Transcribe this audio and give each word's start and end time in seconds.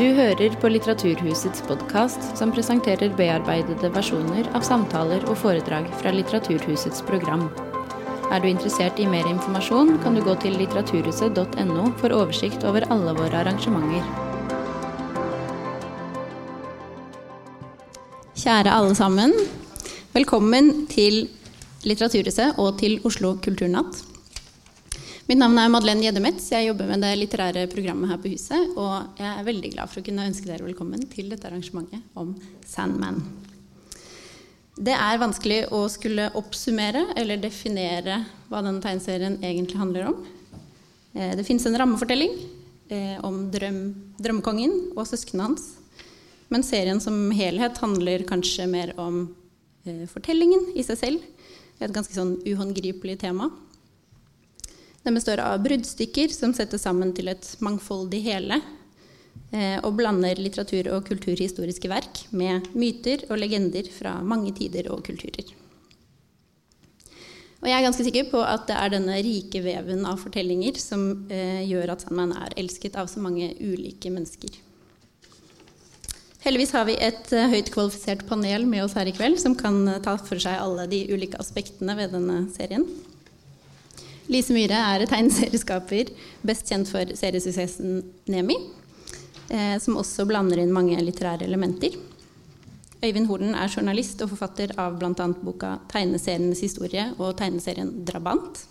Du 0.00 0.06
hører 0.16 0.54
på 0.56 0.68
Litteraturhusets 0.70 1.60
podkast, 1.68 2.22
som 2.38 2.48
presenterer 2.56 3.10
bearbeidede 3.18 3.90
versjoner 3.92 4.46
av 4.56 4.64
samtaler 4.64 5.26
og 5.28 5.36
foredrag 5.42 5.90
fra 6.00 6.14
Litteraturhusets 6.14 7.02
program. 7.04 7.42
Er 8.32 8.40
du 8.40 8.48
interessert 8.48 8.96
i 8.96 9.04
mer 9.04 9.28
informasjon, 9.28 9.98
kan 10.00 10.16
du 10.16 10.22
gå 10.24 10.38
til 10.40 10.56
litteraturhuset.no 10.56 11.84
for 12.00 12.16
oversikt 12.16 12.64
over 12.64 12.88
alle 12.88 13.12
våre 13.18 13.42
arrangementer. 13.42 14.08
Kjære 18.40 18.72
alle 18.72 18.96
sammen. 18.96 19.36
Velkommen 20.16 20.86
til 20.88 21.26
Litteraturhuset 21.84 22.56
og 22.56 22.78
til 22.80 23.02
Oslo 23.04 23.36
kulturnatt. 23.44 24.06
Mitt 25.30 25.38
navn 25.38 25.60
er 25.62 25.68
Madeleine 25.70 26.02
Gjeddemetz. 26.02 26.48
Jeg 26.50 26.66
jobber 26.66 26.88
med 26.90 27.04
det 27.04 27.12
litterære 27.14 27.68
programmet 27.70 28.10
her 28.10 28.16
på 28.18 28.32
huset. 28.32 28.72
Og 28.74 29.20
jeg 29.20 29.28
er 29.30 29.44
veldig 29.46 29.68
glad 29.76 29.90
for 29.92 30.00
å 30.00 30.06
kunne 30.08 30.24
ønske 30.26 30.48
dere 30.48 30.66
velkommen 30.66 31.04
til 31.12 31.28
dette 31.30 31.46
arrangementet 31.46 32.18
om 32.18 32.32
Sandman. 32.66 33.20
Det 34.74 34.96
er 34.96 35.22
vanskelig 35.22 35.60
å 35.70 35.84
skulle 35.94 36.32
oppsummere 36.34 37.04
eller 37.14 37.38
definere 37.38 38.24
hva 38.48 38.64
denne 38.66 38.82
tegneserien 38.82 39.38
egentlig 39.38 39.78
handler 39.78 40.10
om. 40.10 40.18
Eh, 41.14 41.36
det 41.38 41.46
fins 41.46 41.68
en 41.70 41.78
rammefortelling 41.78 42.34
eh, 42.90 43.22
om 43.22 43.44
drøm, 43.54 43.80
drømmekongen 44.18 44.76
og 44.96 45.06
søsknene 45.12 45.46
hans. 45.46 45.70
Men 46.50 46.66
serien 46.66 46.98
som 46.98 47.28
helhet 47.30 47.78
handler 47.86 48.26
kanskje 48.26 48.66
mer 48.66 48.96
om 48.98 49.28
eh, 49.86 50.08
fortellingen 50.10 50.72
i 50.74 50.82
seg 50.90 51.04
selv. 51.06 51.34
Et 51.78 51.94
ganske 51.94 52.18
sånn 52.18 52.40
uhåndgripelig 52.42 53.20
tema. 53.22 53.52
Den 55.06 55.16
består 55.16 55.40
av 55.40 55.62
bruddstykker 55.64 56.28
som 56.34 56.52
settes 56.56 56.84
sammen 56.84 57.14
til 57.16 57.30
et 57.32 57.46
mangfoldig 57.64 58.20
hele. 58.26 58.60
Eh, 59.50 59.78
og 59.82 59.96
blander 59.98 60.38
litteratur- 60.38 60.92
og 60.94 61.08
kulturhistoriske 61.08 61.88
verk 61.90 62.24
med 62.30 62.68
myter 62.78 63.24
og 63.30 63.40
legender 63.40 63.88
fra 63.90 64.18
mange 64.22 64.52
tider 64.54 64.90
og 64.92 65.02
kulturer. 65.08 65.48
Og 67.60 67.68
jeg 67.68 67.76
er 67.76 67.84
ganske 67.84 68.06
sikker 68.06 68.30
på 68.30 68.40
at 68.40 68.68
det 68.70 68.76
er 68.78 68.92
denne 68.94 69.18
rike 69.24 69.60
veven 69.64 70.06
av 70.08 70.20
fortellinger 70.22 70.78
som 70.80 71.26
eh, 71.32 71.60
gjør 71.68 71.92
at 71.92 72.04
Sandman 72.04 72.36
er 72.36 72.54
elsket 72.60 72.96
av 73.00 73.10
så 73.10 73.20
mange 73.20 73.50
ulike 73.58 74.12
mennesker. 74.12 74.54
Heldigvis 76.40 76.72
har 76.72 76.86
vi 76.88 76.94
et 77.04 77.34
uh, 77.36 77.50
høyt 77.52 77.68
kvalifisert 77.74 78.22
panel 78.24 78.62
med 78.64 78.86
oss 78.86 78.94
her 78.96 79.10
i 79.10 79.12
kveld 79.12 79.36
som 79.42 79.52
kan 79.58 79.82
ta 80.00 80.14
for 80.16 80.40
seg 80.40 80.56
alle 80.56 80.86
de 80.88 81.02
ulike 81.12 81.36
aspektene 81.36 81.92
ved 81.98 82.14
denne 82.16 82.46
serien. 82.54 82.86
Lise 84.30 84.54
Myhre 84.54 84.78
er 84.78 85.02
tegneserieskaper, 85.10 86.12
best 86.46 86.68
kjent 86.70 86.86
for 86.90 87.08
seriesuksessen 87.18 87.96
Nemi, 88.30 88.54
eh, 89.50 89.74
som 89.82 89.98
også 89.98 90.26
blander 90.28 90.60
inn 90.62 90.70
mange 90.74 90.98
litterære 91.02 91.48
elementer. 91.48 91.96
Øyvind 93.02 93.26
Horden 93.26 93.56
er 93.58 93.72
journalist 93.72 94.20
og 94.22 94.30
forfatter 94.30 94.74
av 94.78 95.00
bl.a. 95.00 95.26
boka 95.42 95.78
'Tegneserienes 95.88 96.60
historie' 96.62 97.14
og 97.18 97.36
tegneserien 97.40 97.90
'Drabant'. 98.04 98.66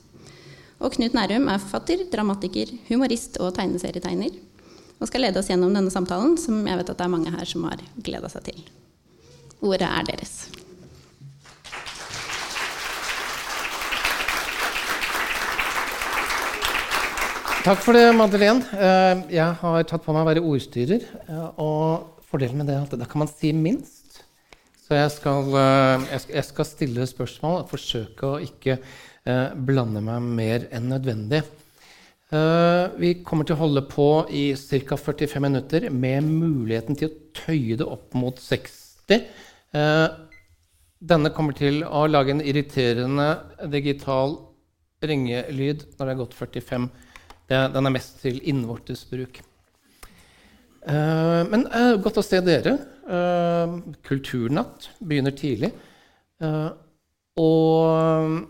Og 0.80 0.94
Knut 0.94 1.14
Nærum 1.14 1.50
er 1.50 1.60
forfatter, 1.60 2.06
dramatiker, 2.12 2.72
humorist 2.88 3.38
og 3.44 3.52
tegneserietegner. 3.58 4.32
Og 5.00 5.08
skal 5.08 5.22
lede 5.22 5.40
oss 5.40 5.50
gjennom 5.52 5.74
denne 5.74 5.92
samtalen, 5.92 6.38
som 6.38 6.66
jeg 6.68 6.78
vet 6.78 6.90
at 6.90 6.98
det 6.98 7.04
er 7.04 7.16
mange 7.16 7.32
her 7.36 7.46
som 7.46 7.68
har 7.68 7.84
gleda 8.00 8.30
seg 8.32 8.48
til. 8.48 8.64
Ordet 9.60 9.90
er 9.90 10.08
deres. 10.08 10.59
Takk 17.60 17.82
for 17.84 17.92
det, 17.92 18.06
Madeleine. 18.16 18.64
Eh, 18.72 19.22
jeg 19.36 19.56
har 19.60 19.82
tatt 19.84 20.06
på 20.06 20.14
meg 20.16 20.24
å 20.24 20.28
være 20.30 20.44
ordstyrer. 20.48 21.02
Eh, 21.28 21.48
og 21.60 22.22
fordelen 22.30 22.62
med 22.62 22.70
det 22.70 22.76
er 22.78 22.86
at 22.86 22.94
da 23.02 23.08
kan 23.10 23.20
man 23.20 23.28
si 23.28 23.50
minst. 23.52 24.22
Så 24.80 24.96
jeg 24.96 25.10
skal, 25.12 25.50
eh, 25.60 26.06
jeg 26.32 26.46
skal 26.48 26.66
stille 26.66 27.08
spørsmål 27.10 27.58
og 27.60 27.74
forsøke 27.74 28.24
å 28.24 28.40
ikke 28.40 28.80
blande 29.60 30.02
meg 30.02 30.22
mer 30.24 30.64
enn 30.72 30.88
nødvendig. 30.90 31.44
Vi 32.98 33.10
kommer 33.22 33.46
til 33.46 33.56
å 33.56 33.60
holde 33.60 33.84
på 33.86 34.26
i 34.32 34.56
ca. 34.56 34.96
45 34.96 35.44
minutter 35.44 35.90
med 35.92 36.24
muligheten 36.24 36.98
til 36.98 37.10
å 37.10 37.18
tøye 37.36 37.78
det 37.78 37.86
opp 37.86 38.16
mot 38.16 38.40
60. 38.40 39.28
Denne 41.00 41.30
kommer 41.36 41.54
til 41.54 41.84
å 41.84 42.08
lage 42.10 42.32
en 42.32 42.42
irriterende 42.42 43.70
digital 43.70 44.40
ringelyd 45.04 45.86
når 46.00 46.06
det 46.06 46.16
er 46.16 46.22
gått 46.24 46.34
45 46.34 46.88
minutter 46.88 47.09
den 47.50 47.90
er 47.90 47.94
mest 47.94 48.20
til 48.22 48.40
innvortes 48.48 49.06
bruk. 49.10 49.42
Uh, 50.86 51.44
men 51.50 51.66
uh, 51.74 51.98
godt 52.02 52.22
å 52.22 52.26
se 52.26 52.40
dere. 52.46 52.78
Uh, 53.10 53.80
kulturnatt 54.06 54.92
begynner 55.02 55.34
tidlig. 55.36 55.74
og 57.40 58.46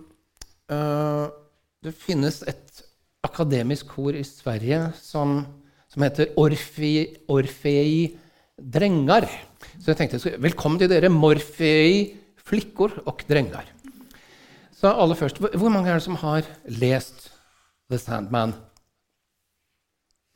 det 0.70 1.94
finnes 1.98 2.36
et 2.46 2.82
akademisk 3.26 3.88
kor 3.96 4.14
i 4.14 4.22
Sverige 4.28 4.92
som, 5.00 5.40
som 5.90 6.04
heter 6.06 6.36
Orfei, 6.38 7.08
Orfei 7.32 8.20
Drengar. 8.60 9.26
Så 9.80 9.94
jeg 9.94 9.98
tenkte 10.04 10.36
velkommen 10.44 10.78
til 10.82 10.92
dere, 10.92 11.10
Morfei 11.10 12.20
flikkor 12.50 13.00
og 13.08 13.24
drengar. 13.30 13.66
Så 14.76 14.92
aller 14.94 15.16
først, 15.16 15.40
Hvor 15.40 15.70
mange 15.70 15.90
er 15.90 15.94
det 16.00 16.04
som 16.04 16.16
har 16.16 16.44
lest 16.66 17.32
The 17.90 17.98
Sandman? 17.98 18.54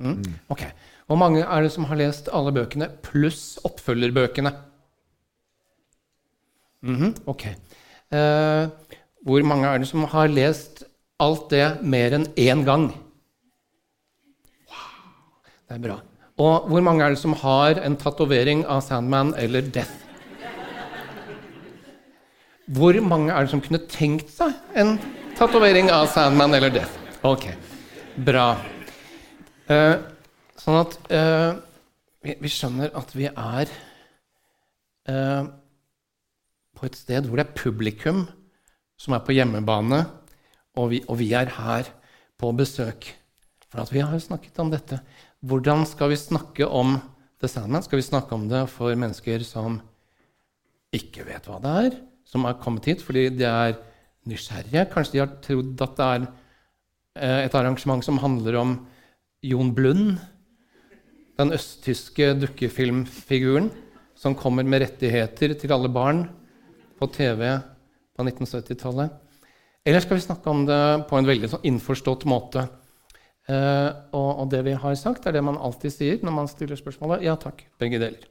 Mm. 0.03 0.35
Ok. 0.51 0.65
Hvor 1.07 1.19
mange 1.19 1.43
er 1.43 1.65
det 1.65 1.71
som 1.73 1.87
har 1.89 1.99
lest 1.99 2.29
alle 2.33 2.53
bøkene 2.55 2.89
pluss 3.05 3.57
oppfølgerbøkene? 3.63 4.51
Mm 6.83 6.95
-hmm. 6.95 7.11
Ok. 7.25 7.45
Eh, 8.11 8.69
hvor 9.23 9.43
mange 9.43 9.67
er 9.67 9.77
det 9.77 9.87
som 9.87 10.03
har 10.03 10.27
lest 10.27 10.83
alt 11.19 11.49
det 11.49 11.83
mer 11.83 12.11
enn 12.11 12.27
én 12.35 12.65
gang? 12.65 12.89
Wow, 14.67 15.43
det 15.69 15.75
er 15.75 15.79
bra. 15.79 16.01
Og 16.37 16.67
hvor 16.67 16.81
mange 16.81 17.03
er 17.05 17.09
det 17.09 17.19
som 17.19 17.33
har 17.33 17.79
en 17.85 17.95
tatovering 17.95 18.65
av 18.65 18.81
Sandman 18.81 19.33
eller 19.37 19.61
Death? 19.61 19.91
Hvor 22.67 23.01
mange 23.01 23.33
er 23.33 23.41
det 23.41 23.51
som 23.51 23.61
kunne 23.61 23.79
tenkt 23.91 24.29
seg 24.29 24.53
en 24.75 24.99
tatovering 25.37 25.91
av 25.91 26.07
Sandman 26.07 26.53
eller 26.53 26.69
Death? 26.69 26.91
Ok, 27.23 27.47
bra. 28.25 28.55
Eh, 29.71 29.95
sånn 30.59 30.79
at 30.81 30.95
eh, 31.13 31.53
vi, 32.23 32.35
vi, 32.41 32.51
skjønner 32.51 32.91
at 32.99 33.13
vi 33.15 33.29
er 33.29 33.69
eh, 35.07 35.43
på 36.75 36.87
et 36.87 36.97
sted 36.99 37.29
hvor 37.29 37.39
det 37.39 37.45
er 37.47 37.55
publikum 37.55 38.25
som 38.99 39.15
er 39.15 39.23
på 39.23 39.35
hjemmebane, 39.35 40.01
og 40.79 40.89
vi, 40.91 40.99
og 41.07 41.19
vi 41.19 41.29
er 41.35 41.51
her 41.55 41.89
på 42.39 42.51
besøk. 42.57 43.07
For 43.71 43.89
vi 43.93 44.03
har 44.03 44.13
jo 44.13 44.21
snakket 44.21 44.59
om 44.61 44.69
dette. 44.71 44.99
Hvordan 45.43 45.83
skal 45.89 46.11
vi 46.11 46.19
snakke 46.19 46.67
om 46.67 46.97
The 47.41 47.49
Sandman? 47.49 47.83
Skal 47.83 47.99
vi 47.99 48.05
snakke 48.05 48.35
om 48.35 48.45
det 48.51 48.65
for 48.71 48.93
mennesker 48.95 49.43
som 49.47 49.79
ikke 50.93 51.25
vet 51.27 51.47
hva 51.49 51.57
det 51.63 51.73
er, 51.87 51.97
som 52.29 52.45
har 52.47 52.59
kommet 52.61 52.87
hit 52.89 53.03
fordi 53.03 53.29
de 53.33 53.47
er 53.49 53.77
nysgjerrige? 54.29 54.87
Kanskje 54.93 55.15
de 55.15 55.23
har 55.23 55.35
trodd 55.43 55.83
at 55.83 55.95
det 55.97 56.09
er 56.09 56.25
eh, 56.27 57.39
et 57.47 57.57
arrangement 57.59 58.05
som 58.05 58.21
handler 58.23 58.59
om 58.61 58.75
Jon 59.43 59.73
Blund, 59.75 60.15
den 61.39 61.51
østtyske 61.51 62.31
dukkefilmfiguren 62.39 63.67
som 64.15 64.37
kommer 64.39 64.63
med 64.63 64.85
rettigheter 64.85 65.55
til 65.59 65.73
alle 65.75 65.89
barn 65.91 66.23
på 66.99 67.09
TV 67.11 67.41
på 68.15 68.23
1970-tallet? 68.23 69.19
Eller 69.83 70.03
skal 70.03 70.15
vi 70.15 70.23
snakke 70.23 70.47
om 70.47 70.63
det 70.69 70.79
på 71.09 71.19
en 71.19 71.27
veldig 71.27 71.49
sånn 71.51 71.67
innforstått 71.67 72.23
måte? 72.29 72.69
Eh, 73.51 73.89
og, 74.15 74.29
og, 74.29 74.45
det 74.53 74.61
vi 74.63 74.77
har 74.79 74.95
sagt, 74.95 75.25
er 75.27 75.35
det 75.35 75.43
man 75.43 75.59
alltid 75.59 75.91
sier 75.91 76.23
når 76.23 76.37
man 76.37 76.47
stiller 76.47 76.79
spørsmålet. 76.79 77.25
Ja 77.27 77.35
takk, 77.35 77.65
begge 77.81 77.99
deler. 77.99 78.29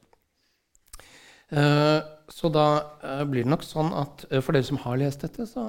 Eh, 1.52 1.98
så 2.32 2.48
da 2.48 2.66
eh, 3.04 3.24
blir 3.28 3.44
det 3.44 3.52
nok 3.52 3.66
sånn 3.66 3.92
at 3.92 4.24
eh, 4.30 4.40
for 4.40 4.56
dere 4.56 4.64
som 4.64 4.80
har 4.86 4.96
lest 5.02 5.26
dette, 5.26 5.44
så 5.44 5.68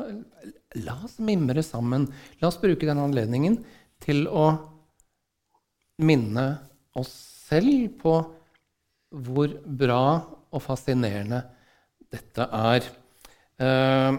la 0.80 0.96
oss 1.04 1.18
mimre 1.20 1.66
sammen. 1.66 2.08
La 2.40 2.48
oss 2.48 2.62
bruke 2.62 2.88
denne 2.88 3.04
anledningen 3.04 3.60
til 4.04 4.24
å 4.32 4.54
minne 6.02 6.48
oss 6.98 7.12
selv 7.50 7.90
på 8.02 8.16
hvor 9.14 9.52
bra 9.64 10.04
og 10.54 10.62
fascinerende 10.64 11.44
dette 12.14 12.46
er. 12.46 12.88
Uh, 13.62 14.18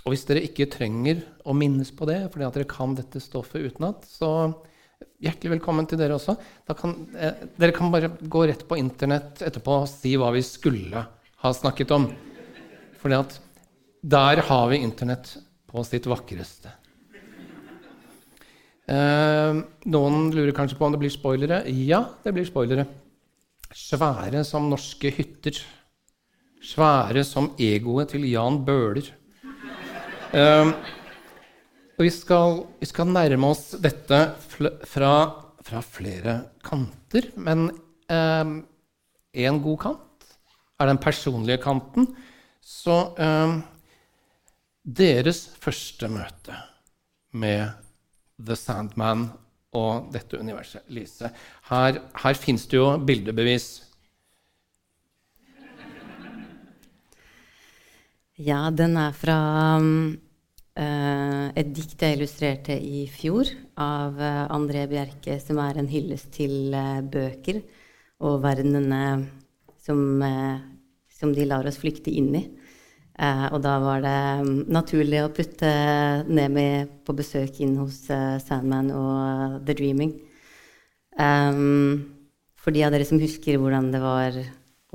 og 0.00 0.14
hvis 0.14 0.24
dere 0.28 0.42
ikke 0.46 0.70
trenger 0.70 1.20
å 1.44 1.54
minnes 1.56 1.90
på 1.92 2.06
det 2.08 2.22
fordi 2.30 2.46
at 2.46 2.56
dere 2.56 2.70
kan 2.70 2.94
dette 2.96 3.20
stoffet 3.22 3.66
utenat, 3.68 4.06
så 4.08 4.30
hjertelig 5.20 5.56
velkommen 5.58 5.88
til 5.88 6.00
dere 6.00 6.16
også. 6.16 6.36
Kan, 6.78 6.94
eh, 7.18 7.44
dere 7.60 7.76
kan 7.76 7.92
bare 7.92 8.08
gå 8.08 8.46
rett 8.48 8.66
på 8.68 8.78
Internett 8.80 9.42
etterpå 9.44 9.82
og 9.82 9.88
si 9.90 10.14
hva 10.16 10.32
vi 10.32 10.42
skulle 10.46 11.04
ha 11.44 11.52
snakket 11.52 11.92
om. 11.96 12.08
At 13.16 13.38
der 14.02 14.42
har 14.48 14.68
vi 14.68 14.80
Internett 14.80 15.36
på 15.68 15.84
sitt 15.84 16.08
vakreste. 16.08 16.72
Eh, 18.90 19.58
noen 19.92 20.32
lurer 20.34 20.54
kanskje 20.56 20.78
på 20.78 20.86
om 20.88 20.94
det 20.94 20.98
blir 21.02 21.12
spoilere. 21.14 21.62
Ja, 21.70 22.02
det 22.24 22.34
blir 22.34 22.48
spoilere. 22.48 22.86
svære 23.70 24.42
som 24.44 24.66
norske 24.66 25.12
hytter. 25.14 25.54
Svære 26.60 27.22
som 27.24 27.52
egoet 27.58 28.10
til 28.10 28.24
Jan 28.26 28.64
Bøhler. 28.64 29.06
Um, 30.34 30.74
og 31.98 32.02
vi 32.02 32.10
skal, 32.10 32.66
vi 32.80 32.86
skal, 32.86 33.06
nærme 33.06 33.46
oss 33.50 33.76
dette 33.82 34.18
fra, 34.50 35.12
fra 35.62 35.80
flere 35.82 36.34
kanter, 36.62 37.30
men 37.36 37.70
én 38.10 39.54
um, 39.54 39.62
god 39.62 39.78
kant 39.78 40.28
er 40.78 40.90
den 40.90 40.98
personlige 40.98 41.58
kanten. 41.62 42.08
Så 42.60 43.14
um, 43.18 43.62
deres 44.84 45.46
første 45.62 46.10
møte 46.10 46.58
med 47.32 47.70
The 48.46 48.56
Sandman 48.58 49.28
og 49.76 50.10
dette 50.14 50.38
universet. 50.40 50.86
Lise, 50.90 51.30
her, 51.70 52.00
her 52.22 52.38
fins 52.38 52.66
det 52.70 52.80
jo 52.80 52.88
bildebevis. 53.06 53.68
Ja, 58.40 58.70
den 58.72 58.96
er 58.96 59.12
fra 59.12 59.36
um, 59.76 60.14
uh, 60.80 61.46
et 61.52 61.74
dikt 61.76 62.00
jeg 62.00 62.16
illustrerte 62.16 62.72
i 62.72 63.04
fjor 63.12 63.50
av 63.76 64.16
uh, 64.16 64.46
André 64.54 64.86
Bjerke, 64.88 65.36
som 65.44 65.60
er 65.60 65.76
en 65.76 65.90
hyllest 65.90 66.30
til 66.38 66.72
uh, 66.72 67.02
bøker 67.04 67.60
og 68.24 68.40
verdenene 68.40 69.02
som, 69.80 70.00
som, 71.12 71.30
de 71.36 71.46
lar 71.48 71.68
oss 71.68 71.78
flykte 71.80 72.12
inn 72.12 72.32
i. 72.36 72.42
Eh, 73.20 73.46
og 73.52 73.60
da 73.60 73.74
var 73.82 74.00
det 74.00 74.18
um, 74.40 74.52
naturlig 74.72 75.18
å 75.20 75.32
putte 75.36 75.70
Nemi 76.30 76.86
på 77.04 77.12
besøk 77.16 77.58
inn 77.60 77.74
hos 77.76 78.06
uh, 78.08 78.38
Sandman 78.40 78.88
og 78.96 79.10
uh, 79.12 79.58
The 79.66 79.76
Dreaming. 79.76 80.14
For 82.60 82.72
de 82.72 82.84
av 82.86 82.94
dere 82.94 83.04
som 83.04 83.20
husker 83.20 83.58
hvordan 83.60 83.90
det 83.92 83.98
var 84.00 84.36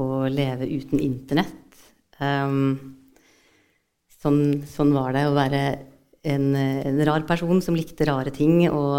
å 0.01 0.07
leve 0.31 0.65
uten 0.65 1.01
Internett 1.03 1.75
sånn, 4.25 4.39
sånn, 4.65 4.93
var 4.95 5.13
det 5.13 5.25
å 5.27 5.35
være 5.35 5.61
en, 6.25 6.47
en, 6.55 7.01
rar 7.05 7.27
person 7.29 7.61
som 7.61 7.77
likte 7.77 8.07
rare 8.09 8.33
ting, 8.33 8.63
og 8.71 8.95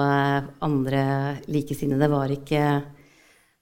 andre 0.62 1.02
likesinnede 1.50 2.10
var 2.12 2.30
ikke 2.30 2.62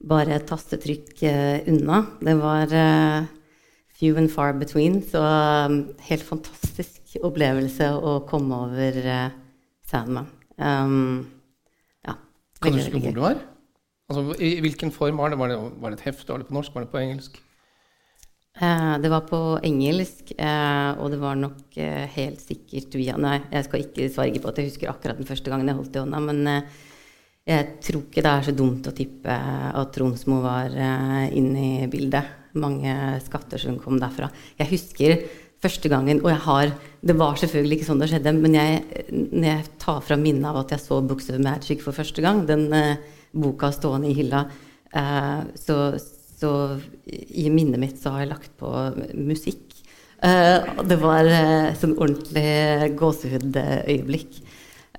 bare 0.04 0.42
tastetrykk 0.44 1.24
uh, 1.30 1.56
unna. 1.72 2.02
Det 2.20 2.36
var 2.42 2.76
uh, 2.76 3.32
few 3.94 4.18
and 4.18 4.30
far 4.30 4.52
between. 4.52 5.00
Så 5.02 5.22
um, 5.22 5.78
helt 6.08 6.26
fantastisk 6.26 7.16
opplevelse 7.22 7.92
å 7.94 8.18
komme 8.28 8.58
over 8.66 9.00
uh, 9.06 9.30
Sandman. 9.86 10.28
Um, 10.58 11.26
ja, 12.06 12.18
kan 12.60 12.74
du 12.74 12.80
huske 12.82 12.98
hvor 12.98 13.16
du 13.16 13.24
var? 13.24 13.40
Altså, 14.10 14.34
I 14.42 14.58
hvilken 14.60 14.92
form 14.92 15.18
var 15.22 15.32
det? 15.32 15.40
Var 15.40 15.54
det, 15.54 15.58
var 15.80 15.92
det 15.92 16.00
et 16.00 16.08
heft? 16.10 16.28
Var 16.28 16.42
det 16.42 16.50
på 16.50 16.56
norsk? 16.58 16.74
Var 16.74 16.86
det 16.86 16.92
på 16.92 17.00
engelsk? 17.00 17.40
Uh, 18.54 18.94
det 19.02 19.10
var 19.10 19.24
på 19.26 19.38
engelsk, 19.66 20.28
uh, 20.38 20.94
og 21.02 21.08
det 21.10 21.18
var 21.18 21.34
nok 21.34 21.74
uh, 21.74 22.04
helt 22.14 22.38
sikkert 22.38 22.94
via 22.94 23.16
Nei, 23.18 23.40
jeg 23.50 23.66
skal 23.66 23.82
ikke 23.82 24.06
sverge 24.14 24.42
på 24.42 24.50
at 24.52 24.60
jeg 24.60 24.68
husker 24.68 24.92
akkurat 24.92 25.18
den 25.18 25.26
første 25.26 25.50
gangen 25.50 25.66
jeg 25.66 25.78
holdt 25.80 25.96
i 25.98 26.02
hånda, 26.04 26.20
men 26.22 26.62
jeg 27.44 27.72
tror 27.82 28.04
ikke 28.06 28.22
det 28.22 28.30
er 28.30 28.46
så 28.46 28.54
dumt 28.54 28.86
å 28.86 28.94
tippe 28.94 29.34
at 29.34 29.90
Tronsmo 29.92 30.38
var 30.44 30.70
inne 31.34 31.64
i 31.82 31.88
bildet 31.92 32.43
mange 32.58 32.94
skatter 33.24 33.60
som 33.60 33.78
kom 33.82 33.98
derfra. 34.02 34.30
Jeg 34.60 34.70
husker 34.70 35.16
første 35.64 35.90
gangen, 35.90 36.20
og 36.22 36.30
jeg 36.32 36.42
har 36.46 36.74
Det 37.04 37.16
var 37.20 37.36
selvfølgelig 37.36 37.76
ikke 37.76 37.86
sånn 37.90 38.00
det 38.00 38.06
skjedde, 38.08 38.32
men 38.38 38.54
jeg, 38.56 39.02
når 39.12 39.44
jeg 39.44 39.64
tar 39.82 39.98
fra 40.00 40.16
minnet 40.16 40.46
av 40.48 40.62
at 40.62 40.70
jeg 40.72 40.80
så 40.80 41.02
Books 41.04 41.28
of 41.28 41.40
Magic 41.44 41.82
for 41.84 41.92
første 41.92 42.24
gang, 42.24 42.46
den 42.48 42.72
eh, 42.72 42.96
boka 43.36 43.68
stående 43.74 44.08
i 44.08 44.16
hylla, 44.16 44.46
eh, 44.88 45.42
så, 45.60 45.76
så, 46.00 46.52
i 47.12 47.44
minnet 47.52 47.82
mitt 47.82 48.00
så 48.00 48.14
har 48.14 48.24
jeg 48.24 48.30
lagt 48.30 48.54
på 48.56 48.70
musikk. 49.20 49.76
Eh, 50.24 50.72
det 50.88 50.98
var 51.02 51.28
sånn 51.76 51.92
ordentlig 51.98 52.94
gåsehudøyeblikk. 52.96 54.40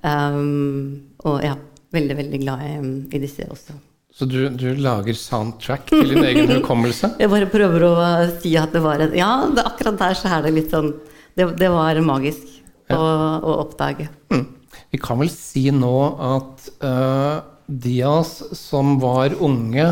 Um, 0.06 1.16
og 1.26 1.42
ja, 1.42 1.56
veldig, 1.90 2.20
veldig 2.22 2.42
glad 2.44 2.62
i, 2.68 2.74
i 3.16 3.22
disse 3.26 3.50
også. 3.50 3.74
Så 4.16 4.24
du, 4.24 4.46
du, 4.48 4.70
lager 4.80 5.16
soundtrack 5.18 5.90
til 5.90 6.14
din 6.14 6.24
egen 6.24 6.48
hukommelse? 6.54 7.12
Jeg 7.20 7.28
bare 7.28 7.48
prøver 7.52 7.82
å 7.84 7.96
si 8.40 8.54
at 8.56 8.72
det 8.72 8.80
var 8.84 9.02
en 9.04 9.12
Ja, 9.16 9.32
det, 9.52 9.64
akkurat 9.68 9.98
der 10.00 10.16
så 10.16 10.30
er 10.32 10.46
det 10.46 10.54
litt 10.56 10.72
sånn 10.72 10.94
Det, 11.36 11.50
det 11.60 11.68
var 11.68 12.00
magisk 12.00 12.46
ja. 12.88 12.96
å, 12.96 13.02
å, 13.44 13.58
oppdage. 13.66 14.08
Mm. 14.32 14.46
Vi 14.94 15.00
kan 15.02 15.20
vel 15.20 15.28
si 15.32 15.66
nå 15.74 15.96
at 16.22 16.68
uh, 16.80 17.44
de 17.66 17.96
av 18.06 18.22
oss 18.22 18.38
som 18.56 18.96
var 19.02 19.36
unge 19.36 19.90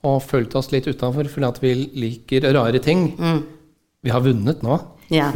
og 0.00 0.18
følte 0.24 0.58
oss 0.58 0.70
litt 0.72 0.88
utafor 0.88 1.28
fordi 1.30 1.46
at 1.46 1.62
vi 1.62 1.74
liker 2.00 2.48
rare 2.56 2.80
ting, 2.82 3.10
mm. 3.20 3.40
vi 4.02 4.14
har 4.14 4.24
vunnet 4.24 4.64
nå. 4.66 4.80
Ja. 5.12 5.30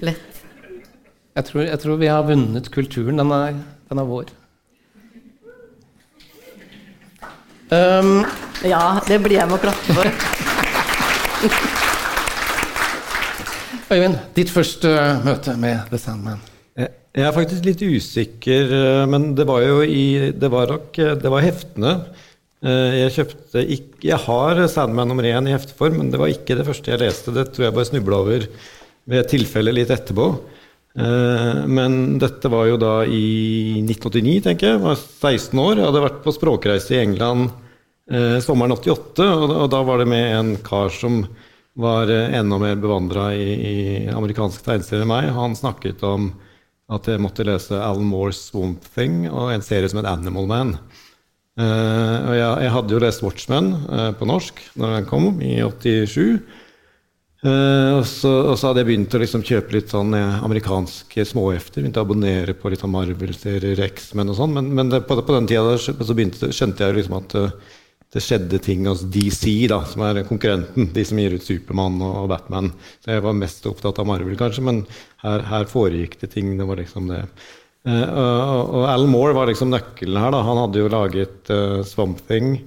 Lett. 0.00 0.42
Jeg 1.36 1.46
tror, 1.46 1.62
jeg 1.68 1.82
tror 1.84 2.00
vi 2.00 2.10
har 2.10 2.26
vunnet 2.26 2.72
kulturen. 2.74 3.20
Den 3.20 3.30
er, 3.36 3.60
den 3.92 4.02
er 4.02 4.08
vår. 4.08 4.32
Um, 7.70 8.24
ja, 8.66 8.98
det 9.06 9.20
blir 9.22 9.38
jeg 9.38 9.46
med 9.46 9.56
å 9.56 9.62
klappe 9.62 9.94
for. 9.94 10.06
Øyvind, 13.90 14.16
ditt 14.34 14.50
første 14.54 14.94
møte 15.26 15.54
med 15.58 15.90
The 15.90 15.98
Sandman? 15.98 16.40
Jeg 17.10 17.26
er 17.26 17.34
faktisk 17.34 17.64
litt 17.66 17.80
usikker, 17.82 18.70
eh, 18.70 19.04
men 19.10 19.32
det 19.34 19.46
var 19.48 19.64
jo 19.64 19.80
i 19.82 20.30
Det 20.30 20.50
var 20.50 20.70
nok 20.70 20.98
eh, 21.02 21.16
Det 21.18 21.32
var 21.32 21.42
heftene. 21.42 21.94
Eh, 22.62 23.00
jeg 23.00 23.14
kjøpte 23.16 23.64
ikke 23.66 24.06
Jeg 24.12 24.20
har 24.28 24.60
Sandman 24.70 25.10
nummer 25.10 25.26
én 25.26 25.48
i 25.48 25.54
hefteform, 25.56 25.98
men 25.98 26.12
det 26.12 26.20
var 26.22 26.30
ikke 26.30 26.54
det 26.54 26.66
første 26.68 26.92
jeg 26.92 27.02
leste. 27.02 27.34
Det 27.34 27.48
tror 27.50 27.66
jeg 27.66 27.74
bare 27.74 27.90
snubla 27.90 28.20
over 28.22 28.46
ved 29.10 29.18
et 29.18 29.32
tilfelle 29.32 29.74
litt 29.74 29.90
etterpå. 29.90 30.28
Men 30.90 32.18
dette 32.18 32.50
var 32.50 32.64
jo 32.66 32.78
da 32.80 33.04
i 33.06 33.78
1989, 33.84 34.40
tenker 34.42 34.66
jeg. 34.66 34.78
Jeg 34.78 34.82
var 34.82 34.96
16 34.98 35.60
år. 35.62 35.78
Jeg 35.78 35.86
hadde 35.86 36.02
vært 36.02 36.22
på 36.24 36.34
språkreise 36.34 36.96
i 36.96 37.02
England 37.04 37.52
eh, 38.10 38.38
sommeren 38.44 38.74
88, 38.74 39.26
og, 39.30 39.64
da 39.72 39.82
var 39.86 40.02
det 40.02 40.10
med 40.10 40.36
en 40.36 40.52
kar 40.64 40.92
som 40.94 41.22
var 41.80 42.10
eh, 42.10 42.34
enda 42.38 42.58
mer 42.60 42.78
bevandra 42.80 43.30
i, 43.34 43.50
i 43.50 43.76
amerikansk 44.12 44.64
tegneserie 44.66 45.06
enn 45.06 45.12
meg. 45.12 45.30
Han 45.36 45.56
snakket 45.58 46.02
om 46.06 46.32
at 46.90 47.06
jeg 47.06 47.22
måtte 47.22 47.46
lese 47.46 47.78
Alan 47.78 48.08
Moores 48.08 48.40
Swamp 48.48 48.86
Thing 48.96 49.28
og 49.30 49.52
en 49.54 49.62
serie 49.64 49.90
som 49.90 50.00
het 50.02 50.10
Animal 50.10 50.50
Man. 50.50 50.74
Eh, 51.60 52.16
og 52.26 52.34
jeg, 52.34 52.48
jeg, 52.64 52.74
hadde 52.76 52.96
jo 52.96 53.04
lest 53.04 53.24
Watchmen 53.24 53.74
eh, 53.86 54.10
på 54.18 54.28
norsk 54.28 54.64
når 54.80 54.96
den 54.98 55.10
kom, 55.10 55.30
i 55.44 55.60
87. 55.62 56.40
Uh, 57.40 57.96
og, 57.96 58.02
så, 58.04 58.30
og, 58.50 58.56
så, 58.60 58.68
hadde 58.68 58.82
jeg 58.82 58.90
begynt 58.90 59.14
å 59.16 59.18
liksom 59.22 59.42
kjøpe 59.48 59.72
litt 59.72 59.92
sånn 59.94 60.12
eh, 60.12 60.42
amerikanske 60.44 61.24
småhefter. 61.24 61.80
Begynte 61.80 62.02
å 62.02 62.04
abonnere 62.04 62.52
på 62.52 62.68
litt 62.68 62.82
av 62.84 62.90
Marvel-serier, 62.92 63.80
X-Men 63.86 64.28
og 64.28 64.36
sånn. 64.36 64.56
Men, 64.58 64.68
men 64.76 64.90
det, 64.92 65.00
på, 65.08 65.16
på, 65.16 65.36
den 65.38 65.48
tida 65.48 65.78
så 65.80 65.94
begynte, 66.12 66.50
skjønte 66.52 66.84
jeg 66.84 66.98
liksom 66.98 67.16
at 67.16 67.36
uh, 67.40 67.78
det 68.12 68.20
skjedde 68.26 68.60
ting 68.60 68.84
hos 68.90 69.06
DC, 69.14 69.54
da, 69.72 69.78
som 69.88 70.04
er 70.04 70.20
konkurrenten. 70.28 70.90
De 70.92 71.04
som 71.08 71.20
gir 71.22 71.38
ut 71.38 71.46
Supermann 71.46 71.96
og 72.04 72.28
Batman. 72.28 72.74
Så 73.00 73.14
jeg 73.14 73.24
var 73.24 73.38
mest 73.38 73.64
opptatt 73.70 74.02
av 74.02 74.10
Marvel, 74.10 74.36
kanskje, 74.36 74.66
men 74.66 74.82
her, 75.24 75.46
her 75.48 75.64
foregikk 75.70 76.18
det 76.20 76.34
ting. 76.34 76.52
Det 76.60 76.68
var 76.68 76.82
liksom 76.82 77.08
det. 77.08 77.22
Uh, 77.88 78.04
og, 78.04 78.60
og 78.82 78.84
Alan 78.84 79.14
Moore 79.14 79.38
var 79.38 79.48
liksom 79.48 79.72
nøkkelen 79.72 80.20
her. 80.20 80.36
da, 80.36 80.44
Han 80.44 80.60
hadde 80.66 80.84
jo 80.84 80.92
laget 80.92 81.54
Swamp 81.88 82.20
Thing 82.28 82.58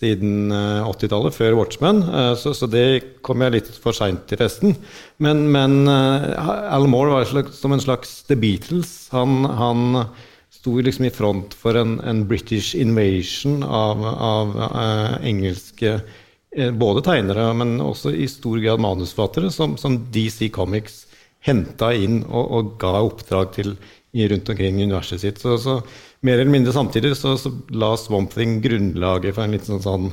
siden 0.00 0.48
uh, 0.52 0.88
80-tallet, 0.88 1.36
før 1.36 1.58
Watchmen, 1.58 2.02
uh, 2.08 2.32
så, 2.38 2.54
så, 2.56 2.68
det 2.70 3.20
kom 3.26 3.44
jeg 3.44 3.54
litt 3.54 3.70
for 3.82 3.96
seint 3.96 4.24
til 4.30 4.40
festen. 4.40 4.74
Men, 5.20 5.44
men 5.52 5.84
Al 5.90 6.88
Moore 6.88 7.18
var 7.18 7.28
slags, 7.28 7.60
som 7.60 7.76
en 7.76 7.84
slags 7.84 8.22
The 8.30 8.38
Beatles. 8.40 8.94
Han, 9.12 9.44
han 9.44 10.06
sto 10.60 10.78
liksom 10.80 11.06
i 11.08 11.12
front 11.14 11.54
for 11.56 11.76
en, 11.78 11.98
en 12.04 12.24
British 12.28 12.74
invasion 12.76 13.62
av, 13.64 14.02
av 14.04 14.56
eh, 14.66 15.14
engelske 15.30 16.00
både 16.74 17.04
tegnere, 17.06 17.44
men 17.54 17.76
også 17.78 18.10
i 18.10 18.26
stor 18.28 18.58
grad 18.58 18.82
manusforfattere, 18.82 19.52
som, 19.54 19.76
som 19.78 20.00
DC 20.10 20.48
Comics 20.50 21.04
henta 21.46 21.92
inn 21.96 22.20
og, 22.26 22.44
og, 22.50 22.72
ga 22.80 23.00
oppdrag 23.06 23.52
til 23.56 23.76
rundt 24.32 24.50
omkring 24.50 24.80
universet 24.82 25.22
sitt. 25.22 25.38
Så, 25.40 25.56
så, 25.62 25.78
mer 26.26 26.38
eller 26.38 26.52
mindre 26.52 26.74
samtidig 26.74 27.14
så, 27.16 27.36
så 27.40 27.52
la 27.72 27.94
Swamp 27.98 28.34
Thing 28.34 28.58
grunnlaget 28.64 29.36
for 29.36 29.46
en 29.46 29.56
litt 29.56 29.68
sånn, 29.68 29.82
sånn 29.84 30.10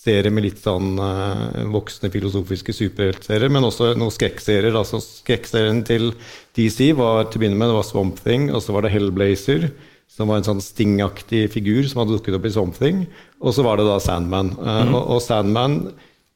serie 0.00 0.32
med 0.32 0.46
litt 0.46 0.60
sånn 0.62 0.94
uh, 0.96 1.60
voksne 1.74 2.08
filosofiske 2.12 2.72
superheltserier, 2.72 3.52
men 3.52 3.66
også 3.68 3.92
noen 4.00 4.14
skrekkserier. 4.14 4.72
Altså, 4.78 5.02
Skrekkserien 5.04 5.82
til 5.84 6.14
DC 6.56 6.94
var 6.96 7.28
til 7.28 7.36
å 7.36 7.42
begynne 7.42 7.60
med 7.60 7.68
det 7.68 7.76
var 7.76 7.88
Swamp 7.88 8.20
Thing, 8.24 8.48
og 8.54 8.64
så 8.64 8.76
var 8.76 8.86
det 8.86 8.94
Hellblazer 8.94 9.68
som 10.10 10.30
var 10.30 10.40
en 10.40 10.46
sånn 10.48 10.62
stingaktig 10.64 11.44
figur 11.52 11.84
som 11.86 12.02
hadde 12.02 12.16
dukket 12.16 12.38
opp 12.38 12.48
i 12.48 12.54
Swamp 12.54 12.78
Thing, 12.80 13.04
Og 13.40 13.54
så 13.54 13.62
var 13.64 13.78
det 13.78 13.86
da 13.86 14.00
Sandman. 14.02 14.54
Mm. 14.56 14.94
og, 14.94 15.02
og, 15.14 15.20
Sandman 15.22 15.76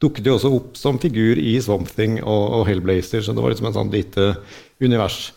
dukket 0.03 0.29
jo 0.29 0.37
også 0.37 0.53
opp 0.57 0.77
som 0.79 1.01
figur 1.01 1.41
i 1.41 1.57
Something 1.63 2.21
og, 2.23 2.45
og 2.61 2.69
Hellblazer, 2.69 3.25
så 3.25 3.33
det 3.35 3.43
var 3.43 3.55
liksom 3.55 3.71
en 3.71 3.79
sånn 3.79 3.93
lite 3.93 4.35
univers. 4.83 5.33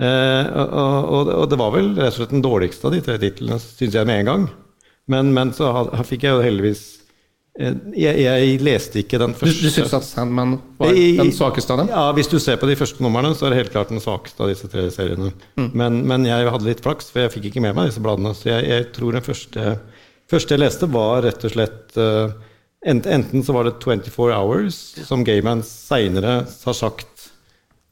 Uh, 0.00 0.46
og, 0.72 1.28
og, 1.28 1.44
det 1.52 1.58
var 1.60 1.74
vel 1.74 1.92
rett 1.98 2.14
og 2.14 2.16
slett 2.22 2.32
den 2.32 2.42
dårligste 2.42 2.88
av 2.88 2.94
de 2.96 3.02
tre 3.04 3.18
titlene, 3.22 3.58
syns 3.60 3.94
jeg 3.98 4.08
med 4.08 4.22
en 4.22 4.30
gang. 4.30 4.46
Men, 5.12 5.32
men 5.36 5.50
så 5.54 5.68
had, 5.76 5.90
fikk 6.08 6.24
jeg 6.24 6.36
jo 6.36 6.42
heldigvis 6.44 6.80
eh, 7.58 7.74
jeg, 7.98 8.20
jeg 8.22 8.60
leste 8.64 9.00
ikke 9.02 9.18
den 9.20 9.34
første. 9.36 9.66
du 9.66 9.74
syns 9.74 9.92
at 9.98 10.06
Sandman 10.06 10.54
var 10.78 10.94
I- 10.96 11.16
den 11.18 11.32
svakeste 11.34 11.74
av 11.74 11.82
dem? 11.82 11.90
Ja, 11.92 12.04
Hvis 12.16 12.30
du 12.30 12.38
ser 12.40 12.56
på 12.62 12.68
de 12.70 12.76
første 12.78 13.02
numrene, 13.04 13.34
så 13.36 13.46
er 13.48 13.52
det 13.52 13.58
helt 13.64 13.74
klart 13.74 13.90
den 13.92 14.00
svakeste 14.02 14.46
av 14.46 14.52
disse 14.52 14.70
tre 14.72 14.86
seriene. 14.94 15.32
Men, 15.74 16.00
men 16.08 16.24
jeg 16.30 16.48
hadde 16.54 16.68
litt 16.70 16.80
flaks, 16.86 17.10
for 17.12 17.24
jeg 17.26 17.34
fikk 17.34 17.50
ikke 17.50 17.64
med 17.66 17.76
meg 17.76 17.90
disse 17.90 18.02
bladene. 18.04 18.32
Så 18.38 18.48
jeg, 18.48 18.64
jeg 18.70 18.88
tror 18.96 19.18
den 19.18 19.26
første, 19.26 19.74
første 20.32 20.56
jeg 20.56 20.62
leste, 20.64 20.88
var 20.94 21.26
rett 21.26 21.44
og 21.50 21.54
slett 21.58 21.98
uh, 22.00 22.32
ent- 22.88 23.10
Enten 23.18 23.44
så 23.44 23.58
var 23.58 23.68
det 23.68 23.76
24 23.82 24.32
Hours, 24.38 24.80
som 25.04 25.26
Gayman 25.26 25.66
seinere 25.66 26.40
har 26.48 26.78
sagt 26.78 27.28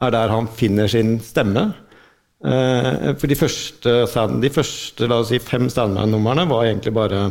er 0.00 0.14
der 0.14 0.32
han 0.32 0.46
finner 0.48 0.88
sin 0.88 1.18
stemme. 1.20 1.72
Eh, 2.40 3.10
for 3.20 3.28
de 3.28 3.36
første, 3.36 3.94
de 4.40 4.50
første 4.52 5.08
la 5.10 5.20
oss 5.20 5.28
si, 5.32 5.40
fem 5.44 5.68
Sandman-numrene 5.72 6.46
var 6.48 6.66
egentlig 6.66 6.94
bare 6.96 7.26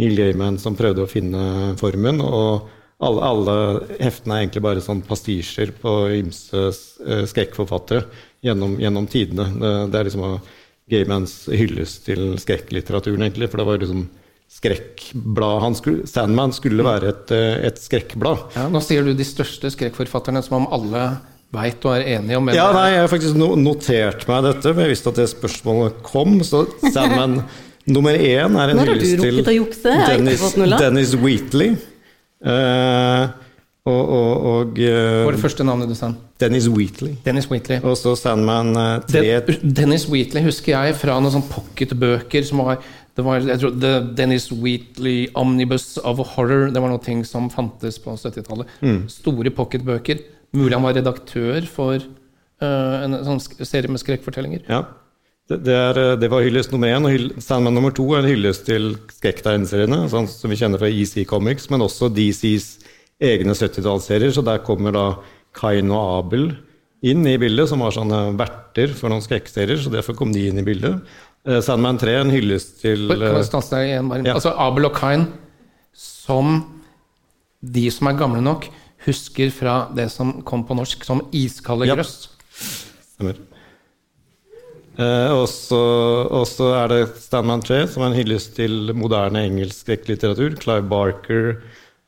Neil 0.00 0.16
Gaiman 0.16 0.56
som 0.60 0.76
prøvde 0.76 1.04
å 1.04 1.10
finne 1.10 1.74
formen. 1.80 2.22
Og 2.24 2.68
alle, 3.04 3.26
alle 3.28 3.56
heftene 4.00 4.38
er 4.38 4.44
egentlig 4.46 4.64
bare 4.64 4.84
sånn 4.84 5.02
pastisjer 5.04 5.74
på 5.82 5.96
ymse 6.16 6.68
eh, 6.70 7.24
skrekkforfattere 7.28 8.06
gjennom, 8.46 8.78
gjennom 8.80 9.08
tidene. 9.12 9.50
Det, 9.60 9.74
det 9.92 10.00
er 10.00 10.08
liksom 10.08 10.38
Gaimans 10.86 11.34
hyllest 11.50 12.06
til 12.06 12.36
skrekklitteraturen, 12.40 13.26
egentlig. 13.26 13.50
For 13.50 13.60
det 13.60 13.68
var 13.68 13.82
liksom 13.82 14.06
skrekkblad 14.56 15.76
skulle, 15.76 16.06
Sandman 16.06 16.54
skulle 16.54 16.84
være 16.86 17.10
et, 17.12 17.32
eh, 17.34 17.66
et 17.68 17.80
skrekkblad. 17.82 18.52
Ja, 18.56 18.68
nå 18.72 18.80
sier 18.84 19.04
du 19.04 19.12
de 19.12 19.26
største 19.26 19.72
skrekkforfatterne 19.74 20.42
som 20.46 20.62
om 20.62 20.68
alle 20.72 21.08
veit 21.56 21.86
og 21.88 21.94
er 21.96 22.04
enige 22.16 22.40
om 22.40 22.50
Ja, 22.54 22.68
nei, 22.76 22.90
jeg 22.94 23.02
har 23.04 23.10
faktisk 23.12 23.38
notert 23.38 24.26
meg 24.30 24.44
dette, 24.50 24.68
for 24.72 24.84
jeg 24.84 24.92
visste 24.92 25.12
at 25.12 25.20
det 25.20 25.30
spørsmålet 25.32 26.02
kom. 26.06 26.38
Så 26.46 26.66
Sandman 26.84 27.40
nummer 27.96 28.16
én 28.16 28.60
er 28.60 28.74
en 28.74 28.84
hyllest 28.84 29.24
til 29.24 29.42
Dennis. 29.46 30.46
Dennis 30.76 31.16
Wheatley. 31.22 31.74
Uh, 32.46 33.32
og 33.86 34.08
og, 34.12 34.30
og 34.50 34.78
uh, 34.82 34.84
Hva 34.84 35.24
var 35.28 35.36
det 35.36 35.42
første 35.42 35.64
navnet 35.66 35.90
du 35.90 35.96
sa? 35.98 36.10
Dennis 36.40 36.66
Wheatley. 36.68 37.16
Dennis 37.24 37.48
Wheatley. 37.50 37.80
Og 37.86 37.96
så 37.96 38.12
Sandman 38.18 38.74
eh, 38.76 38.92
tre 39.08 39.22
Den, 39.46 39.72
Dennis 39.78 40.04
Wheatley 40.10 40.44
husker 40.44 40.74
jeg 40.74 40.96
fra 41.00 41.16
noen 41.16 41.32
sånne 41.32 41.48
pocketbøker 41.54 42.44
som 42.44 42.60
var 42.66 42.82
det 43.16 43.24
var, 43.24 43.40
jeg 43.40 43.60
tror, 43.62 43.72
The 43.80 43.92
Dennis 44.12 44.50
Wheatley 44.52 45.30
Omnibus 45.40 45.94
of 46.04 46.18
Horror. 46.34 46.66
Det 46.68 46.82
var 46.84 46.90
noe 46.92 47.00
ting 47.00 47.22
som 47.24 47.46
fantes 47.48 47.96
på 48.02 48.12
70-tallet. 48.12 48.74
Mm. 48.84 48.98
Store 49.08 49.52
pocketbøker. 49.56 50.20
Mulig 50.56 50.74
han 50.76 50.86
var 50.86 50.96
redaktør 50.96 51.66
for 51.68 52.00
uh, 52.00 52.94
en 53.04 53.18
sånn 53.26 53.42
serie 53.42 53.92
med 53.92 54.02
skrekkfortellinger. 54.02 54.64
Ja. 54.70 54.84
Det, 55.46 55.60
det, 55.62 55.74
er, 55.78 55.98
eh, 56.00 56.16
det 56.18 56.28
var 56.32 56.42
hyllest 56.42 56.72
nummer 56.74 56.90
én. 56.90 57.06
Og 57.06 57.42
Sandman 57.42 57.76
nummer 57.76 57.94
to 57.94 58.08
er 58.16 58.24
en 58.24 58.30
hyllest 58.32 58.64
til 58.66 58.96
skrekktegneseriene, 59.14 60.06
sånn 60.10 60.26
som 60.30 60.50
vi 60.50 60.58
kjenner 60.58 60.80
fra 60.82 60.90
EC 60.90 61.20
Comics, 61.30 61.68
men 61.70 61.84
også 61.86 62.10
DCs 62.10 62.70
egne 63.22 63.54
70-tallsserier. 63.54 64.34
Så 64.34 64.42
der 64.46 64.64
kommer 64.66 64.94
da 64.96 65.06
Kain 65.56 65.92
og 65.94 66.18
Abel 66.18 66.48
inn 67.06 67.22
i 67.28 67.36
bildet, 67.38 67.70
som 67.70 67.84
var 67.84 67.94
sånne 67.94 68.32
verter 68.38 68.90
for 68.96 69.12
noen 69.12 69.22
skrekkserier. 69.24 69.78
Så 69.78 69.92
derfor 69.92 70.18
kom 70.18 70.34
de 70.34 70.48
inn 70.50 70.58
i 70.58 70.66
bildet. 70.66 70.98
Uh, 71.46 71.60
Sandman 71.62 72.00
3 72.02 72.16
en 72.24 72.34
hyllest 72.34 72.80
til 72.82 73.06
Kan 73.12 73.22
eh, 73.22 73.36
jeg 73.38 73.50
stanse 73.52 73.76
deg 73.76 73.92
igjen? 73.92 74.10
Bare? 74.10 74.26
Ja. 74.26 74.34
Altså 74.40 74.50
Abel 74.58 74.88
og 74.88 74.96
Kain, 74.98 75.28
som 75.94 76.58
de 77.62 77.86
som 77.94 78.10
er 78.10 78.18
gamle 78.18 78.42
nok, 78.42 78.66
husker 79.06 79.52
fra 79.54 79.76
det 79.96 80.08
som 80.12 80.40
kom 80.46 80.64
på 80.66 80.76
norsk 80.78 81.04
som 81.06 81.22
iskalde 81.32 81.86
Ja. 81.88 81.94
grøss. 81.98 82.28
Stemmer. 83.14 83.36
Eh, 84.96 85.30
og 85.36 85.44
så 86.48 86.68
er 86.78 86.88
det 86.88 87.00
Stanman 87.20 87.60
3, 87.64 87.82
som 87.92 88.02
er 88.02 88.12
en 88.12 88.16
hyllest 88.16 88.54
til 88.56 88.94
moderne 88.96 89.42
engelsk 89.44 89.84
skrekklitteratur. 89.84 90.56
Clive 90.62 90.88
Barker 90.88 91.48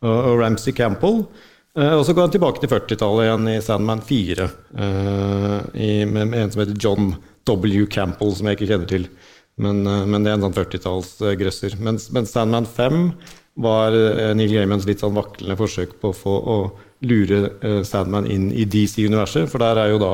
og, 0.01 0.17
og 0.17 0.39
Ramsay 0.41 0.73
Campbell. 0.73 1.27
Eh, 1.77 1.93
og 1.95 2.05
så 2.09 2.15
går 2.17 2.29
han 2.29 2.33
tilbake 2.35 2.63
til 2.63 2.73
40-tallet 2.73 3.27
igjen 3.29 3.51
i 3.53 3.59
Sandman 3.65 4.01
4, 4.09 4.49
eh, 4.85 5.59
i, 5.85 5.91
med, 6.09 6.31
med 6.33 6.41
en 6.47 6.51
som 6.55 6.65
heter 6.65 6.81
John 6.81 7.13
W. 7.49 7.85
Campbell, 7.93 8.33
som 8.35 8.49
jeg 8.49 8.57
ikke 8.59 8.71
kjenner 8.73 8.89
til. 8.91 9.05
Men, 9.61 9.85
eh, 9.87 10.07
men 10.09 10.25
det 10.25 10.33
er 10.33 10.39
en 10.41 10.49
sånn 10.49 10.57
40-tallsgrøsser. 10.57 11.77
Mens, 11.85 12.09
mens 12.17 12.33
Sandman 12.33 12.67
5 12.67 13.13
var 13.69 13.93
eh, 13.93 14.33
Neil 14.39 14.55
Gaimans 14.57 14.89
litt 14.89 15.05
sånn 15.05 15.17
vaklende 15.19 15.59
forsøk 15.61 15.99
på 16.01 16.15
å 16.15 16.17
få 16.17 16.35
å 16.41 16.59
lure 17.07 17.41
eh, 17.63 17.81
Sandman 17.87 18.27
inn 18.31 18.51
i 18.53 18.67
DC-universet. 18.69 19.49
For 19.51 19.63
der 19.63 19.83
er 19.83 19.95
jo 19.95 20.03
da 20.03 20.13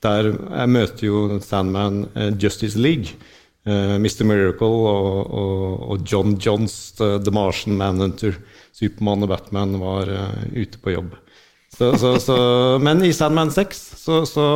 der 0.00 0.30
jeg 0.32 0.72
møter 0.72 1.04
jo 1.04 1.40
Sandman 1.44 2.04
eh, 2.14 2.30
Justice 2.40 2.78
League. 2.80 3.16
Eh, 3.68 3.96
Mr. 4.00 4.24
Miracle 4.24 4.68
og, 4.68 5.32
og, 5.36 5.64
og 5.92 6.06
John 6.08 6.38
Johns 6.40 6.94
The, 6.98 7.18
Martian 7.32 7.76
Manhunter. 7.80 8.38
Supermann 8.72 9.26
og 9.26 9.28
Batman 9.28 9.74
var 9.76 10.08
ute 10.54 10.78
på 10.80 10.94
jobb. 10.94 11.10
Så, 11.74 11.90
så, 12.00 12.14
så, 12.22 12.36
men 12.80 13.02
i 13.04 13.10
Sandman 13.12 13.50
6 13.52 13.80
så, 14.00 14.46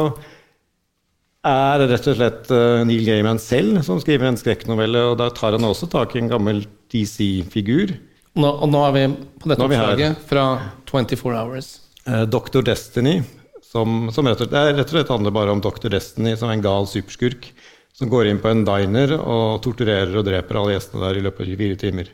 er 1.44 1.82
det 1.82 1.90
rett 1.90 2.08
og 2.08 2.16
slett 2.16 2.48
Neil 2.88 3.04
Gaiman 3.04 3.42
selv 3.42 3.82
som 3.84 4.00
skriver 4.00 4.30
en 4.30 4.38
skrekknovelle, 4.40 5.02
og 5.10 5.18
da 5.20 5.28
tar 5.34 5.58
han 5.58 5.66
også 5.68 5.90
tak 5.92 6.14
i 6.14 6.22
en 6.22 6.30
gammel 6.32 6.62
DC-figur. 6.94 7.92
Nå, 8.34 8.50
og 8.50 8.66
nå 8.70 8.80
er 8.88 8.94
vi 8.96 9.04
på 9.42 9.50
dette 9.50 9.62
oppslaget 9.62 10.22
fra 10.26 10.44
24 10.90 11.34
Hours. 11.38 11.68
Eh, 12.06 12.24
Dr. 12.26 12.64
Destiny, 12.66 13.20
som, 13.62 14.08
som 14.14 14.26
rett, 14.26 14.42
og, 14.42 14.56
er 14.58 14.74
rett 14.74 14.90
og 14.90 14.96
slett 14.96 15.12
handler 15.12 15.34
bare 15.34 15.54
om 15.54 15.62
Dr. 15.62 15.86
Destiny 15.92 16.34
som 16.38 16.50
er 16.50 16.58
en 16.58 16.64
gal 16.64 16.88
superskurk 16.90 17.52
som 17.94 18.10
går 18.10 18.26
inn 18.26 18.40
på 18.42 18.50
en 18.50 18.64
diner 18.66 19.14
og 19.20 19.62
torturerer 19.62 20.18
og 20.18 20.26
dreper 20.26 20.58
alle 20.58 20.74
gjestene 20.74 21.04
der 21.06 21.20
i 21.20 21.22
løpet 21.22 21.44
av 21.44 21.52
24 21.52 21.80
timer. 21.84 22.10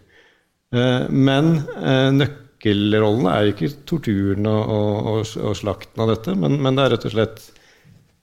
Eh, 0.77 1.09
men 1.09 1.51
eh, 1.81 2.11
nøkkelrollen 2.19 3.31
er 3.33 3.53
ikke 3.55 3.73
torturen 3.89 4.49
og, 4.51 4.77
og, 4.77 5.35
og, 5.41 5.57
slakten 5.57 6.05
av 6.05 6.13
dette, 6.13 6.37
men, 6.37 6.61
men 6.61 6.77
det 6.77 6.85
er 6.85 6.97
rett 6.97 7.09
og 7.09 7.17
slett 7.17 7.43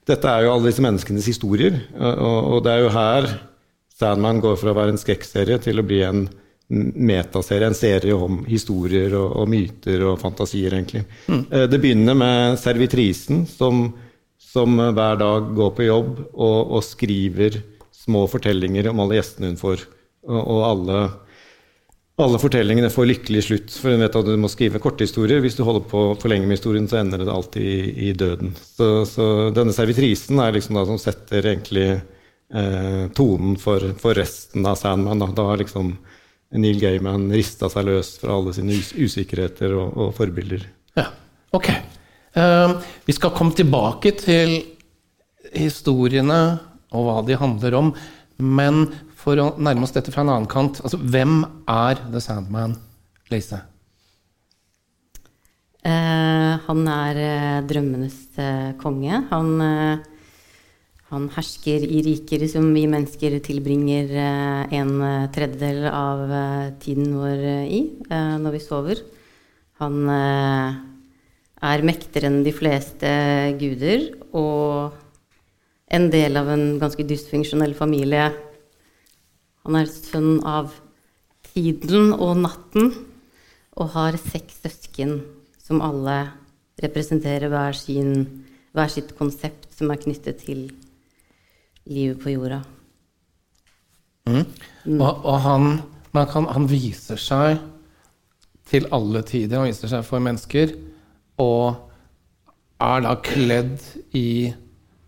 Dette 0.08 0.32
er 0.32 0.46
jo 0.46 0.54
alle 0.54 0.70
disse 0.70 0.80
menneskenes 0.80 1.25
historier, 1.27 1.82
og, 2.00 2.46
og 2.56 2.62
det 2.63 2.72
er 2.72 2.86
jo 2.86 2.92
her 2.94 3.25
Sandman 3.98 4.38
går 4.39 4.54
fra 4.62 4.72
å 4.72 4.77
være 4.77 4.94
en 4.94 5.01
skrekkserie 5.01 5.58
til 5.60 5.82
å 5.82 5.84
bli 5.84 5.98
en 6.06 6.22
metaserie, 6.67 7.69
en 7.69 7.77
serie 7.77 8.15
om 8.15 8.41
historier 8.47 9.13
og, 9.15 9.38
og 9.41 9.47
myter 9.51 10.03
og 10.09 10.19
fantasier, 10.19 10.74
egentlig. 10.75 11.05
Mm. 11.27 11.45
Det 11.71 11.79
begynner 11.79 12.17
med 12.17 12.59
servitrisen 12.59 13.45
som, 13.47 13.86
som 14.41 14.75
hver 14.75 15.21
dag 15.21 15.53
går 15.55 15.71
på 15.77 15.88
jobb 15.88 16.12
og, 16.33 16.59
og 16.77 16.83
skriver 16.83 17.62
små 18.07 18.25
fortellinger 18.31 18.91
om 18.91 19.00
alle 19.03 19.19
gjestene 19.19 19.51
hun 19.51 19.59
får. 19.59 19.86
Og, 20.27 20.41
og 20.41 20.62
alle, 20.67 21.00
alle 22.24 22.41
fortellingene 22.41 22.91
får 22.91 23.09
lykkelig 23.12 23.45
slutt, 23.47 23.79
for 23.79 23.95
hun 23.95 24.03
vet 24.03 24.19
at 24.19 24.27
du 24.27 24.36
må 24.39 24.51
skrive 24.51 24.81
korthistorier. 24.83 25.41
Hvis 25.43 25.57
du 25.59 25.63
holder 25.67 25.88
på 25.88 26.03
for 26.19 26.31
lenge 26.31 26.50
med 26.50 26.59
historien, 26.59 26.88
så 26.89 27.01
ender 27.01 27.24
det 27.24 27.31
alltid 27.31 27.63
i, 27.63 28.09
i 28.09 28.12
døden. 28.17 28.53
Så, 28.59 28.91
så 29.09 29.27
denne 29.55 29.75
servitrisen 29.75 30.39
er 30.43 30.55
liksom 30.55 30.79
da 30.79 30.86
som 30.89 31.00
setter 31.01 31.51
egentlig 31.53 31.89
eh, 31.95 33.03
tonen 33.15 33.55
for, 33.62 33.91
for 34.01 34.17
resten 34.17 34.67
av 34.67 34.79
Sandman. 34.79 35.24
Da, 35.24 35.31
da 35.36 35.50
liksom 35.63 35.95
Neil 36.56 36.80
Gaiman 36.80 37.27
rista 37.34 37.68
seg 37.72 37.89
løs 37.89 38.13
fra 38.22 38.38
alle 38.38 38.54
sine 38.56 38.77
us 38.80 38.94
usikkerheter 38.96 39.74
og, 39.75 39.98
og 40.00 40.13
forbilder. 40.16 40.63
Ja, 40.96 41.10
ok. 41.56 41.70
Uh, 42.38 42.77
vi 43.08 43.16
skal 43.18 43.34
komme 43.36 43.56
tilbake 43.58 44.13
til 44.16 44.62
historiene 45.51 46.42
og 46.96 47.08
hva 47.08 47.18
de 47.27 47.39
handler 47.39 47.75
om. 47.80 47.92
Men 48.38 48.86
for 49.18 49.39
å 49.42 49.50
nærme 49.60 49.84
oss 49.88 49.96
dette 49.96 50.13
fra 50.13 50.24
en 50.24 50.32
annen 50.32 50.51
kant, 50.51 50.80
altså 50.86 51.00
hvem 51.01 51.42
er 51.68 52.00
The 52.13 52.22
Sandman, 52.24 52.77
Lise? 53.34 53.60
Uh, 55.84 56.56
han 56.68 56.88
er 56.92 57.20
uh, 57.20 57.66
drømmenes 57.68 58.22
eh, 58.44 58.72
konge. 58.80 59.20
Han, 59.32 59.51
han 61.08 61.30
hersker 61.32 61.86
i 61.88 62.02
riker 62.04 62.42
som 62.52 62.66
vi 62.76 62.84
mennesker 62.90 63.38
tilbringer 63.44 64.10
eh, 64.12 64.74
en 64.76 64.90
eh, 65.00 65.28
tredjedel 65.32 65.86
av 65.88 66.24
eh, 66.28 66.72
tiden 66.84 67.14
vår 67.16 67.44
i 67.72 67.80
når 68.12 68.56
vi 68.58 68.60
sover. 68.60 69.02
Han 69.80 70.10
er 70.10 71.84
mektigere 71.86 72.32
enn 72.32 72.42
de 72.44 72.52
fleste 72.56 73.10
guder 73.62 74.08
og 74.36 74.98
en 75.94 76.08
del 76.12 76.40
av 76.40 76.50
en 76.50 76.66
ganske 76.82 77.06
dysfunksjonell 77.08 77.76
familie. 77.78 78.26
Han 79.64 79.78
er 79.78 79.92
sønn 79.92 80.42
av 80.42 80.74
tiden 81.54 82.10
og 82.18 82.42
natten 82.42 82.92
og 83.78 83.94
har 83.94 84.18
seks 84.20 84.64
søsken 84.66 85.22
som 85.62 85.86
alle 85.86 86.18
representerer 86.82 87.54
hver, 87.54 87.78
sin, 87.78 88.44
hver 88.74 88.92
sitt 88.92 89.14
konsept 89.20 89.70
som 89.78 89.94
er 89.94 90.02
knyttet 90.02 90.42
til 90.42 90.68
livet 91.89 92.20
på 92.24 92.34
jorda. 92.36 92.62
Og, 94.27 95.25
og 95.25 95.38
han, 95.46 95.67
man 96.15 96.27
kan, 96.32 96.48
han 96.51 96.67
viser 96.70 97.20
seg 97.20 97.62
til 98.67 98.88
alle 98.96 99.22
tider. 99.27 99.62
Han 99.62 99.70
viser 99.70 99.91
seg 99.91 100.03
for 100.08 100.24
mennesker. 100.24 100.74
Og 101.39 101.77
er 102.84 103.03
da 103.06 103.15
kledd 103.24 103.79
i 104.17 104.53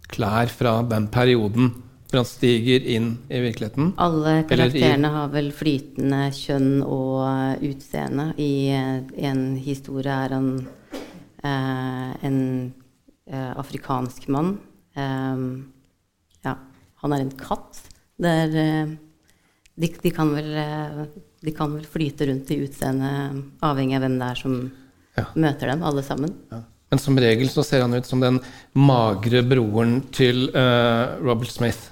klær 0.09 0.49
fra 0.49 0.79
den 0.89 1.05
perioden 1.13 1.67
For 2.09 2.17
han 2.23 2.25
stiger 2.25 2.81
inn 2.89 3.11
i 3.29 3.37
virkeligheten. 3.43 3.91
Alle 4.01 4.39
karakterene 4.49 5.11
i- 5.11 5.13
har 5.13 5.27
vel 5.29 5.51
flytende 5.53 6.21
kjønn 6.33 6.79
og 6.81 7.19
eh, 7.27 7.67
utseende. 7.69 8.31
I 8.41 8.51
eh, 8.73 9.03
en 9.29 9.43
historie 9.61 10.09
er 10.09 10.33
han 10.33 10.47
eh, 11.43 12.25
en 12.25 12.39
eh, 13.29 13.51
afrikansk 13.61 14.25
mann. 14.33 14.55
Eh, 14.97 15.43
ja, 16.47 16.55
han 17.01 17.13
er 17.15 17.23
en 17.25 17.31
katt. 17.39 17.79
Det 18.19 18.31
er, 18.43 18.55
eh, 18.63 18.91
de, 19.79 19.87
de, 20.03 20.11
kan 20.15 20.33
vel, 20.35 20.49
eh, 20.59 21.03
de 21.45 21.53
kan 21.55 21.71
vel 21.77 21.85
flyte 21.87 22.27
rundt 22.27 22.49
i 22.51 22.57
utseendet, 22.65 23.43
avhengig 23.63 23.95
av 23.99 24.03
hvem 24.07 24.17
det 24.19 24.31
er 24.33 24.41
som 24.43 24.57
Ja. 25.17 25.25
møter 25.35 25.67
dem, 25.71 25.81
alle 25.83 26.03
sammen. 26.05 26.33
Ja. 26.51 26.61
Men 26.91 26.99
som 26.99 27.17
regel 27.21 27.49
så 27.51 27.63
ser 27.63 27.81
han 27.83 27.93
ut 27.93 28.05
som 28.07 28.19
den 28.23 28.39
magre 28.73 29.41
broren 29.45 29.99
til 30.15 30.47
uh, 30.55 31.17
Robert 31.21 31.51
Smith. 31.51 31.89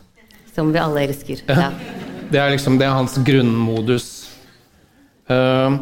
Som 0.55 0.71
vi 0.73 0.79
alle 0.81 1.03
elsker. 1.07 1.43
Ja. 1.47 1.67
Ja. 1.67 1.71
Det 2.31 2.39
er 2.41 2.49
liksom 2.51 2.75
det 2.79 2.83
er 2.87 2.91
hans 2.97 3.13
grunnmodus. 3.23 4.07
Uh, 5.29 5.77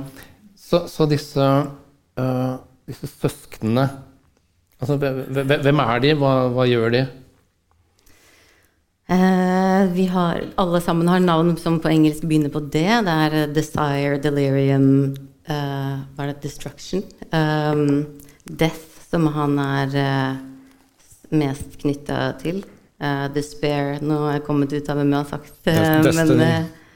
så, 0.58 0.84
så 0.90 1.06
disse, 1.10 1.42
uh, 2.20 2.56
disse 2.90 3.08
søsknene 3.10 3.86
altså, 4.82 4.98
hve- 5.02 5.26
hve- 5.46 5.60
Hvem 5.66 5.82
er 5.86 6.00
de? 6.04 6.12
Hva, 6.22 6.34
hva 6.54 6.66
gjør 6.70 6.92
de? 6.94 7.02
Eh, 9.08 9.86
vi 9.94 10.06
har, 10.06 10.44
alle 10.56 10.82
sammen 10.82 11.08
har 11.08 11.20
navn 11.20 11.58
som 11.62 11.78
på 11.80 11.92
engelsk 11.92 12.24
begynner 12.26 12.50
på 12.50 12.60
D. 12.60 12.82
Det 12.82 13.16
er 13.26 13.36
eh, 13.38 13.50
Desire, 13.54 14.18
Delirium 14.22 14.88
eh, 15.46 16.00
Hva 16.16 16.26
er 16.26 16.32
det? 16.32 16.40
Destruction. 16.48 17.04
Um, 17.30 18.18
death, 18.50 19.04
som 19.06 19.28
han 19.36 19.60
er 19.62 19.94
mest 21.36 21.78
knytta 21.84 22.32
til. 22.42 22.64
Uh, 22.96 23.28
despair 23.36 24.00
Nå 24.00 24.22
har 24.22 24.38
jeg 24.38 24.46
kommet 24.46 24.72
ut 24.72 24.88
av 24.90 24.96
hvem 25.02 25.10
jeg 25.12 25.20
har 25.20 25.28
sagt 25.28 25.68
Destiny. 25.68 26.14
Men, 26.16 26.64
uh, 26.64 26.94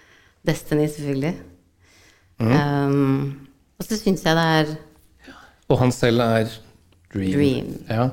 Destiny, 0.48 0.88
selvfølgelig. 0.96 1.34
Um, 2.40 3.50
og 3.78 3.86
så 3.86 3.98
syns 4.00 4.24
jeg 4.24 4.38
det 4.38 4.46
er 4.62 4.70
Og 5.68 5.82
han 5.82 5.92
selv 5.92 6.24
er 6.24 6.54
Dream. 7.12 7.34
Dream. 7.36 7.72
Ja. 7.90 8.08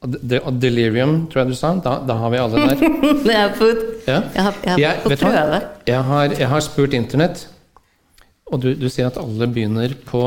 De, 0.00 0.38
og 0.48 0.54
Delirium, 0.56 1.26
tror 1.28 1.42
jeg 1.42 1.50
du 1.52 1.56
sa. 1.58 1.74
Da, 1.84 1.98
da 2.08 2.14
har 2.16 2.30
vi 2.32 2.38
alle 2.40 2.60
der. 2.70 2.76
Det 3.26 3.34
er 3.36 3.50
fått, 3.58 3.80
Ja. 4.08 4.20
jeg 4.32 4.42
har, 4.46 4.54
jeg 4.64 4.70
har 4.72 4.80
Jeg- 4.80 5.18
prøve. 5.20 5.58
Jeg 5.86 6.02
har, 6.08 6.28
jeg 6.40 6.48
har 6.48 6.60
spurt 6.64 6.94
Internett, 6.96 7.42
og 8.50 8.60
du, 8.62 8.70
du 8.74 8.88
sier 8.88 9.06
at 9.10 9.18
alle 9.20 9.46
begynner 9.46 9.92
på 10.08 10.22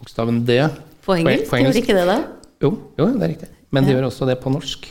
bokstaven 0.00 0.44
D. 0.48 0.56
På 1.04 1.12
engelsk? 1.18 1.50
på 1.50 1.56
engelsk. 1.60 1.76
de 1.76 1.82
ikke 1.84 1.94
det, 1.98 2.06
da? 2.08 2.16
Jo, 2.64 2.70
jo, 2.98 3.06
det 3.18 3.22
er 3.22 3.28
riktig. 3.34 3.48
Men 3.70 3.84
de 3.84 3.90
Ja. 3.92 3.98
gjør 3.98 4.08
også 4.08 4.26
det 4.30 4.38
på 4.40 4.50
norsk. 4.54 4.88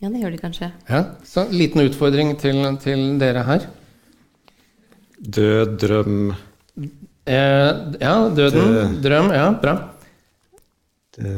Ja, 0.00 0.08
det 0.08 0.20
gjør 0.22 0.32
de 0.32 0.38
kanskje. 0.40 0.70
Ja, 0.88 1.02
så 1.24 1.44
liten 1.52 1.80
utfordring 1.84 2.34
til, 2.40 2.62
til 2.80 3.18
dere 3.20 3.44
her. 3.44 3.68
Død, 5.20 5.76
drøm 5.80 6.34
Eh, 7.26 7.72
ja, 8.00 8.28
døden, 8.30 8.68
Død. 8.72 9.02
drøm, 9.02 9.30
ja, 9.34 9.46
bra. 9.60 9.72
Det, 11.16 11.34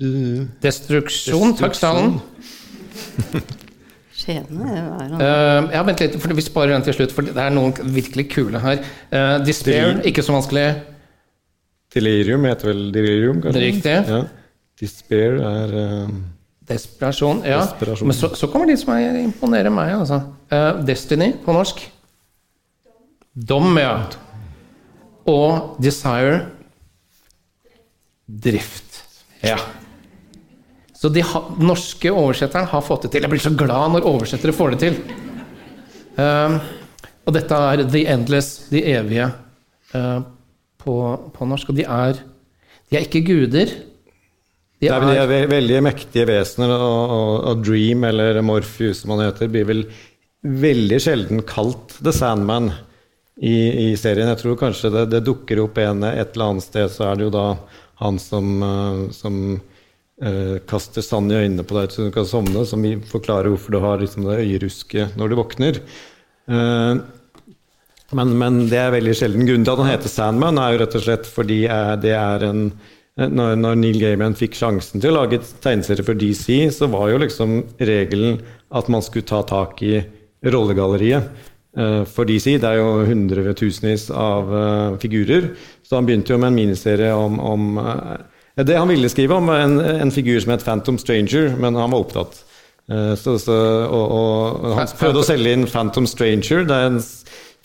du, 0.00 0.10
Destruksjon, 0.64 1.54
takk 1.58 1.76
Salen. 1.76 2.14
Skjebne 4.16 4.70
det 4.76 4.84
var 4.86 5.08
noe. 5.10 5.20
Eh, 5.20 5.70
ja, 5.74 5.82
vent 5.84 6.02
litt, 6.04 6.16
for 6.22 6.36
vi 6.36 6.44
sparer 6.44 6.72
den 6.72 6.86
til 6.86 6.96
slutt, 6.96 7.14
for 7.16 7.28
det 7.28 7.36
er 7.36 7.52
noen 7.52 7.74
virkelig 7.96 8.30
kule 8.32 8.62
her. 8.62 8.80
Uh, 9.12 9.36
despair, 9.44 9.98
ikke 10.08 10.24
så 10.24 10.36
vanskelig. 10.36 10.66
Delirium 11.92 12.46
heter 12.48 12.70
vel 12.70 12.84
delirium, 12.94 13.42
kanskje? 13.44 13.64
Riktig. 13.66 13.96
Ja. 14.08 14.22
Despair 14.80 15.40
er 15.44 15.74
uh, 15.76 16.12
Desperasjon, 16.70 17.42
ja. 17.44 17.64
Desperasjon. 17.64 18.08
Men 18.08 18.16
så, 18.16 18.30
så 18.38 18.48
kommer 18.48 18.70
de 18.70 18.76
som 18.78 18.94
er, 18.94 19.18
imponerer 19.24 19.72
meg, 19.74 19.92
altså. 19.98 20.22
Uh, 20.52 20.80
Destiny 20.86 21.32
på 21.44 21.52
norsk. 21.56 21.82
Dom, 23.34 23.74
ja. 23.78 23.96
Og 25.28 25.76
Desire 25.82 26.46
Drift. 28.30 29.02
Ja. 29.42 29.58
Så 31.00 31.08
de 31.08 31.22
ha, 31.24 31.40
norske 31.58 32.10
oversetteren 32.12 32.68
har 32.68 32.82
fått 32.84 33.06
det 33.06 33.14
til. 33.14 33.24
Jeg 33.24 33.32
blir 33.32 33.42
så 33.42 33.54
glad 33.56 33.94
når 33.94 34.08
oversettere 34.08 34.52
får 34.52 34.74
det 34.74 34.80
til. 34.82 34.98
Um, 36.20 36.58
og 37.24 37.36
dette 37.36 37.60
er 37.70 37.84
The 37.88 38.02
Endless, 38.12 38.66
de 38.68 38.82
evige, 38.92 39.30
uh, 39.94 40.20
på, 40.82 40.96
på 41.32 41.48
norsk. 41.48 41.72
Og 41.72 41.78
de 41.78 41.86
er, 41.88 42.20
de 42.90 42.98
er 42.98 43.08
ikke 43.08 43.24
guder. 43.24 43.72
De 44.80 44.88
Det 44.88 44.92
er, 44.92 45.08
de 45.08 45.40
er 45.40 45.48
veldig 45.48 45.80
mektige 45.88 46.28
vesener, 46.28 46.72
og, 46.76 47.16
og, 47.16 47.32
og 47.50 47.64
Dream, 47.64 48.04
eller 48.08 48.40
Morpheus 48.44 49.02
som 49.02 49.14
han 49.16 49.26
heter, 49.26 49.50
blir 49.52 49.66
vel 49.68 49.84
veldig 50.40 51.00
sjelden 51.00 51.42
kalt 51.48 51.98
The 52.00 52.12
Sandman 52.16 52.70
i, 53.40 53.56
i 53.88 53.96
serien. 54.00 54.28
Jeg 54.32 54.40
tror 54.40 54.60
kanskje 54.60 54.92
det, 54.94 55.06
det 55.12 55.24
dukker 55.26 55.60
opp 55.64 55.80
en 55.80 56.04
et 56.08 56.34
eller 56.34 56.54
annet 56.54 56.64
sted, 56.64 56.88
så 56.92 57.10
er 57.10 57.18
det 57.18 57.28
jo 57.28 57.34
da 57.34 57.46
han 58.00 58.18
som, 58.20 58.50
eh, 58.62 59.00
som 59.12 59.38
uh, 60.24 60.56
kaster 60.68 61.04
sand 61.04 61.32
i 61.32 61.40
øynene 61.42 61.64
på 61.66 61.76
deg 61.76 61.92
så 61.92 62.08
du 62.08 62.14
kan 62.14 62.28
sovne, 62.28 62.64
som 62.68 62.84
forklarer 63.10 63.52
hvorfor 63.52 63.76
du 63.76 63.80
har 63.84 64.00
liksom 64.00 64.28
det 64.28 64.40
øyerusket 64.44 65.18
når 65.20 65.32
du 65.32 65.40
våkner. 65.40 65.80
Uh, 66.50 67.02
men, 68.16 68.32
men 68.40 68.64
det 68.70 68.80
er 68.80 68.96
veldig 68.96 69.12
sjelden. 69.14 69.44
Grunnen 69.46 69.66
til 69.66 69.76
at 69.76 69.82
han 69.84 69.92
heter 69.92 70.10
Sandman, 70.10 70.58
er 70.58 70.74
jo 70.74 70.80
rett 70.82 70.96
og 70.98 71.04
slett 71.04 71.28
fordi 71.30 71.60
det 72.02 72.16
er 72.16 72.48
en 72.48 72.64
når, 73.20 73.56
når 73.60 73.76
Neil 73.76 73.98
Gaiman 74.00 74.34
fikk 74.38 74.54
sjansen 74.56 75.02
til 75.02 75.12
å 75.12 75.18
lage 75.20 75.42
tegneserie 75.60 76.06
for 76.06 76.16
DC, 76.16 76.46
så 76.72 76.88
var 76.88 77.10
jo 77.10 77.18
liksom 77.20 77.56
regelen 77.76 78.38
at 78.72 78.88
man 78.88 79.04
skulle 79.04 79.28
ta 79.28 79.42
tak 79.44 79.82
i 79.84 79.98
rollegalleriet 80.46 81.28
for 82.08 82.30
DC. 82.30 82.54
Det 82.62 82.70
er 82.70 82.78
jo 82.80 83.04
hundretusenvis 83.10 84.08
av 84.14 84.54
figurer. 85.02 85.50
Så 85.90 85.98
han 85.98 86.06
begynte 86.06 86.30
jo 86.30 86.38
med 86.38 86.52
en 86.52 86.58
miniserie 86.60 87.10
om, 87.18 87.40
om 87.42 87.80
eh, 87.82 88.62
Det 88.62 88.76
han 88.78 88.92
ville 88.92 89.10
skrive 89.10 89.40
om, 89.40 89.50
en, 89.50 89.80
en 89.80 90.12
figur 90.14 90.38
som 90.38 90.54
het 90.54 90.62
Phantom 90.62 91.00
Stranger, 91.02 91.50
men 91.58 91.74
han 91.74 91.90
var 91.90 92.04
opptatt. 92.04 92.44
Eh, 92.86 93.16
så, 93.18 93.34
så, 93.42 93.56
og, 93.90 94.04
og 94.14 94.76
han 94.78 94.92
prøvde 95.00 95.24
å 95.24 95.26
selge 95.26 95.56
inn 95.56 95.66
Phantom 95.66 96.06
Stranger. 96.06 96.62
Det 96.68 96.76
er 96.78 96.92
en 96.92 97.00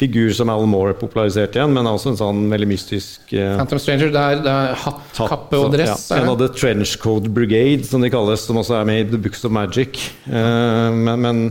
figur 0.02 0.34
som 0.36 0.50
Alan 0.50 0.72
Moore 0.74 0.96
populariserte 0.98 1.60
igjen, 1.60 1.78
men 1.78 1.88
også 1.88 2.16
en 2.16 2.20
sånn 2.20 2.42
veldig 2.52 2.68
mystisk 2.68 3.30
uh, 3.32 3.54
Phantom 3.62 3.80
Stranger, 3.80 4.10
det 4.12 4.24
er, 4.24 4.42
det 4.44 4.52
er 4.52 4.74
hatt, 4.82 5.06
hatt, 5.16 5.30
kappe 5.32 5.62
og 5.62 5.70
dress. 5.78 6.10
Ja, 6.10 6.18
en 6.20 6.32
av 6.34 6.42
The 6.42 6.50
Trenchcoat 6.52 7.30
Brigade, 7.36 7.86
som 7.88 8.04
de 8.04 8.12
kalles, 8.12 8.44
som 8.50 8.60
også 8.60 8.82
er 8.82 8.90
med 8.90 9.06
i 9.06 9.08
The 9.14 9.22
Books 9.22 9.46
of 9.48 9.56
Magic. 9.56 10.02
Uh, 10.28 10.92
men, 10.92 11.24
men, 11.24 11.46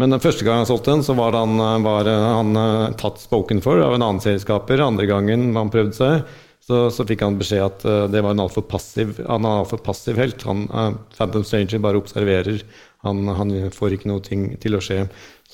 men 0.00 0.14
den 0.14 0.22
første 0.22 0.46
gang 0.46 0.62
han 0.62 0.68
solgte 0.68 0.94
den, 0.94 1.04
så 1.06 1.16
var 1.18 1.36
han, 1.38 1.58
eh, 1.60 1.82
var 1.84 2.08
eh, 2.10 2.30
han 2.38 2.56
eh, 2.58 2.96
tatt 3.00 3.20
spoken 3.22 3.62
for 3.64 3.82
av 3.82 3.94
en 3.94 4.02
annen 4.02 4.22
serieskaper. 4.24 4.82
Andre 4.82 5.06
gangen 5.10 5.52
han 5.54 5.70
prøvde 5.74 5.98
seg, 5.98 6.34
så, 6.64 6.88
så 6.90 7.06
fikk 7.06 7.22
han 7.26 7.36
beskjed 7.38 7.60
at 7.60 7.82
det 8.08 8.22
var 8.24 8.32
en 8.32 8.40
altfor 8.46 8.64
passiv, 8.64 9.18
han 9.20 9.44
er 9.44 9.60
altfor 9.60 9.82
passiv 9.84 10.16
helt. 10.16 10.46
Han, 10.48 10.64
Phantom 11.12 11.44
Stranger 11.44 11.82
bare 11.84 12.00
observerer. 12.00 12.62
Han, 13.04 13.28
han 13.28 13.52
får 13.68 13.98
ikke 13.98 14.08
noe 14.08 14.24
ting 14.24 14.46
til 14.62 14.78
å 14.78 14.80
skje. 14.80 15.02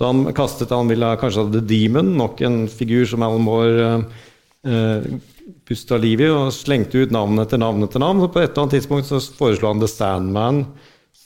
Så 0.01 0.07
han 0.07 0.23
kastet 0.33 0.71
Han 0.71 0.89
ville 0.89 1.09
kanskje 1.21 1.43
ha 1.45 1.53
The 1.53 1.61
Demon, 1.67 2.15
nok 2.17 2.41
en 2.47 2.63
figur 2.73 3.05
som 3.11 3.25
Alan 3.27 3.43
Moore 3.45 3.83
eh, 3.85 4.23
eh, 4.73 5.11
pusta 5.69 5.99
liv 6.01 6.23
i 6.25 6.31
og 6.31 6.55
slengte 6.55 7.03
ut 7.03 7.13
navn 7.15 7.43
etter 7.43 7.61
navn 7.61 7.85
etter 7.85 8.01
navn. 8.03 8.23
Og 8.25 8.33
på 8.33 8.41
et 8.41 8.49
eller 8.49 8.65
annet 8.65 8.79
tidspunkt 8.79 9.11
så 9.11 9.21
foreslo 9.37 9.69
han 9.69 9.83
The 9.83 9.91
Sandman, 9.91 10.63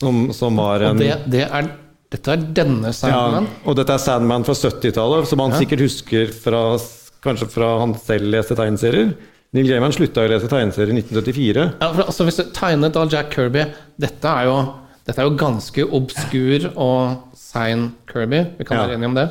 som, 0.00 0.27
som 0.35 0.59
var 0.59 0.83
en 0.83 0.98
Og 0.98 1.05
det, 1.05 1.12
det 1.31 1.44
er, 1.46 1.70
dette 2.14 2.31
er 2.35 2.42
denne 2.55 2.92
Sandman. 2.94 3.48
ja, 3.48 3.61
og 3.66 3.77
dette 3.79 3.94
er 3.96 4.03
Sandman 4.03 4.44
fra 4.46 4.55
70-tallet, 4.55 5.27
som 5.31 5.42
han 5.42 5.55
sikkert 5.59 5.83
husker 5.83 6.31
fra, 6.31 6.62
kanskje 7.24 7.48
fra 7.50 7.72
han 7.83 7.96
selv 7.98 8.31
leste 8.35 8.57
tegneserier. 8.59 9.14
Neil 9.55 9.68
Gaiman 9.70 9.94
slutta 9.94 10.24
å 10.24 10.31
lese 10.31 10.48
tegneserier 10.50 10.94
i 10.94 11.03
1974. 11.03 11.66
Ja, 11.83 11.90
for, 11.94 12.07
altså, 12.09 12.27
hvis 12.27 12.40
du 12.40 12.48
tegnet 12.55 12.96
av 12.98 13.12
Jack 13.12 13.31
Kirby 13.35 13.68
Dette 14.03 14.31
er 14.31 14.48
jo, 14.48 14.57
dette 15.07 15.22
er 15.22 15.29
jo 15.29 15.37
ganske 15.38 15.85
obskur 15.94 16.68
og 16.74 17.37
sein 17.38 17.92
Kirby. 18.11 18.44
Vi 18.59 18.66
kan 18.66 18.79
Ja. 18.81 18.87
være 18.87 18.98
enige 18.98 19.12
om 19.12 19.18
det? 19.18 19.29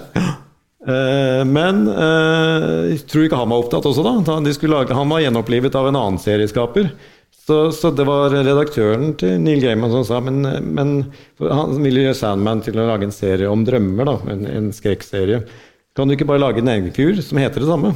Uh, 0.83 1.43
men 1.47 1.85
uh, 1.87 2.91
jeg 2.91 3.03
tror 3.07 3.27
ikke 3.27 3.39
han 3.39 3.51
var 3.51 3.63
opptatt 3.63 3.85
også, 3.87 4.03
da. 4.03 4.39
de 4.43 4.71
lage, 4.71 4.95
han 4.95 5.11
var 5.11 5.23
gjenopplivet 5.23 5.75
av 5.79 5.87
en 5.87 5.99
annen 5.99 6.19
serieskaper. 6.19 6.91
Så, 7.43 7.57
så 7.75 7.89
det 7.91 8.05
var 8.07 8.31
redaktøren 8.31 9.11
til 9.19 9.35
Neil 9.43 9.59
Gaiman 9.59 9.91
som 9.91 10.05
sa 10.07 10.21
men, 10.23 10.37
men 10.63 10.93
han 11.43 11.73
ville 11.83 12.05
gjøre 12.05 12.15
Sandman 12.15 12.61
til 12.63 12.77
å 12.79 12.85
lage 12.87 13.03
en 13.09 13.11
serie 13.15 13.49
om 13.51 13.65
drømmer, 13.67 14.07
da, 14.07 14.13
en, 14.31 14.45
en 14.47 14.69
skrekkserie. 14.75 15.41
Kan 15.97 16.07
du 16.07 16.15
ikke 16.15 16.27
bare 16.29 16.39
lage 16.39 16.63
en 16.63 16.71
egen 16.71 16.93
figur 16.95 17.19
som 17.21 17.41
heter 17.43 17.65
det 17.65 17.67
samme? 17.67 17.91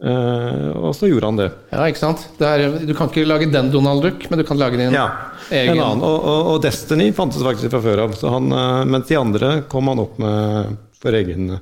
Eh, 0.00 0.70
og 0.76 0.94
så 0.96 1.08
gjorde 1.08 1.28
han 1.28 1.38
det. 1.42 1.50
Ja, 1.72 1.84
ikke 1.88 2.02
sant? 2.02 2.24
Det 2.40 2.48
er, 2.48 2.64
du 2.88 2.94
kan 2.96 3.08
ikke 3.12 3.26
lage 3.28 3.50
den 3.52 3.70
Donald 3.72 4.02
Duck, 4.04 4.26
men 4.32 4.40
du 4.40 4.44
kan 4.48 4.58
lage 4.60 4.80
din 4.80 4.96
Ja, 4.96 5.06
egen. 5.50 5.76
en 5.76 5.84
annen. 5.90 6.02
Og, 6.04 6.16
og, 6.32 6.50
og 6.54 6.58
Destiny 6.64 7.10
fantes 7.16 7.44
faktisk 7.44 7.72
fra 7.72 7.80
før 7.84 8.02
av. 8.06 8.16
Så 8.16 8.32
han, 8.32 8.48
eh, 8.52 8.82
mens 8.96 9.08
de 9.12 9.20
andre 9.20 9.52
kom 9.72 9.88
han 9.92 10.02
opp 10.02 10.18
med 10.20 10.76
for 11.00 11.16
egen, 11.16 11.58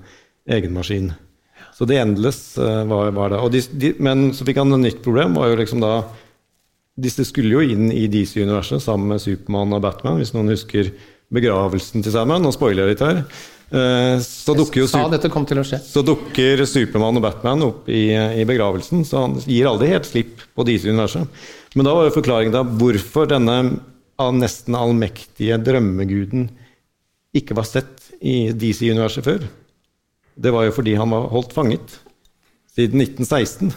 egen 0.50 0.74
maskin. 0.74 1.12
Så 1.74 1.86
The 1.90 1.98
Endless 2.02 2.54
eh, 2.62 2.82
var, 2.90 3.10
var 3.14 3.34
det. 3.34 3.42
Og 3.42 3.50
de, 3.54 3.62
de, 3.74 3.92
men 4.02 4.28
så 4.34 4.46
fikk 4.46 4.62
han 4.62 4.74
et 4.78 4.84
nytt 4.86 5.02
problem. 5.06 5.34
var 5.38 5.50
jo 5.50 5.58
liksom 5.62 5.82
da 5.82 5.96
disse 6.94 7.26
skulle 7.26 7.57
jo 7.57 7.64
inn 7.74 7.90
i 7.92 8.07
DC-universet 8.11 8.83
sammen 8.83 9.11
med 9.14 9.22
Supermann 9.22 9.74
og 9.74 9.83
Batman, 9.83 10.20
hvis 10.20 10.35
noen 10.35 10.52
husker 10.52 10.92
begravelsen 11.35 12.04
til 12.04 12.14
Sammen. 12.14 12.44
Nå 12.44 12.52
spoiler 12.54 12.85
jeg 12.85 12.94
litt 12.94 13.04
her. 13.04 13.22
Eh, 13.74 14.18
så 14.22 14.54
dukker, 14.54 14.87
så 14.87 16.04
dukker 16.07 16.62
Supermann 16.68 17.18
og 17.18 17.24
Batman 17.24 17.64
opp 17.66 17.88
i, 17.90 18.07
i 18.14 18.46
begravelsen, 18.46 19.02
så 19.09 19.24
han 19.24 19.38
gir 19.42 19.66
aldri 19.70 19.90
helt 19.90 20.07
slipp 20.07 20.44
på 20.54 20.66
DC-universet. 20.68 21.42
Men 21.74 21.88
da 21.88 21.96
var 21.96 22.07
jo 22.07 22.14
forklaringen 22.14 22.54
da 22.54 22.62
hvorfor 22.62 23.26
denne 23.30 23.59
nesten 24.38 24.76
allmektige 24.78 25.59
drømmeguden 25.59 26.46
ikke 27.35 27.57
var 27.59 27.66
sett 27.66 28.12
i 28.22 28.52
DC-universet 28.54 29.26
før. 29.26 29.48
Det 30.35 30.52
var 30.54 30.68
jo 30.68 30.74
fordi 30.76 30.94
han 30.98 31.11
var 31.11 31.26
holdt 31.33 31.54
fanget 31.57 31.96
siden 32.74 33.02
1916. 33.02 33.74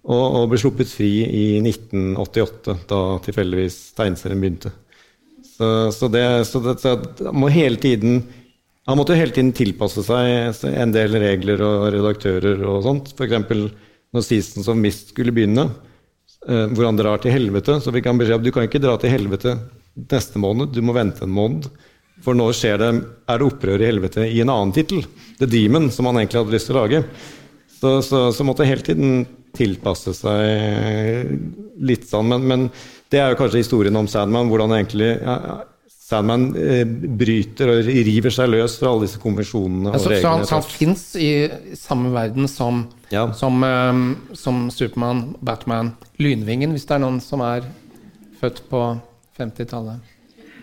Og, 0.00 0.22
og 0.40 0.46
ble 0.48 0.58
sluppet 0.60 0.88
fri 0.88 1.10
i 1.28 1.46
1988, 1.60 2.76
da 2.88 3.00
tilfeldigvis 3.24 3.80
tegneserien 3.98 4.40
begynte. 4.40 4.72
Så, 5.44 5.66
så, 5.92 6.08
det, 6.08 6.24
så, 6.48 6.62
det, 6.64 6.78
så 6.80 7.32
må 7.36 7.50
hele 7.52 7.76
tiden 7.80 8.22
han 8.88 8.96
måtte 8.98 9.14
jo 9.14 9.20
hele 9.20 9.34
tiden 9.34 9.52
tilpasse 9.54 10.02
seg 10.02 10.64
en 10.72 10.90
del 10.94 11.12
regler 11.20 11.60
og 11.62 11.90
redaktører 11.94 12.62
og 12.66 12.80
sånt. 12.82 13.12
F.eks. 13.12 13.60
når 14.10 14.24
Season 14.26 14.64
of 14.66 14.80
Mist 14.80 15.12
skulle 15.12 15.34
begynne, 15.36 15.68
eh, 16.48 16.64
hvor 16.72 16.88
han 16.88 16.98
drar 16.98 17.20
til 17.22 17.34
helvete, 17.36 17.76
så 17.84 17.92
fikk 17.94 18.08
han 18.10 18.18
beskjed 18.18 18.40
om 18.40 18.46
du 18.48 18.50
kan 18.56 18.66
ikke 18.66 18.82
dra 18.82 18.96
til 18.98 19.12
helvete 19.12 19.54
neste 20.10 20.40
måned, 20.42 20.72
du 20.74 20.80
må 20.82 20.96
vente 20.96 21.22
en 21.26 21.36
måned. 21.36 21.68
For 22.24 22.36
nå 22.36 22.48
skjer 22.56 22.80
det, 22.80 22.88
er 23.30 23.40
det 23.40 23.46
opprør 23.46 23.80
i 23.80 23.88
helvete 23.92 24.26
i 24.26 24.40
en 24.42 24.50
annen 24.52 24.74
tittel, 24.76 25.04
The 25.38 25.48
Demon, 25.48 25.86
som 25.92 26.08
han 26.08 26.18
egentlig 26.20 26.42
hadde 26.42 26.56
lyst 26.56 26.68
til 26.68 26.76
å 26.76 26.82
lage. 26.82 27.04
Så, 27.78 27.94
så, 28.04 28.26
så 28.34 28.44
måtte 28.48 28.66
hele 28.68 28.84
tiden 28.84 29.22
tilpasse 29.56 30.14
seg 30.16 31.34
litt 31.80 32.06
sånn. 32.08 32.30
Men, 32.32 32.46
men 32.46 32.68
det 33.12 33.20
er 33.22 33.32
jo 33.32 33.40
kanskje 33.40 33.62
historien 33.64 33.96
om 33.98 34.08
Sandman, 34.10 34.50
hvordan 34.50 34.76
egentlig 34.76 35.10
ja, 35.16 35.36
Sandman 36.10 36.48
eh, 36.58 36.82
bryter 36.86 37.70
og 37.70 37.90
river 38.10 38.34
seg 38.34 38.50
løs 38.50 38.76
fra 38.80 38.92
alle 38.92 39.06
disse 39.06 39.20
konvensjonene. 39.22 39.92
Ja, 39.94 40.02
så, 40.02 40.14
så 40.14 40.32
han, 40.34 40.46
han 40.50 40.66
fins 40.66 41.04
i 41.18 41.30
samme 41.78 42.10
verden 42.14 42.50
som, 42.50 42.84
Ja. 43.14 43.28
som, 43.36 43.62
um, 43.62 44.04
som 44.34 44.64
Supermann, 44.74 45.36
Batman, 45.40 45.94
Lynvingen, 46.18 46.74
hvis 46.74 46.88
det 46.88 46.98
er 46.98 47.04
noen 47.04 47.20
som 47.22 47.44
er 47.46 47.66
født 48.40 48.64
på 48.70 48.84
50-tallet. 49.38 50.16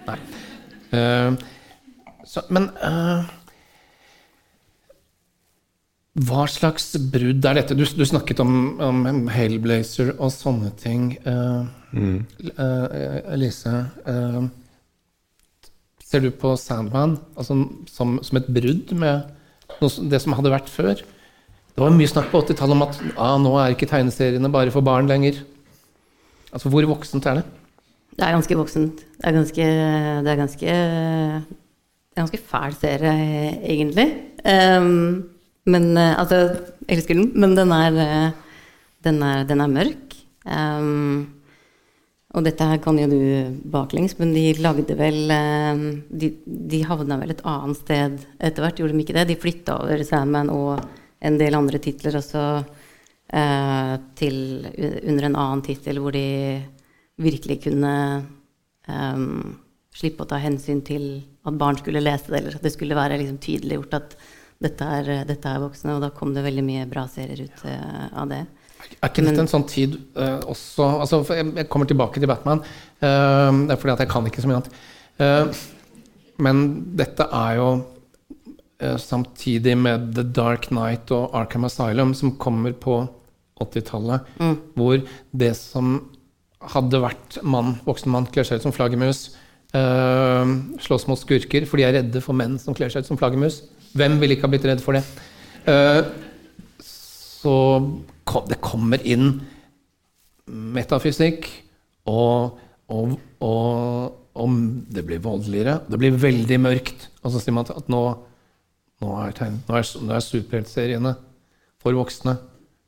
Nei. 0.07 0.19
Uh, 0.91 1.35
så, 2.27 2.43
men 2.51 2.67
eh, 2.83 3.27
hva 6.17 6.47
slags 6.49 6.95
brudd 7.13 7.45
er 7.45 7.59
dette? 7.59 7.75
Du, 7.77 7.83
du 7.85 8.05
snakket 8.07 8.39
om, 8.41 8.53
om 8.81 9.27
Hailblazer 9.29 10.15
og 10.15 10.31
sånne 10.33 10.71
ting. 10.79 11.11
Uh, 11.27 11.67
mm. 11.93 12.15
uh, 12.57 13.35
Elise, 13.35 13.73
uh, 14.07 14.47
ser 16.01 16.23
du 16.25 16.31
på 16.33 16.55
Sandman 16.57 17.19
altså, 17.35 17.59
som, 17.91 18.17
som 18.25 18.39
et 18.39 18.49
brudd 18.49 18.95
med 18.97 19.29
noe, 19.77 20.09
det 20.09 20.23
som 20.23 20.33
hadde 20.39 20.55
vært 20.55 20.73
før? 20.73 21.05
Det 21.77 21.85
var 21.85 21.93
mye 21.93 22.09
snakk 22.09 22.31
på 22.31 22.41
80-tallet 22.47 22.73
om 22.73 22.83
at 22.87 22.99
ah, 23.21 23.37
nå 23.37 23.53
er 23.61 23.75
ikke 23.75 23.91
tegneseriene 23.91 24.49
bare 24.49 24.73
for 24.73 24.81
barn 24.81 25.05
lenger. 25.11 25.43
Altså, 26.49 26.71
Hvor 26.73 26.89
voksent 26.95 27.29
er 27.29 27.43
det? 27.43 27.47
Det 28.17 28.25
er 28.25 28.33
ganske 28.33 28.57
voksent. 28.57 29.05
Det 29.19 29.29
er 29.29 29.37
ganske 29.37 29.65
Det 30.25 30.31
er 30.33 30.39
ganske, 30.41 30.65
det 30.65 32.15
er 32.17 32.23
ganske 32.23 32.45
fæl 32.49 32.77
serie, 32.81 33.17
egentlig. 33.61 34.07
Ehm, 34.49 35.36
men 35.67 35.89
eh, 35.97 36.13
Altså, 36.17 36.43
jeg 36.87 36.99
elsker 36.99 37.17
den, 37.19 37.31
men 37.35 37.55
den 37.57 37.73
er, 37.75 37.97
eh, 38.03 38.61
den 39.07 39.23
er, 39.23 39.43
den 39.47 39.63
er 39.63 39.73
mørk. 39.73 40.15
Um, 40.47 41.33
og 42.37 42.45
dette 42.45 42.65
her 42.69 42.79
kan 42.83 42.99
jo 42.99 43.07
du 43.09 43.59
baklengs, 43.71 44.15
men 44.19 44.33
de 44.35 44.51
lagde 44.61 44.95
vel 44.99 45.31
de, 46.21 46.29
de 46.45 46.79
havna 46.85 47.17
vel 47.19 47.33
et 47.33 47.43
annet 47.47 47.79
sted 47.79 48.17
etter 48.37 48.63
hvert, 48.63 48.79
gjorde 48.79 48.93
de 48.93 49.03
ikke 49.03 49.15
det? 49.15 49.25
De 49.31 49.37
flytta 49.41 49.77
over 49.81 50.03
Sandman 50.05 50.51
og 50.53 50.75
en 51.23 51.39
del 51.39 51.57
andre 51.57 51.79
titler 51.81 52.19
også 52.19 52.43
uh, 52.61 53.93
til 54.19 54.37
under 54.67 55.29
en 55.29 55.39
annen 55.39 55.63
tittel 55.65 56.01
hvor 56.03 56.13
de 56.13 56.27
virkelig 57.17 57.61
kunne 57.65 57.93
um, 58.85 59.57
slippe 59.97 60.23
å 60.23 60.29
ta 60.29 60.39
hensyn 60.41 60.83
til 60.85 61.07
at 61.47 61.57
barn 61.57 61.79
skulle 61.79 62.03
lese 62.03 62.29
det, 62.29 62.41
eller 62.41 62.59
at 62.59 62.65
det 62.65 62.73
skulle 62.75 62.97
være 62.97 63.17
liksom 63.21 63.39
tydeliggjort 63.41 63.97
at 63.97 64.17
dette 64.63 64.91
er, 64.99 65.09
dette 65.29 65.49
er 65.51 65.61
voksne, 65.61 65.97
og 65.97 66.05
da 66.05 66.11
kom 66.15 66.33
det 66.35 66.45
veldig 66.45 66.65
mye 66.65 66.85
bra 66.89 67.05
serier 67.11 67.45
ut 67.45 67.65
uh, 67.69 68.07
av 68.23 68.31
det. 68.31 68.43
Er 68.97 69.09
ikke 69.09 69.25
dette 69.25 69.41
en 69.43 69.49
sånn 69.49 69.65
tid 69.69 69.97
uh, 70.17 70.39
også 70.49 70.85
altså, 71.03 71.19
jeg, 71.35 71.49
jeg 71.59 71.69
kommer 71.69 71.89
tilbake 71.89 72.21
til 72.21 72.29
Batman. 72.29 72.61
uh, 73.01 73.49
det 73.67 73.75
er 73.75 73.81
fordi 73.81 73.93
at 73.95 74.05
jeg 74.05 74.11
kan 74.13 74.29
ikke 74.29 74.43
så 74.45 74.49
mye 74.49 74.61
annet. 74.61 74.77
Eh, 75.17 75.61
men 76.45 76.65
dette 76.97 77.25
er 77.33 77.57
jo 77.57 77.69
eh, 78.81 78.97
samtidig 79.01 79.73
med 79.79 80.11
The 80.17 80.25
Dark 80.37 80.69
Knight 80.69 81.11
og 81.15 81.33
Arkham 81.37 81.65
Asylum, 81.69 82.13
som 82.17 82.35
kommer 82.37 82.75
på 82.77 83.01
80-tallet, 83.63 84.27
hvor 84.77 85.01
det 85.33 85.55
som 85.57 85.97
hadde 86.73 87.01
vært 87.01 87.39
mann, 87.41 87.75
voksen 87.87 88.11
mann 88.13 88.27
kler 88.29 88.45
seg 88.45 88.59
ut 88.59 88.67
som 88.67 88.75
flaggermus, 88.75 89.31
eh, 89.73 90.53
slåss 90.85 91.07
mot 91.09 91.21
skurker, 91.21 91.65
for 91.65 91.81
de 91.81 91.87
er 91.87 91.97
redde 91.97 92.21
for 92.21 92.37
menn 92.37 92.59
som 92.61 92.77
kler 92.77 92.93
seg 92.93 93.01
ut 93.01 93.09
som 93.09 93.17
flaggermus. 93.17 93.63
Hvem 93.95 94.17
ville 94.21 94.35
ikke 94.35 94.47
ha 94.47 94.51
blitt 94.51 94.67
redd 94.67 94.83
for 94.83 94.97
det? 94.97 95.03
Eh, 95.67 96.01
så 96.83 97.55
det 98.49 98.59
kommer 98.63 99.03
inn 99.07 99.37
metafysikk, 100.47 101.47
og, 102.07 102.59
og, 102.91 103.17
og, 103.43 104.17
og 104.37 104.57
det 104.93 105.03
blir 105.07 105.23
voldeligere. 105.23 105.79
Det 105.87 105.99
blir 105.99 106.19
veldig 106.19 106.59
mørkt. 106.63 107.09
Og 107.23 107.33
så 107.33 107.41
sier 107.43 107.55
man 107.55 107.67
at 107.67 107.91
nå, 107.91 108.03
nå 109.03 109.15
er, 109.23 109.35
er, 109.43 109.81
er 109.81 110.23
superheltseriene 110.23 111.13
for 111.83 111.97
voksne. 111.99 112.37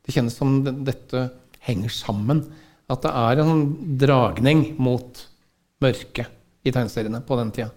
Det 0.04 0.16
kjennes 0.16 0.36
som 0.36 0.60
dette 0.64 1.28
henger 1.66 1.92
sammen. 1.92 2.46
At 2.90 3.04
det 3.04 3.12
er 3.14 3.42
en 3.44 3.66
dragning 4.00 4.64
mot 4.82 5.20
mørket 5.80 6.32
i 6.66 6.72
tegneseriene 6.74 7.22
på 7.24 7.36
den 7.40 7.52
tida. 7.54 7.70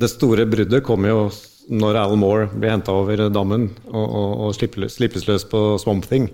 Det 0.00 0.08
store 0.08 0.46
bruddet 0.48 0.80
kom 0.86 1.04
jo 1.04 1.26
når 1.70 1.98
Al 2.00 2.16
Moore 2.18 2.48
blir 2.50 2.72
henta 2.72 2.94
over 2.98 3.28
dammen 3.30 3.68
og, 3.92 4.02
og, 4.04 4.30
og 4.46 4.56
slippes, 4.56 4.96
slippes 4.98 5.28
løs 5.28 5.46
på 5.48 5.60
Swamp 5.82 6.08
Thing, 6.10 6.28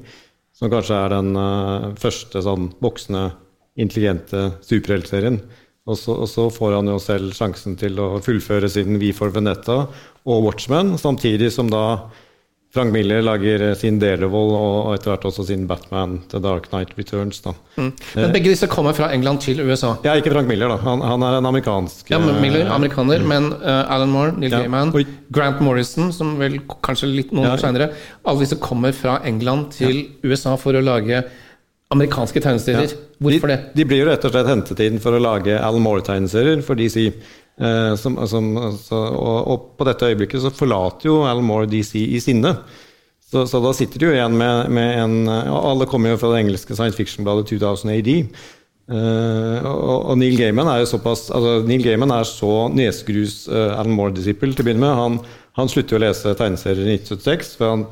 som 0.57 0.73
kanskje 0.73 0.97
er 0.97 1.13
den 1.13 1.37
uh, 1.37 1.93
første 2.01 2.41
sånn 2.45 2.71
voksne, 2.85 3.29
intelligente 3.77 4.55
superheltserien. 4.65 5.43
Og 5.87 6.01
og 6.11 6.25
så 6.27 6.47
får 6.51 6.79
han 6.79 6.89
jo 6.91 6.97
selv 6.99 7.35
sjansen 7.37 7.77
til 7.79 8.01
å 8.03 8.17
fullføre 8.25 8.71
siden 8.73 8.97
V 8.99 9.13
for 9.15 9.31
Venetta 9.31 9.85
og 10.27 10.47
Watchmen, 10.49 10.97
samtidig 10.99 11.53
som 11.55 11.69
da 11.71 12.09
Frank 12.77 12.93
Miller 12.95 13.23
lager 13.25 13.63
eh, 13.71 13.75
sin 13.81 13.97
Daredevil 14.03 14.53
og 14.57 14.93
etter 14.95 15.15
hvert 15.15 15.25
også 15.31 15.47
sin 15.49 15.65
Batman 15.71 16.19
The 16.31 16.41
Dark 16.45 16.69
Knight 16.71 16.93
Returns. 16.99 17.41
da. 17.45 17.55
Men 17.81 18.35
begge 18.35 18.53
disse 18.53 18.69
kommer 18.71 18.95
fra 18.97 19.09
England 19.17 19.41
til 19.47 19.63
USA. 19.65 19.95
Ja, 20.05 20.15
ikke 20.21 20.31
Frank 20.35 20.49
Miller, 20.51 20.69
da. 20.75 20.77
Han, 20.85 21.01
han 21.05 21.25
er 21.27 21.39
en 21.41 21.49
amerikansk 21.51 22.13
Ja, 22.13 22.21
Miller, 22.21 22.69
amerikaner, 22.69 22.77
amerikaner, 22.77 23.27
men 23.33 23.49
uh, 23.65 23.95
Alan 23.97 24.13
Moore, 24.13 24.37
Neil 24.37 24.53
Ja, 24.53 24.61
Gaiman, 24.63 24.93
oi. 24.97 25.03
Grant 25.33 25.65
Morrison, 25.65 26.13
som 26.15 26.37
vel 26.41 26.61
kanskje 26.85 27.11
litt 27.11 27.33
noen 27.35 27.49
Ja. 27.49 27.57
år 27.57 27.65
senere 27.65 27.91
Alle 28.25 28.45
disse 28.45 28.61
kommer 28.63 28.93
fra 28.97 29.19
England 29.25 29.73
til 29.79 30.05
USA 30.27 30.55
for 30.61 30.77
å 30.77 30.85
lage 30.85 31.25
amerikanske 31.95 32.41
tegneserier. 32.43 32.93
Hvorfor 33.23 33.49
det? 33.53 33.59
De, 33.73 33.81
de 33.81 33.85
blir 33.89 34.01
jo 34.03 34.07
rett 34.11 34.25
og 34.27 34.33
slett 34.35 34.49
hentet 34.51 34.81
inn 34.87 34.99
for 35.03 35.15
å 35.17 35.21
lage 35.23 35.55
Alan 35.57 35.85
Moore-tegneserier 35.85 36.63
for 36.67 36.75
DC. 36.79 37.09
Eh, 37.57 37.95
som, 37.97 38.19
som, 38.29 38.51
så, 38.77 38.99
og, 39.17 39.39
og 39.49 39.71
på 39.79 39.87
dette 39.89 40.11
øyeblikket 40.11 40.43
så 40.45 40.53
forlater 40.53 41.09
jo 41.09 41.23
Al 41.29 41.41
Moore 41.45 41.69
DC 41.71 41.95
i 42.03 42.21
sinne. 42.21 42.53
Så, 43.27 43.47
så 43.51 43.59
da 43.65 43.73
sitter 43.75 43.99
de 44.01 44.11
jo 44.11 44.15
igjen 44.15 44.37
med, 44.39 44.69
med 44.71 45.01
en 45.03 45.15
Alle 45.27 45.89
kommer 45.91 46.13
jo 46.13 46.19
fra 46.21 46.29
det 46.31 46.45
engelske 46.45 46.77
science 46.77 46.95
fiction-bladet 46.95 47.49
2000 47.51 47.91
AD. 47.97 48.13
Uh, 48.87 49.65
og, 49.67 50.13
og 50.13 50.19
Neil 50.21 50.37
Gaiman 50.39 50.69
er 50.71 50.85
jo 50.85 50.93
såpass 50.93 51.25
altså 51.35 51.57
Neil 51.67 51.83
Gaiman 51.83 52.13
er 52.15 52.29
så 52.29 52.69
nesgrus 52.71 53.49
uh, 53.51 53.73
Alan 53.81 53.97
Moore-disippel 53.99 54.55
til 54.55 54.63
å 54.63 54.69
begynne 54.69 54.85
med. 54.85 54.95
Han, 55.01 55.17
han 55.59 55.73
slutter 55.73 55.99
å 55.99 56.05
lese 56.05 56.37
tegneserier 56.39 56.87
i 56.87 56.95
1976. 57.01 57.51
for 57.59 57.73
han, 57.73 57.83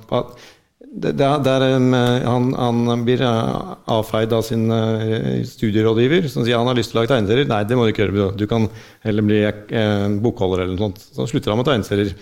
det, 0.94 1.10
det 1.18 1.26
er, 1.26 1.40
det 1.42 1.68
eh, 1.74 2.26
han, 2.28 2.52
han 2.54 3.02
blir 3.06 3.22
eh, 3.24 3.72
avfeid 3.90 4.32
av 4.36 4.44
sin 4.46 4.68
eh, 4.70 5.42
studierådgiver, 5.48 6.28
som 6.30 6.44
sier 6.46 6.60
han 6.60 6.70
har 6.70 6.78
lyst 6.78 6.92
til 6.92 7.00
å 7.00 7.02
lage 7.02 7.10
tegneserier. 7.10 7.48
Nei, 7.50 7.64
det 7.66 7.78
må 7.78 7.86
du 7.86 7.90
ikke 7.90 8.06
gjøre. 8.06 8.28
Du 8.38 8.46
kan 8.50 8.68
heller 9.06 9.26
bli 9.26 9.40
eh, 9.42 10.06
bokholder 10.22 10.64
eller 10.64 10.76
noe 10.76 10.92
sånt. 10.92 11.02
Så 11.16 11.26
slutter 11.32 11.50
han 11.50 11.60
med 11.60 11.68
tegneserier. 11.70 12.14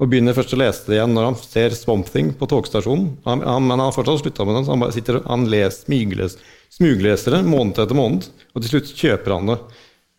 Og 0.00 0.10
begynner 0.10 0.34
først 0.34 0.56
å 0.56 0.58
lese 0.58 0.88
det 0.88 0.96
igjen 0.96 1.12
når 1.14 1.28
han 1.28 1.36
ser 1.38 1.76
Swamp 1.76 2.08
Thing 2.10 2.32
på 2.38 2.48
togstasjonen. 2.50 3.12
Han, 3.28 3.44
han, 3.46 3.62
men 3.62 3.76
han 3.76 3.84
har 3.86 3.94
fortsatt 3.94 4.24
slutta 4.24 4.48
med 4.48 4.56
det, 4.58 4.64
så 4.66 4.74
han 4.74 4.82
bare 4.82 4.96
sitter 4.96 5.20
han 5.28 5.44
les, 5.52 5.82
smygles, 5.84 6.38
smugleser 6.74 7.36
det 7.36 7.44
måned 7.46 7.78
etter 7.78 7.98
måned. 7.98 8.26
Og 8.56 8.64
til 8.64 8.72
slutt 8.72 8.96
kjøper 8.98 9.36
han 9.36 9.52
det. 9.52 9.60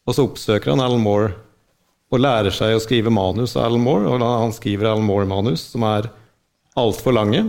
Og 0.06 0.16
så 0.16 0.30
oppsøker 0.30 0.76
han 0.76 0.86
Alan 0.86 1.04
Moore 1.04 1.34
og 2.14 2.22
lærer 2.22 2.54
seg 2.54 2.78
å 2.78 2.80
skrive 2.84 3.12
manus 3.12 3.58
av 3.58 3.66
Alan 3.66 3.84
Moore. 3.84 4.14
Og 4.14 4.24
han 4.24 4.54
skriver 4.56 4.94
Alan 4.94 5.10
Moore-manus 5.10 5.66
som 5.74 5.84
er 5.90 6.14
altfor 6.78 7.18
lange. 7.18 7.48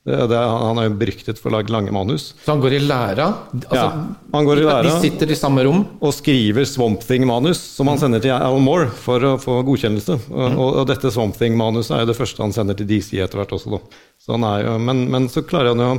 Det, 0.00 0.16
det, 0.30 0.36
han 0.40 0.78
er 0.80 0.86
jo 0.88 0.94
beryktet 0.96 1.36
for 1.42 1.50
å 1.50 1.58
lage 1.58 1.72
lange 1.74 1.92
manus. 1.92 2.30
Så 2.40 2.54
han 2.54 2.62
går 2.62 2.78
i 2.78 2.80
læra? 2.80 3.26
Altså, 3.52 3.74
Ja, 3.76 3.88
han 4.32 4.46
går 4.48 4.62
i 4.62 4.64
læra. 4.64 4.86
De 4.86 4.94
sitter 5.02 5.30
i 5.34 5.36
samme 5.36 5.64
rom? 5.66 5.82
og 6.00 6.14
skriver 6.16 6.64
Swamp 6.64 7.04
Thing-manus, 7.04 7.60
som 7.76 7.90
han 7.92 8.00
sender 8.00 8.22
til 8.24 8.32
Al 8.32 8.56
Moore 8.64 8.88
for 8.96 9.20
å 9.28 9.34
få 9.42 9.58
godkjennelse. 9.68 10.16
Og, 10.32 10.46
og, 10.56 10.70
og 10.80 10.88
dette 10.88 11.12
Swamp 11.12 11.36
Thing-manuset 11.36 11.98
er 11.98 12.06
jo 12.06 12.10
det 12.14 12.16
første 12.16 12.42
han 12.46 12.56
sender 12.56 12.78
til 12.80 12.88
DC 12.88 13.12
etter 13.20 13.42
hvert 13.42 13.52
også. 13.58 13.76
Da. 13.76 14.00
Så 14.24 14.34
han 14.38 14.48
er 14.48 14.64
jo, 14.64 14.78
men, 14.88 15.04
men 15.12 15.28
så 15.28 15.44
klarer 15.44 15.74
han 15.74 15.84
jo 15.84 15.92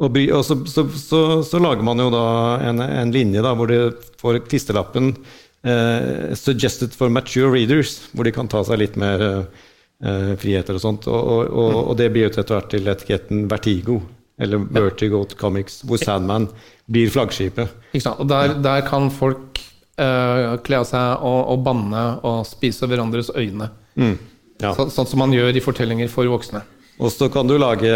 å 0.00 0.08
bry, 0.12 0.26
Og 0.36 0.44
så, 0.44 0.58
så, 0.68 0.84
så, 0.96 1.22
så 1.44 1.60
lager 1.60 1.84
man 1.84 2.00
jo 2.00 2.10
da 2.12 2.24
en, 2.68 2.80
en 2.84 3.10
linje 3.12 3.40
da, 3.44 3.54
hvor 3.56 3.68
de 3.72 3.80
får 4.20 4.42
klistrelappen 4.48 5.14
eh, 5.64 6.36
'Suggested 6.36 6.92
for 6.96 7.12
mature 7.12 7.50
readers', 7.52 7.98
hvor 8.12 8.24
de 8.24 8.32
kan 8.32 8.48
ta 8.48 8.62
seg 8.64 8.80
litt 8.80 8.96
mer 9.00 9.20
eh, 9.20 9.66
friheter 10.00 10.78
og 10.78 10.80
sånt. 10.80 11.08
Og, 11.12 11.18
og, 11.20 11.50
og, 11.52 11.78
og 11.90 11.98
det 12.00 12.06
blir 12.12 12.24
jo 12.24 12.30
etter 12.30 12.54
hvert 12.54 12.70
til 12.72 12.88
etiketten 12.88 13.44
Vertigo, 13.50 13.98
eller 14.40 14.62
Vertigo 14.72 15.22
Comics, 15.36 15.82
hvor 15.84 16.00
Sandman 16.00 16.48
blir 16.88 17.12
flaggskipet. 17.12 17.74
Ikke 17.92 18.06
sant? 18.06 18.22
Og 18.24 18.30
der, 18.30 18.54
der 18.64 18.84
kan 18.88 19.10
folk 19.12 19.60
uh, 20.00 20.56
kle 20.64 20.80
av 20.80 20.88
seg 20.88 21.20
og, 21.20 21.40
og 21.52 21.64
banne 21.66 22.04
og 22.24 22.42
spise 22.48 22.88
hverandres 22.88 23.28
øyne. 23.36 23.68
Ja. 24.60 24.72
Så, 24.76 24.88
sånn 24.92 25.08
som 25.08 25.20
man 25.22 25.34
gjør 25.36 25.56
i 25.56 25.64
fortellinger 25.64 26.08
for 26.12 26.28
voksne. 26.32 26.64
Og 27.00 27.08
så 27.12 27.30
kan 27.32 27.48
du, 27.48 27.54
lage, 27.56 27.88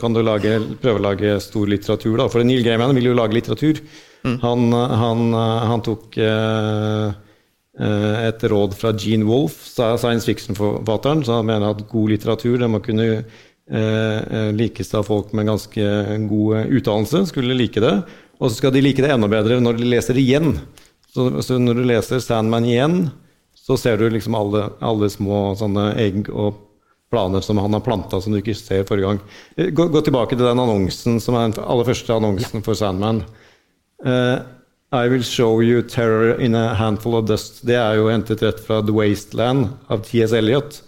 kan 0.00 0.14
du 0.16 0.22
lage, 0.24 0.54
prøve 0.80 1.00
å 1.00 1.04
lage 1.04 1.34
stor 1.44 1.68
litteratur. 1.68 2.14
Da. 2.16 2.28
For 2.32 2.44
Neil 2.48 2.64
Gaiman 2.64 2.96
vil 2.96 3.10
jo 3.10 3.16
lage 3.16 3.36
litteratur. 3.36 3.82
Han, 4.42 4.72
han, 4.72 5.34
han 5.70 5.82
tok 5.86 6.16
eh, 6.18 6.24
eh, 6.24 7.12
et 7.76 8.44
råd 8.48 8.72
fra 8.78 8.94
Gene 8.96 9.26
Wolfe, 9.28 9.66
science 9.68 10.24
fiction-forfatteren, 10.24 11.20
som 11.26 11.44
mener 11.44 11.74
at 11.74 11.82
god 11.90 12.14
litteratur 12.14 12.56
det 12.62 12.70
må 12.72 12.80
kunne 12.80 13.08
eh, 13.12 14.52
likes 14.56 14.94
av 14.96 15.04
folk 15.08 15.34
med 15.36 15.50
ganske 15.50 15.90
god 16.30 16.72
utdannelse. 16.72 17.26
Skulle 17.28 17.58
like 17.58 17.82
det. 17.84 17.98
Og 18.40 18.50
så 18.50 18.60
skal 18.60 18.74
de 18.74 18.84
like 18.84 19.04
det 19.04 19.12
enda 19.12 19.28
bedre 19.28 19.60
når 19.60 19.80
de 19.80 19.90
leser 19.92 20.18
igjen. 20.20 20.54
Så, 21.12 21.28
så 21.44 21.58
når 21.60 21.80
du 21.80 21.86
leser 21.88 22.20
Sandman 22.20 22.68
igjen, 22.68 22.98
så 23.56 23.76
ser 23.80 23.98
du 23.98 24.08
liksom 24.12 24.36
alle, 24.38 24.68
alle 24.84 25.08
små 25.10 25.50
sånne 25.58 25.90
egg 26.00 26.28
og 26.30 26.62
planer 27.10 27.40
som 27.44 27.58
han 27.62 27.74
har 27.76 27.84
planta 27.86 28.18
som 28.20 28.34
du 28.34 28.40
ikke 28.40 28.54
ser 28.58 28.84
forrige 28.86 29.12
gang. 29.12 29.20
Eh, 29.56 29.70
Gå, 29.74 29.88
gå 29.92 30.02
tilbake 30.04 30.36
til 30.36 30.46
den 30.46 30.60
annonsen 30.62 31.20
som 31.22 31.38
er 31.38 31.48
den 31.50 31.64
aller 31.64 31.88
første 31.88 32.16
annonsen 32.16 32.64
for 32.66 32.78
Sandman. 32.78 33.22
Eh, 34.04 34.36
I 34.96 35.08
will 35.08 35.22
show 35.22 35.60
you 35.60 35.82
terror 35.82 36.40
in 36.40 36.54
a 36.54 36.74
handful 36.74 37.16
of 37.18 37.26
dust. 37.28 37.62
Det 37.66 37.76
er 37.76 37.98
jo 37.98 38.08
hentet 38.08 38.42
rett 38.44 38.60
fra 38.64 38.80
The 38.82 38.94
Wasteland 38.94 39.68
av 39.92 40.04
T.S. 40.06 40.32
Eliot. 40.36 40.80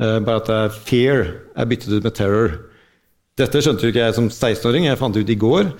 Uh, 0.00 0.18
bare 0.26 0.40
at 0.40 0.48
det 0.50 0.56
er 0.58 0.78
fear 0.88 1.20
er 1.54 1.68
byttet 1.70 1.92
ut 1.94 2.06
med 2.06 2.16
terror. 2.18 2.56
Dette 3.38 3.62
skjønte 3.62 3.86
jo 3.86 3.92
ikke 3.92 4.02
jeg 4.02 4.16
som 4.16 4.30
16-åring, 4.30 4.88
jeg 4.88 4.98
fant 4.98 5.14
det 5.14 5.22
ut 5.22 5.30
i 5.30 5.38
går. 5.38 5.70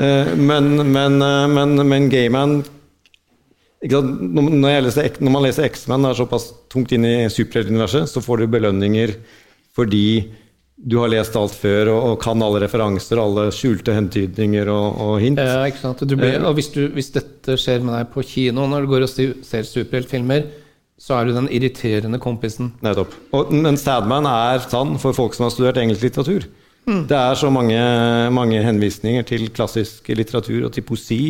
uh, 0.00 0.32
men, 0.50 0.72
men, 0.92 1.20
uh, 1.20 1.44
men, 1.52 1.76
men 1.84 2.08
Gayman? 2.12 2.62
Når, 3.86 4.08
når 4.32 4.48
man 4.48 5.44
leser 5.44 5.68
X-Men 5.68 6.06
og 6.06 6.14
er 6.14 6.20
såpass 6.22 6.48
tungt 6.72 6.94
inn 6.96 7.04
i 7.04 7.28
superheltuniverset, 7.30 8.08
så 8.08 8.24
får 8.24 8.42
du 8.42 8.52
belønninger 8.56 9.12
fordi 9.76 10.06
du 10.76 10.98
har 11.00 11.08
lest 11.08 11.36
alt 11.40 11.54
før 11.56 11.88
og, 11.94 12.02
og 12.10 12.18
kan 12.20 12.42
alle 12.44 12.60
referanser, 12.66 13.20
alle 13.20 13.48
skjulte 13.54 13.94
hentydninger 13.96 14.68
og, 14.68 15.00
og 15.00 15.14
hint. 15.22 15.40
Ja, 15.40 15.64
ikke 15.64 15.80
sant? 15.80 16.04
Du 16.04 16.16
blir, 16.18 16.36
og 16.44 16.58
hvis, 16.58 16.68
du, 16.74 16.84
hvis 16.92 17.08
dette 17.14 17.56
skjer 17.60 17.80
med 17.84 17.96
deg 17.96 18.12
på 18.12 18.24
kino 18.26 18.66
når 18.68 18.84
du 18.84 18.92
går 18.92 19.06
og 19.06 19.12
ser 19.14 19.68
superheltfilmer, 19.68 20.46
så 21.00 21.18
er 21.18 21.28
du 21.28 21.34
den 21.36 21.48
irriterende 21.52 22.20
kompisen. 22.20 22.74
Nettopp. 22.84 23.16
Og, 23.36 23.50
men 23.56 23.76
Sadman 23.80 24.28
er 24.28 24.62
sann 24.64 24.96
for 25.00 25.16
folk 25.16 25.36
som 25.36 25.46
har 25.46 25.52
studert 25.54 25.80
engelsk 25.80 26.06
litteratur. 26.06 26.46
Det 26.86 27.16
er 27.18 27.34
så 27.34 27.48
mange, 27.50 27.76
mange 28.30 28.60
henvisninger 28.62 29.24
til 29.26 29.48
klassisk 29.50 30.06
litteratur 30.14 30.68
og 30.68 30.74
til 30.76 30.84
poesi. 30.86 31.20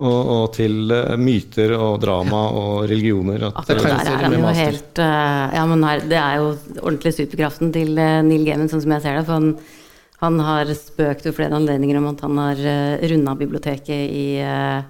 Og, 0.00 0.20
og 0.32 0.44
til 0.56 0.92
eh, 0.96 1.16
myter 1.20 1.74
og 1.76 1.98
drama 2.00 2.46
og 2.56 2.86
religioner. 2.88 3.50
At, 3.50 3.58
Akkurat 3.60 3.84
der 3.84 4.14
er 4.14 4.22
han 4.24 4.32
med 4.32 4.40
jo 4.40 4.54
helt 4.56 5.02
eh, 5.04 5.56
Ja, 5.58 5.66
men 5.68 5.84
her, 5.84 6.04
det 6.08 6.16
er 6.16 6.38
jo 6.40 6.46
ordentlig 6.80 7.12
superkraften 7.18 7.74
til 7.74 8.00
eh, 8.00 8.22
Neil 8.24 8.46
Gaiman, 8.48 8.70
sånn 8.72 8.80
som 8.86 8.94
jeg 8.96 9.04
ser 9.04 9.20
det. 9.20 9.26
For 9.28 9.36
han, 9.36 9.52
han 10.22 10.40
har 10.46 10.72
spøkt 10.76 11.28
ved 11.28 11.36
flere 11.36 11.56
anledninger 11.56 12.00
om 12.00 12.08
at 12.10 12.24
han 12.24 12.40
har 12.40 12.64
uh, 12.64 13.04
runda 13.12 13.36
biblioteket 13.40 14.16
i, 14.16 14.24
eh, 14.40 14.80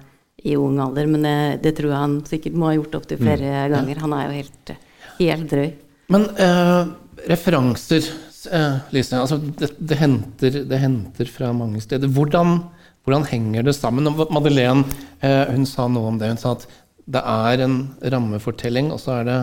i 0.47 0.57
ung 0.59 0.79
alder. 0.83 1.11
Men 1.11 1.27
det, 1.27 1.37
det 1.67 1.75
tror 1.77 1.91
jeg 1.91 2.03
han 2.05 2.17
sikkert 2.27 2.57
må 2.59 2.71
ha 2.71 2.75
gjort 2.79 2.99
opptil 3.01 3.21
flere 3.21 3.67
ganger. 3.71 4.03
Han 4.03 4.15
er 4.17 4.25
jo 4.25 4.41
helt, 4.41 4.75
helt 5.19 5.47
drøy. 5.51 5.69
Men 6.11 6.27
eh, 6.35 6.91
referanser, 7.31 8.07
eh, 8.51 8.77
Lise. 8.91 9.19
Altså, 9.19 9.37
det, 9.37 9.71
det, 9.79 9.97
henter, 10.01 10.61
det 10.67 10.81
henter 10.81 11.31
fra 11.31 11.51
mange 11.55 11.81
steder. 11.83 12.11
Hvordan, 12.11 12.59
hvordan 13.05 13.25
henger 13.25 13.65
det 13.65 13.73
sammen? 13.77 14.09
Og 14.09 14.29
Madeleine 14.33 14.85
eh, 15.25 15.49
hun 15.49 15.65
sa 15.65 15.87
noe 15.89 16.11
om 16.11 16.19
det. 16.21 16.29
Hun 16.33 16.41
sa 16.41 16.53
at 16.57 16.67
det 17.11 17.23
er 17.25 17.63
en 17.65 17.75
rammefortelling, 18.13 18.91
og 18.93 19.01
så 19.01 19.17
er 19.19 19.27
det, 19.27 19.39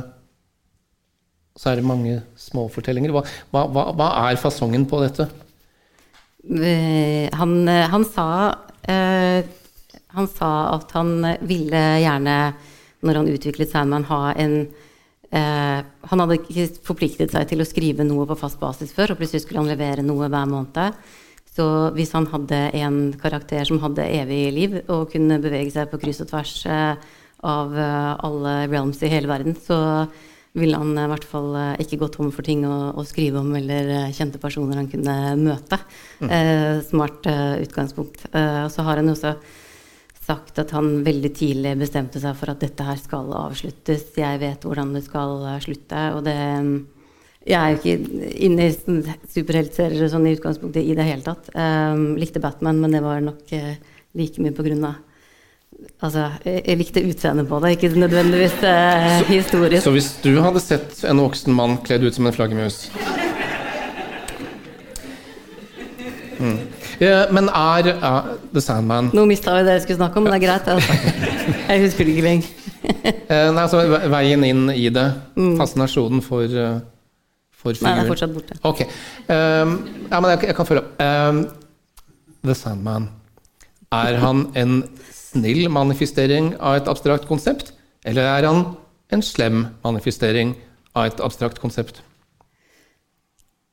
så 1.58 1.72
er 1.72 1.80
det 1.80 1.88
mange 1.88 2.20
småfortellinger. 2.38 3.12
Hva, 3.14 3.24
hva, 3.50 3.88
hva, 3.98 4.08
er 4.28 4.40
fasongen 4.40 4.86
på 4.88 5.02
dette? 5.02 5.28
Eh, 6.46 7.26
Han, 7.34 7.60
eh, 7.68 7.88
han 7.90 8.04
sa 8.06 8.54
Han 8.88 10.28
sa 10.32 10.50
at 10.72 10.92
han 10.96 11.10
ville 11.44 11.80
gjerne, 12.00 12.36
når 13.04 13.18
han 13.20 13.32
utviklet 13.34 13.68
Sandman, 13.68 14.06
ha 14.08 14.32
en 14.32 14.54
eh, 15.34 15.82
Han 16.08 16.22
hadde 16.22 16.38
ikke 16.38 16.70
forpliktet 16.86 17.34
seg 17.34 17.50
til 17.50 17.60
å 17.60 17.66
skrive 17.68 18.06
noe 18.06 18.24
på 18.30 18.38
fast 18.38 18.62
basis 18.62 18.94
før, 18.94 19.12
og 19.12 19.20
plutselig 19.20 19.44
skulle 19.44 19.66
han 19.66 19.74
levere 19.74 20.06
noe 20.06 20.30
hver 20.30 20.46
måned. 20.48 20.94
Så 21.58 21.66
hvis 21.96 22.14
han 22.14 22.28
hadde 22.30 22.58
en 22.78 22.98
karakter 23.18 23.66
som 23.66 23.80
hadde 23.82 24.06
evig 24.06 24.42
liv, 24.54 24.80
og 24.86 25.08
kunne 25.10 25.40
bevege 25.42 25.72
seg 25.74 25.90
på 25.90 25.98
kryss 25.98 26.22
og 26.22 26.30
tvers 26.30 26.54
eh, 26.70 27.06
av 27.50 27.74
eh, 27.74 28.10
alle 28.28 28.56
realms 28.68 29.02
i 29.02 29.10
hele 29.10 29.30
verden, 29.30 29.56
så 29.58 30.06
ville 30.58 30.78
han 30.78 30.94
i 30.94 31.06
hvert 31.10 31.26
fall 31.26 31.56
eh, 31.58 31.80
ikke 31.82 31.98
gå 32.04 32.08
tom 32.14 32.30
for 32.34 32.46
ting 32.46 32.62
å, 32.66 32.92
å 32.94 33.04
skrive 33.06 33.42
om 33.42 33.50
eller 33.58 33.90
eh, 33.96 34.12
kjente 34.14 34.38
personer 34.42 34.78
han 34.78 34.90
kunne 34.92 35.16
møte. 35.40 35.80
Eh, 36.22 36.78
smart 36.86 37.26
eh, 37.26 37.56
utgangspunkt. 37.66 38.28
Eh, 38.30 38.60
og 38.68 38.70
så 38.74 38.86
har 38.86 39.02
han 39.02 39.10
også 39.10 39.34
sagt 40.28 40.60
at 40.60 40.74
han 40.76 41.00
veldig 41.06 41.32
tidlig 41.34 41.74
bestemte 41.80 42.20
seg 42.22 42.38
for 42.38 42.52
at 42.52 42.62
dette 42.62 42.86
her 42.86 43.02
skal 43.02 43.34
avsluttes. 43.34 44.12
Jeg 44.14 44.42
vet 44.44 44.62
hvordan 44.62 44.94
det 44.94 45.02
skal 45.08 45.42
eh, 45.56 45.60
slutte. 45.66 46.06
Og 46.14 46.22
det 46.26 46.38
Jeg 47.48 47.56
er 47.56 47.72
jo 47.72 47.78
ikke 47.78 48.24
inne 48.44 48.66
i 48.68 48.72
sånn 48.74 48.98
superheltserier 49.32 50.10
sånn 50.12 50.26
i 50.28 50.34
utgangspunktet 50.36 50.84
i 50.84 50.96
det 50.98 51.06
hele 51.06 51.24
tatt. 51.24 51.48
Um, 51.56 52.10
likte 52.20 52.42
Batman, 52.44 52.80
men 52.82 52.92
det 52.92 53.00
var 53.04 53.22
nok 53.24 53.54
uh, 53.56 53.70
like 54.18 54.42
mye 54.44 54.56
på 54.56 54.66
grunn 54.66 54.84
av 54.88 55.04
Altså, 56.02 56.24
jeg, 56.42 56.62
jeg 56.66 56.78
likte 56.80 57.02
utseendet 57.06 57.46
på 57.46 57.58
det, 57.62 57.70
ikke 57.76 57.92
nødvendigvis 57.94 58.56
uh, 58.66 59.20
historisk. 59.30 59.84
Så 59.84 59.92
hvis 59.94 60.08
du 60.24 60.32
hadde 60.42 60.62
sett 60.62 61.04
en 61.06 61.20
voksen 61.22 61.54
mann 61.54 61.76
kledd 61.86 62.02
ut 62.02 62.16
som 62.16 62.26
en 62.26 62.34
flaggermus 62.34 62.88
mm. 66.40 66.58
Eh, 66.98 67.30
Men 67.30 67.46
er 67.46 67.92
uh, 68.02 68.32
The 68.50 68.62
Sandman 68.64 69.12
Nå 69.14 69.22
mista 69.30 69.54
vi 69.54 69.62
det 69.68 69.76
jeg 69.76 69.84
skulle 69.84 70.00
snakke 70.00 70.18
om, 70.18 70.26
men 70.26 70.34
det 70.34 70.40
er 70.40 70.46
greit. 70.48 70.66
Altså. 70.66 70.92
Jeg 71.70 71.82
husker 71.84 72.08
det 72.08 72.14
ikke 72.16 72.26
lenger. 72.26 72.48
uh, 73.30 73.50
nei, 73.54 73.62
altså, 73.62 73.84
Veien 74.10 74.46
inn 74.48 74.64
i 74.74 74.88
det. 74.90 75.06
Fascinasjonen 75.60 76.24
for, 76.26 76.58
for 77.58 77.74
Nei, 77.82 77.94
det 77.96 78.04
er 78.04 78.10
fortsatt 78.12 78.34
borte. 78.34 78.58
Ok. 78.68 78.84
Um, 79.26 79.72
ja, 80.06 80.20
men 80.20 80.30
jeg, 80.32 80.44
jeg 80.50 80.58
kan 80.58 80.68
følge 80.68 80.84
opp. 80.84 81.00
Um, 81.02 81.40
The 82.46 82.54
Sandman. 82.54 83.08
Er 83.94 84.18
han 84.22 84.44
en 84.58 84.82
snill 85.14 85.66
manifestering 85.72 86.52
av 86.60 86.78
et 86.78 86.90
abstrakt 86.90 87.26
konsept? 87.28 87.72
Eller 88.06 88.28
er 88.28 88.46
han 88.46 88.62
en 89.12 89.24
slem 89.24 89.66
manifestering 89.82 90.54
av 90.94 91.08
et 91.08 91.24
abstrakt 91.24 91.58
konsept? 91.62 92.02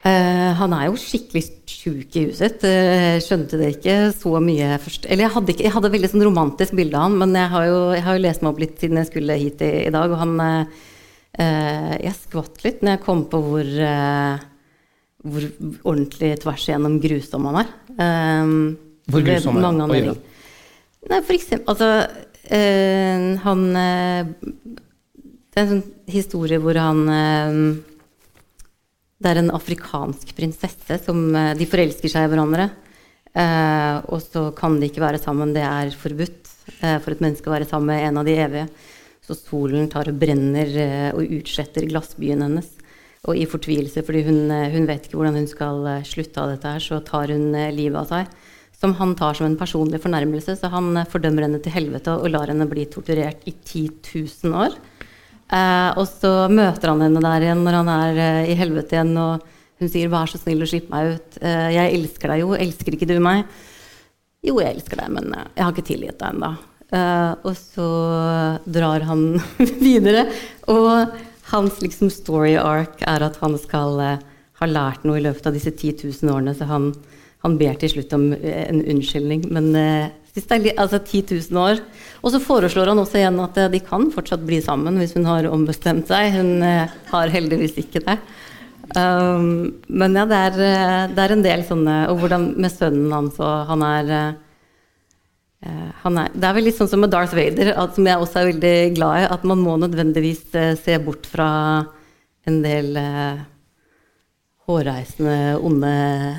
Uh, 0.06 0.54
han 0.60 0.74
er 0.78 0.88
jo 0.88 0.98
skikkelig 1.02 1.44
sjuk 1.70 2.18
i 2.18 2.26
huset. 2.30 2.66
Jeg 2.66 3.24
skjønte 3.26 3.58
det 3.62 3.72
ikke 3.76 3.96
så 4.14 4.42
mye 4.42 4.76
først. 4.82 5.08
Eller 5.10 5.26
jeg 5.26 5.36
hadde, 5.38 5.54
ikke, 5.54 5.66
jeg 5.66 5.76
hadde 5.78 5.94
veldig 5.94 6.12
sånn 6.12 6.26
romantisk 6.26 6.76
bilde 6.78 6.98
av 6.98 7.08
han, 7.08 7.22
men 7.22 7.38
jeg 7.38 7.54
har, 7.54 7.70
jo, 7.70 7.80
jeg 7.96 8.06
har 8.06 8.18
jo 8.18 8.26
lest 8.26 8.44
meg 8.46 8.54
opp 8.54 8.62
litt 8.66 8.82
siden 8.82 9.02
jeg 9.02 9.10
skulle 9.10 9.40
hit 9.42 9.64
i, 9.66 9.72
i 9.88 9.94
dag, 9.94 10.14
og 10.14 10.22
han 10.22 10.36
eh, 10.46 10.84
Jeg 11.38 12.16
skvatt 12.16 12.62
litt 12.64 12.84
når 12.84 12.96
jeg 12.96 13.04
kom 13.04 13.26
på 13.32 13.42
hvor, 13.44 13.66
eh, 13.68 14.44
hvor 15.26 15.48
ordentlig 15.92 16.30
tvers 16.44 16.68
igjennom 16.70 17.00
grusom 17.04 17.50
han 17.50 17.60
er. 17.64 17.74
Eh, 17.96 18.54
Hvor 19.12 19.26
grusom 19.26 19.60
er 19.60 19.68
han? 19.68 20.16
Nei, 21.06 21.20
for 21.22 21.36
eksempel 21.36 21.70
Altså, 21.70 21.90
eh, 22.50 23.26
han 23.44 23.66
eh, 23.78 24.32
Det 25.54 25.60
er 25.60 25.62
en 25.62 25.74
sånn 25.76 25.84
historie 26.10 26.58
hvor 26.64 26.80
han 26.82 27.04
eh, 27.14 27.60
det 29.16 29.32
er 29.32 29.40
en 29.40 29.54
afrikansk 29.56 30.34
prinsesse 30.38 30.98
som 31.06 31.22
eh, 31.36 31.54
De 31.58 31.68
forelsker 31.70 32.12
seg 32.12 32.26
i 32.28 32.32
hverandre. 32.34 32.68
Eh, 33.36 33.96
og 34.12 34.20
så 34.24 34.50
kan 34.56 34.76
de 34.80 34.90
ikke 34.90 35.04
være 35.04 35.22
sammen. 35.24 35.54
Det 35.56 35.64
er 35.64 35.94
forbudt 35.96 36.52
eh, 36.82 36.98
for 37.04 37.16
et 37.16 37.24
menneske 37.24 37.50
å 37.50 37.56
være 37.56 37.68
sammen 37.70 37.94
med 37.94 38.04
en 38.10 38.20
av 38.22 38.28
de 38.28 38.36
evige. 38.44 38.68
Så 39.26 39.38
solen 39.38 39.88
tar 39.90 40.12
og 40.12 40.18
brenner 40.22 40.70
eh, 40.82 41.12
og 41.16 41.38
utsletter 41.40 41.88
glassbyen 41.90 42.44
hennes. 42.46 42.68
og 43.26 43.40
i 43.42 43.48
fortvilelse 43.50 44.04
fordi 44.06 44.22
hun, 44.28 44.52
eh, 44.54 44.70
hun, 44.70 44.86
vet 44.86 45.08
ikke 45.08 45.18
hvordan 45.18 45.40
hun 45.40 45.48
skal 45.50 45.86
eh, 45.90 46.04
slutte 46.06 46.42
av 46.42 46.52
dette 46.54 46.74
her, 46.76 46.84
så 46.84 47.00
tar 47.02 47.34
hun 47.34 47.56
livet 47.74 47.98
av 47.98 48.12
seg. 48.12 48.52
Som 48.76 48.94
han 49.00 49.16
tar 49.18 49.34
som 49.34 49.48
en 49.48 49.58
personlig 49.58 50.02
fornærmelse, 50.04 50.58
så 50.60 50.70
han 50.70 51.00
fordømmer 51.10 51.48
henne 51.48 51.62
til 51.64 51.74
helvete 51.74 52.14
og 52.20 52.30
lar 52.30 52.52
henne 52.52 52.68
bli 52.70 52.84
torturert 52.92 53.42
i 53.50 53.56
10 53.56 53.88
000 54.44 54.54
år. 54.54 54.76
Eh, 55.50 55.92
og 55.98 56.06
så 56.10 56.46
møter 56.52 56.92
han 56.92 57.02
henne 57.06 57.24
der 57.24 57.48
igjen 57.48 57.66
når 57.66 57.80
han 57.82 57.92
er 57.96 58.22
i 58.52 58.58
helvete 58.60 59.00
igjen, 59.00 59.16
og 59.18 59.52
hun 59.82 59.92
sier 59.92 60.08
'vær 60.10 60.30
så 60.30 60.40
snill 60.40 60.62
og 60.62 60.70
slipp 60.70 60.90
meg 60.90 61.18
ut'. 61.18 61.42
Eh, 61.42 61.74
'Jeg 61.74 61.94
elsker 61.98 62.28
deg 62.30 62.40
jo, 62.40 62.54
elsker 62.54 62.94
ikke 62.94 63.10
du 63.10 63.20
meg?' 63.20 63.46
Jo, 64.46 64.60
jeg 64.62 64.76
elsker 64.76 64.98
deg, 65.02 65.10
men 65.10 65.34
jeg 65.34 65.64
har 65.64 65.74
ikke 65.74 65.90
tilgitt 65.90 66.20
deg 66.20 66.30
ennå. 66.36 66.54
Og 66.94 67.56
så 67.58 67.88
drar 68.66 69.06
han 69.08 69.40
videre. 69.88 70.28
Og 70.72 71.16
hans 71.52 71.82
liksom 71.84 72.12
story 72.14 72.56
arc 72.58 73.04
er 73.06 73.26
at 73.26 73.38
han 73.42 73.58
skal 73.62 74.00
uh, 74.02 74.24
ha 74.62 74.70
lært 74.70 75.06
noe 75.06 75.20
i 75.20 75.26
løpet 75.26 75.50
av 75.50 75.56
disse 75.56 75.74
10 75.74 76.08
000 76.24 76.34
årene, 76.34 76.56
så 76.58 76.68
han, 76.70 76.92
han 77.46 77.58
ber 77.60 77.78
til 77.82 77.96
slutt 77.96 78.16
om 78.18 78.32
uh, 78.34 78.54
en 78.66 78.82
unnskyldning. 78.82 79.46
Men 79.54 79.72
altså 79.76 81.00
10 81.00 81.22
000 81.52 81.62
år. 81.62 81.84
Og 82.26 82.34
så 82.34 82.42
foreslår 82.44 82.92
han 82.92 83.00
også 83.00 83.22
igjen 83.22 83.44
at 83.44 83.60
de 83.72 83.80
kan 83.84 84.10
fortsatt 84.12 84.44
bli 84.46 84.60
sammen 84.64 84.98
hvis 85.00 85.16
hun 85.16 85.28
har 85.30 85.48
ombestemt 85.48 86.10
seg. 86.12 86.34
Hun 86.36 86.60
har 87.12 87.32
heldigvis 87.32 87.78
ikke 87.80 88.04
det. 88.04 88.18
Um, 88.96 89.82
men 89.88 90.14
ja, 90.14 90.26
det 90.30 90.38
er, 90.38 90.58
det 91.10 91.22
er, 91.24 91.32
en 91.34 91.42
del 91.42 91.64
sånne 91.66 91.94
Og 92.12 92.20
hvordan 92.22 92.44
med 92.62 92.70
sønnen 92.70 93.16
hans 93.16 93.40
og 93.42 93.64
han 93.72 93.82
er 93.82 94.12
er, 95.64 96.32
det 96.36 96.48
er 96.48 96.56
vel 96.58 96.68
litt 96.68 96.78
sånn 96.78 96.90
som 96.90 97.02
med 97.02 97.12
Darth 97.14 97.36
Vader, 97.36 97.74
at, 97.74 97.96
som 97.96 98.08
jeg 98.08 98.22
også 98.22 98.42
er 98.42 98.50
veldig 98.52 98.78
glad 98.96 99.20
i, 99.22 99.28
at 99.36 99.46
man 99.48 99.62
må 99.64 99.76
nødvendigvis 99.82 100.44
uh, 100.56 100.74
se 100.80 100.98
bort 101.04 101.28
fra 101.30 101.50
en 102.46 102.60
del 102.62 102.92
uh, 103.00 103.40
hårreisende, 104.70 105.56
onde 105.62 105.94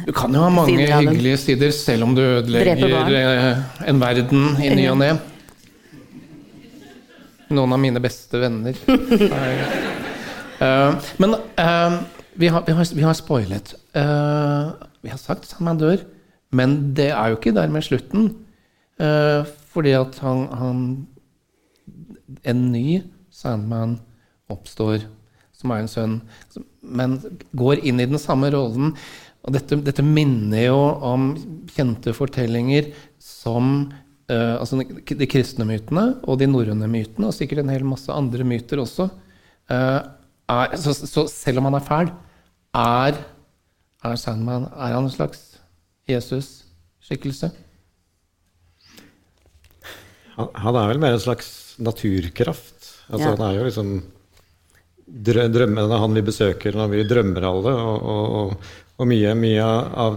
Du 0.07 0.13
kan 0.17 0.35
jo 0.35 0.45
ha 0.45 0.51
mange 0.53 0.77
hyggelige 0.79 1.41
sider, 1.43 1.73
selv 1.75 2.07
om 2.09 2.15
du 2.17 2.23
ødelegger 2.23 2.87
uh, 2.87 3.65
en 3.89 4.03
verden 4.03 4.49
i 4.63 4.71
ny 4.77 4.87
og 4.93 5.01
ne. 5.03 5.11
Noen 7.57 7.77
av 7.77 7.79
mine 7.79 8.03
beste 8.03 8.41
venner. 8.43 8.75
men 11.23 11.37
vi 12.35 12.49
har, 12.51 12.65
vi, 12.67 12.73
har, 12.75 12.89
vi, 12.91 13.05
har, 13.07 13.15
spoilet. 13.15 13.71
vi 13.95 15.13
har 15.13 15.21
sagt 15.21 15.47
Sandman 15.47 15.79
dør, 15.79 16.03
men 16.51 16.75
det 16.99 17.13
er 17.13 17.31
jo 17.31 17.39
ikke 17.39 17.55
dermed 17.55 17.87
slutten. 17.87 18.33
Uh, 18.97 19.45
fordi 19.73 19.93
at 19.93 20.17
han, 20.25 20.47
han, 20.57 20.79
En 22.49 22.61
ny 22.73 23.03
Sandman 23.31 23.99
oppstår, 24.51 25.05
som 25.55 25.73
er 25.73 25.83
en 25.83 25.91
sønn, 25.91 26.15
men 26.81 27.19
går 27.57 27.83
inn 27.85 28.01
i 28.01 28.07
den 28.09 28.21
samme 28.21 28.49
rollen. 28.55 28.95
Og 29.47 29.55
dette, 29.55 29.79
dette 29.85 30.05
minner 30.05 30.67
jo 30.69 30.79
om 31.07 31.29
kjente 31.71 32.15
fortellinger 32.17 32.89
som 33.23 33.93
eh, 34.33 34.55
altså 34.57 34.81
de 34.81 35.29
kristne 35.31 35.67
mytene 35.69 36.07
og 36.27 36.41
de 36.41 36.49
norrøne 36.51 36.89
mytene, 36.91 37.29
og 37.29 37.37
sikkert 37.37 37.63
en 37.63 37.73
hel 37.75 37.87
masse 37.87 38.11
andre 38.13 38.47
myter 38.49 38.83
også. 38.83 39.09
Eh, 39.71 40.01
er, 40.57 40.77
så, 40.81 40.95
så, 40.97 41.27
selv 41.31 41.61
om 41.61 41.69
han 41.71 41.79
er 41.79 41.87
fæl, 41.87 42.11
er, 42.77 43.21
er 44.07 44.19
Sandman 44.21 44.69
er 44.73 44.97
han 44.97 45.07
en 45.07 45.15
slags 45.15 45.45
Jesus-skikkelse? 46.11 47.53
Han, 50.37 50.53
han, 50.53 50.77
er 50.77 50.93
vel 50.93 51.03
mer 51.03 51.17
en 51.17 51.23
slags 51.23 51.51
naturkraft. 51.83 52.93
Altså, 53.09 53.27
ja. 53.27 53.35
Han 53.35 53.45
er 53.49 53.59
jo 53.59 53.67
liksom 53.69 53.97
drømmene 55.07 56.01
han 56.03 56.17
vi 56.17 56.25
besøker 56.27 56.75
når 56.75 56.89
vi 56.93 57.05
drømmer 57.07 57.45
alle, 57.47 57.75
og, 57.79 58.09
og, 58.41 58.73
og 58.99 59.09
mye, 59.09 59.37
mye 59.39 59.69
av 60.07 60.17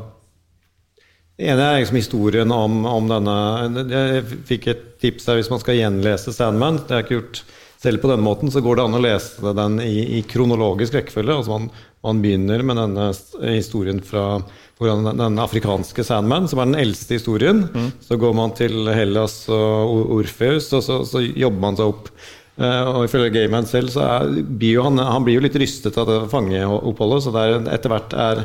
det 1.39 1.53
ene 1.53 1.63
er 1.63 1.77
liksom 1.79 1.95
historien 1.95 2.51
om, 2.51 2.81
om, 2.83 3.05
denne 3.07 3.85
Jeg 3.87 4.23
fikk 4.49 4.65
et 4.73 4.81
tips 4.99 5.29
her 5.29 5.37
hvis 5.37 5.47
man 5.47 5.61
skal 5.61 5.77
gjenlese 5.77 6.33
Sandman. 6.35 6.81
Det 6.83 6.97
er 6.97 7.05
ikke 7.05 7.15
gjort 7.15 7.39
selv 7.79 8.01
på 8.01 8.09
denne 8.11 8.25
måten, 8.25 8.51
så 8.51 8.61
går 8.63 8.75
det 8.75 8.85
an 8.85 8.97
å 8.97 9.03
lese 9.03 9.53
den 9.55 9.77
i, 9.83 10.19
i 10.19 10.23
kronologisk 10.27 10.97
rekkefølge. 10.97 11.37
Altså 11.39 11.53
man, 11.53 11.69
man, 12.03 12.23
begynner 12.23 12.63
med 12.67 12.79
denne 12.81 13.05
historien 13.53 14.01
fra 14.03 14.41
den, 14.83 15.07
den 15.19 15.39
afrikanske 15.39 16.03
Sandman, 16.03 16.49
som 16.51 16.59
er 16.59 16.73
den 16.73 16.81
eldste 16.81 17.15
historien. 17.15 17.63
Mm. 17.71 17.93
Så 18.03 18.19
går 18.19 18.35
man 18.35 18.55
til 18.57 18.91
Hellas 18.91 19.45
og 19.53 20.11
Orfeus, 20.17 20.67
og 20.75 20.83
så, 20.83 20.99
så 21.07 21.23
jobber 21.23 21.63
man 21.69 21.79
seg 21.79 21.93
opp. 21.93 22.11
Uh, 22.59 22.83
og 22.91 23.05
ifølge 23.07 23.31
Gayman 23.37 23.67
selv 23.69 23.93
så 23.93 24.03
er, 24.03 24.41
blir 24.43 24.81
han, 24.83 24.99
han, 24.99 25.23
blir 25.23 25.37
jo 25.37 25.45
litt 25.45 25.55
rystet 25.61 25.95
av 25.95 26.09
det 26.09 26.17
fangeoppholdet, 26.33 27.23
så 27.23 27.31
der, 27.31 27.53
etter 27.71 27.93
hvert 27.93 28.15
er, 28.19 28.41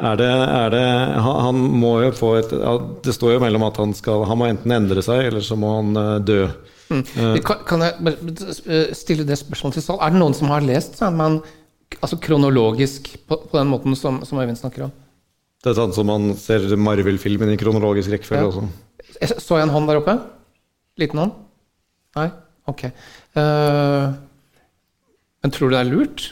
er, 0.00 0.14
det, 0.16 0.28
er 0.32 0.72
det 0.72 0.86
han, 1.26 1.40
han, 1.50 1.58
må 1.82 1.98
jo 2.06 2.14
få 2.16 2.30
et 2.40 2.54
Det 3.04 3.12
står 3.12 3.34
jo 3.34 3.42
mellom 3.44 3.66
at 3.68 3.76
han 3.76 3.92
skal 3.92 4.24
Han 4.30 4.40
må 4.40 4.48
enten 4.48 4.72
endre 4.72 5.04
seg, 5.04 5.26
eller 5.28 5.44
så 5.44 5.58
må 5.60 5.74
han 5.76 5.92
uh, 6.00 6.14
dø. 6.24 6.46
Mm. 6.92 7.02
Uh, 7.16 7.40
kan, 7.46 7.64
kan, 7.68 7.84
jeg 7.88 8.94
stille 8.98 9.26
det 9.28 9.38
spørsmålet 9.40 9.78
til 9.78 9.86
Sal? 9.86 10.00
Er 10.00 10.14
det 10.14 10.20
noen 10.20 10.36
som 10.36 10.52
har 10.52 10.64
lest 10.66 10.98
Sandman 11.00 11.40
altså 11.98 12.18
kronologisk 12.22 13.14
på, 13.28 13.38
på 13.50 13.58
den 13.58 13.70
måten 13.72 13.96
som, 13.98 14.22
som 14.28 14.40
Øyvind 14.40 14.60
snakker 14.60 14.86
om? 14.88 14.92
Det 15.62 15.70
er 15.70 15.78
sånn 15.78 15.94
som 15.94 16.08
man 16.10 16.32
ser 16.40 16.64
Marvel-filmen 16.74 17.52
i 17.52 17.58
kronologisk 17.60 18.10
rekkefølge 18.10 18.42
ja. 18.42 18.50
også. 18.50 19.36
Så 19.38 19.58
jeg 19.60 19.68
en 19.68 19.74
hånd 19.74 19.90
der 19.90 20.00
oppe? 20.00 20.16
Liten 20.98 21.20
hånd? 21.22 21.36
Nei? 22.18 22.28
Ok. 22.68 22.86
Uh, 23.38 24.10
men 25.42 25.54
tror 25.54 25.70
du 25.70 25.76
det 25.76 25.82
er 25.82 25.90
lurt? 25.90 26.26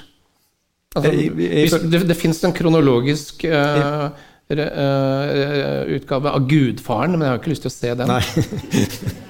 Altså, 0.96 1.12
jeg, 1.14 1.30
jeg, 1.38 1.70
jeg, 1.70 1.90
det 1.92 2.02
det 2.10 2.18
fins 2.18 2.42
en 2.42 2.54
kronologisk 2.54 3.44
uh, 3.46 4.10
uh, 4.50 5.82
utgave 5.94 6.34
av 6.34 6.46
Gudfaren, 6.50 7.14
men 7.14 7.28
jeg 7.28 7.34
har 7.34 7.42
ikke 7.42 7.52
lyst 7.54 7.66
til 7.68 7.70
å 7.70 7.76
se 7.76 7.94
den. 8.02 8.10
Nei. 8.10 9.20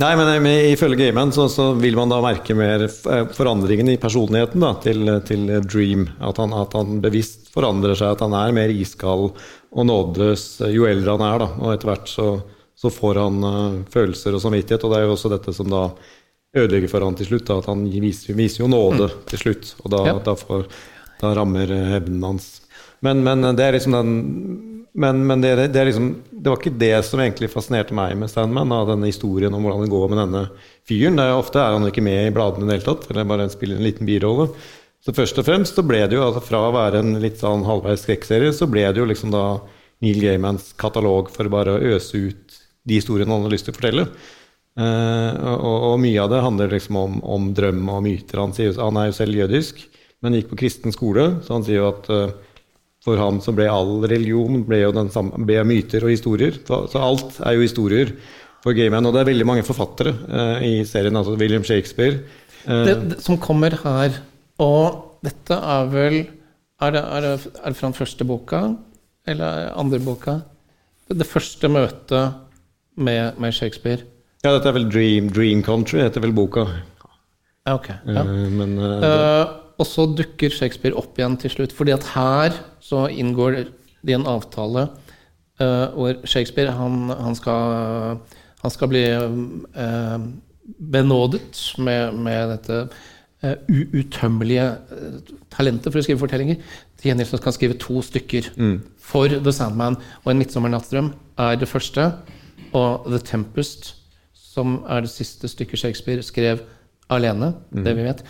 Nei, 0.00 0.12
men 0.16 0.46
ifølge 0.72 1.02
Gayman 1.02 1.34
så, 1.36 1.50
så, 1.52 1.66
vil 1.76 1.98
man 1.98 2.08
da 2.08 2.22
merke 2.24 2.54
mer 2.56 2.86
eh, 2.86 3.26
forandringen 3.36 3.90
i 3.92 3.98
personligheten 4.00 4.64
da, 4.64 4.70
til, 4.80 5.10
til, 5.28 5.50
Dream. 5.68 6.06
At 6.24 6.40
han, 6.40 6.54
at 6.56 6.72
han, 6.78 6.96
bevisst 7.04 7.50
forandrer 7.52 7.98
seg, 7.98 8.14
at 8.14 8.24
han 8.24 8.32
er 8.38 8.54
mer 8.56 8.72
iskald 8.72 9.34
og 9.72 9.86
nådeløs 9.88 10.46
jo 10.72 10.88
eldre 10.88 11.18
han 11.18 11.26
er. 11.28 11.44
Da. 11.44 11.50
Og 11.60 11.74
etter 11.74 11.92
hvert 11.92 12.08
så, 12.08 12.30
så 12.72 12.92
får 12.92 13.20
han 13.20 13.44
uh, 13.44 13.78
følelser 13.92 14.38
og 14.38 14.44
samvittighet, 14.46 14.88
og 14.88 14.94
det 14.94 15.02
er 15.02 15.06
jo 15.06 15.14
også 15.18 15.34
dette 15.34 15.56
som 15.56 15.68
da 15.68 15.84
ødelegger 16.56 16.88
for 16.92 17.04
han 17.04 17.20
til 17.20 17.28
slutt. 17.28 17.46
Da, 17.52 17.60
at 17.60 17.68
han 17.68 17.84
viser, 17.92 18.32
viser, 18.38 18.64
jo 18.64 18.72
nåde 18.72 19.10
mm. 19.12 19.22
til 19.28 19.44
slutt, 19.44 19.74
og 19.84 19.92
da, 19.92 20.04
ja. 20.08 20.18
da, 20.24 20.36
får, 20.40 20.66
da 21.20 21.36
rammer 21.36 21.76
hevnen 21.92 22.24
hans. 22.30 22.52
Men, 23.04 23.20
men 23.26 23.44
det 23.58 23.68
er 23.68 23.76
liksom 23.76 23.98
den 23.98 24.16
men, 24.92 25.22
men 25.26 25.40
det, 25.40 25.54
det, 25.72 25.84
liksom, 25.88 26.08
det, 26.30 26.44
var 26.50 26.58
ikke 26.60 26.76
det 26.76 26.98
som 27.08 27.20
egentlig 27.22 27.48
fascinerte 27.52 27.96
meg 27.96 28.12
med 28.20 28.28
Standman. 28.28 28.72
av 28.76 28.90
denne 28.90 29.08
historien 29.08 29.54
om 29.54 29.64
hvordan 29.64 29.86
det 29.86 29.92
går 29.92 30.10
med 30.12 30.20
denne 30.20 30.42
fyren. 30.88 31.16
Det 31.16 31.24
er 31.24 31.38
ofte 31.38 31.62
er 31.62 31.76
han 31.76 31.88
ikke 31.88 32.04
med 32.04 32.28
i 32.28 32.34
bladene 32.34 32.66
i 32.66 32.68
det 32.68 32.76
hele 32.76 32.88
tatt, 32.90 33.08
eller 33.08 33.28
bare 33.30 33.48
spiller 33.52 33.80
en 33.80 33.86
liten 33.86 34.08
birolle. 34.08 34.50
Så 35.02 35.14
først 35.16 35.40
og 35.40 35.48
fremst 35.48 35.78
så 35.78 35.84
ble 35.86 36.04
det 36.06 36.18
jo, 36.18 36.26
altså 36.26 36.44
fra 36.44 36.60
å 36.68 36.74
være 36.76 37.00
en 37.02 37.16
litt 37.22 37.40
sånn 37.40 37.64
halvveis 37.66 38.04
skrekkserie, 38.04 38.52
så 38.54 38.68
ble 38.70 38.84
det 38.84 39.00
jo 39.00 39.08
liksom 39.08 39.32
da 39.32 39.46
Neil 40.04 40.20
Gaimans 40.22 40.74
katalog 40.78 41.32
for 41.32 41.50
bare 41.50 41.74
å 41.74 41.96
øse 41.96 42.20
ut 42.28 42.60
de 42.86 42.98
historiene 42.98 43.32
han 43.32 43.46
har 43.46 43.54
lyst 43.54 43.68
til 43.68 43.74
å 43.74 43.78
fortelle. 43.78 44.06
Uh, 44.72 45.32
og, 45.56 45.74
og, 45.92 45.96
mye 46.00 46.20
av 46.22 46.30
det 46.32 46.44
handler 46.44 46.70
liksom 46.72 46.96
om, 46.96 47.18
om 47.24 47.50
drøm 47.56 47.82
og 47.92 48.04
myter. 48.06 48.40
Han, 48.40 48.54
sier, 48.56 48.72
han, 48.78 48.98
er 48.98 49.10
jo 49.10 49.18
selv 49.18 49.40
jødisk, 49.40 49.82
men 50.24 50.38
gikk 50.38 50.52
på 50.52 50.62
kristen 50.62 50.94
skole, 50.94 51.26
så 51.44 51.58
han 51.58 51.66
sier 51.66 51.82
jo 51.82 51.90
at 51.90 52.08
uh, 52.12 52.51
for 53.02 53.18
ham 53.18 53.40
så 53.42 53.54
ble 53.54 53.66
all 53.70 54.04
religion 54.06 54.62
ble 54.66 54.84
jo 54.84 54.92
den 54.94 55.10
samme, 55.12 55.40
ble 55.46 55.62
myter 55.66 56.04
og 56.06 56.12
historier. 56.12 56.58
Så, 56.66 56.84
så, 56.92 57.02
alt 57.02 57.40
er 57.42 57.56
jo 57.56 57.64
historier 57.64 58.12
for 58.62 58.76
Gayman. 58.78 59.08
Og 59.08 59.14
det 59.14 59.24
er 59.24 59.30
veldig 59.32 59.48
mange 59.48 59.66
forfattere 59.66 60.14
eh, 60.28 60.68
i 60.68 60.74
serien, 60.88 61.18
altså 61.18 61.34
William 61.38 61.66
Shakespeare. 61.66 62.22
Eh. 62.62 62.84
Det, 62.86 62.94
det, 63.10 63.18
som 63.24 63.40
kommer 63.42 63.74
her, 63.82 64.20
og 64.62 65.18
dette 65.26 65.58
er 65.58 65.90
vel 65.90 66.22
Er 66.82 66.90
det, 66.90 67.00
er 67.14 67.20
det, 67.22 67.28
er 67.62 67.70
det 67.70 67.78
fra 67.78 67.86
den 67.86 67.94
første 67.94 68.24
boka, 68.26 68.60
eller 69.30 69.68
andre 69.78 70.00
boka? 70.02 70.32
Det, 71.06 71.14
det 71.20 71.28
første 71.30 71.68
møtet 71.70 72.40
med, 72.98 73.38
med, 73.38 73.54
Shakespeare? 73.54 74.02
Ja, 74.42 74.50
dette 74.50 74.66
er 74.66 74.74
vel 74.74 74.88
Dream, 74.90 75.28
Dream 75.30 75.62
Country, 75.62 76.00
heter 76.02 76.24
vel 76.24 76.34
boka. 76.34 76.64
Ok, 77.70 77.86
ja. 77.92 78.24
Eh, 78.24 78.48
men, 78.50 78.74
uh, 78.82 79.61
og 79.78 79.88
så 79.88 80.06
dukker 80.08 80.52
Shakespeare 80.52 80.96
opp 80.98 81.18
igjen 81.18 81.38
til 81.40 81.52
slutt. 81.54 81.72
fordi 81.72 81.94
at 81.94 82.04
her 82.14 82.58
så 82.80 83.06
inngår 83.08 83.64
det 84.02 84.16
en 84.16 84.26
avtale 84.26 84.88
uh, 85.62 85.86
hvor 85.94 86.26
Shakespeare 86.26 86.74
han, 86.74 87.10
han, 87.10 87.34
skal, 87.38 88.18
han 88.62 88.74
skal, 88.74 88.90
bli 88.90 89.04
uh, 89.12 90.18
benådet 90.92 91.74
med, 91.78 92.18
med 92.18 92.54
dette 92.56 92.80
uh, 93.44 93.56
utømmelige 93.68 94.68
talentet 95.52 95.90
for 95.90 96.00
å 96.00 96.04
skrive 96.06 96.22
fortellinger. 96.22 96.60
Til 96.98 97.12
gjengjeld 97.12 97.32
skal 97.32 97.50
han 97.50 97.58
skrive 97.58 97.80
to 97.82 98.02
stykker 98.04 98.52
mm. 98.56 98.76
for 99.02 99.32
The 99.32 99.54
Sandman. 99.54 99.98
Og 100.24 100.32
En 100.32 100.42
midtsommernattsdrøm 100.42 101.12
er 101.46 101.58
det 101.58 101.70
første. 101.70 102.12
Og 102.72 103.08
The 103.08 103.20
Tempest, 103.20 103.94
som 104.32 104.80
er 104.88 105.04
det 105.04 105.12
siste 105.12 105.50
stykket 105.50 105.80
Shakespeare 105.80 106.24
skrev 106.24 106.62
alene, 107.12 107.52
mm. 107.70 107.82
det 107.84 107.96
vi 107.98 108.06
vet, 108.06 108.22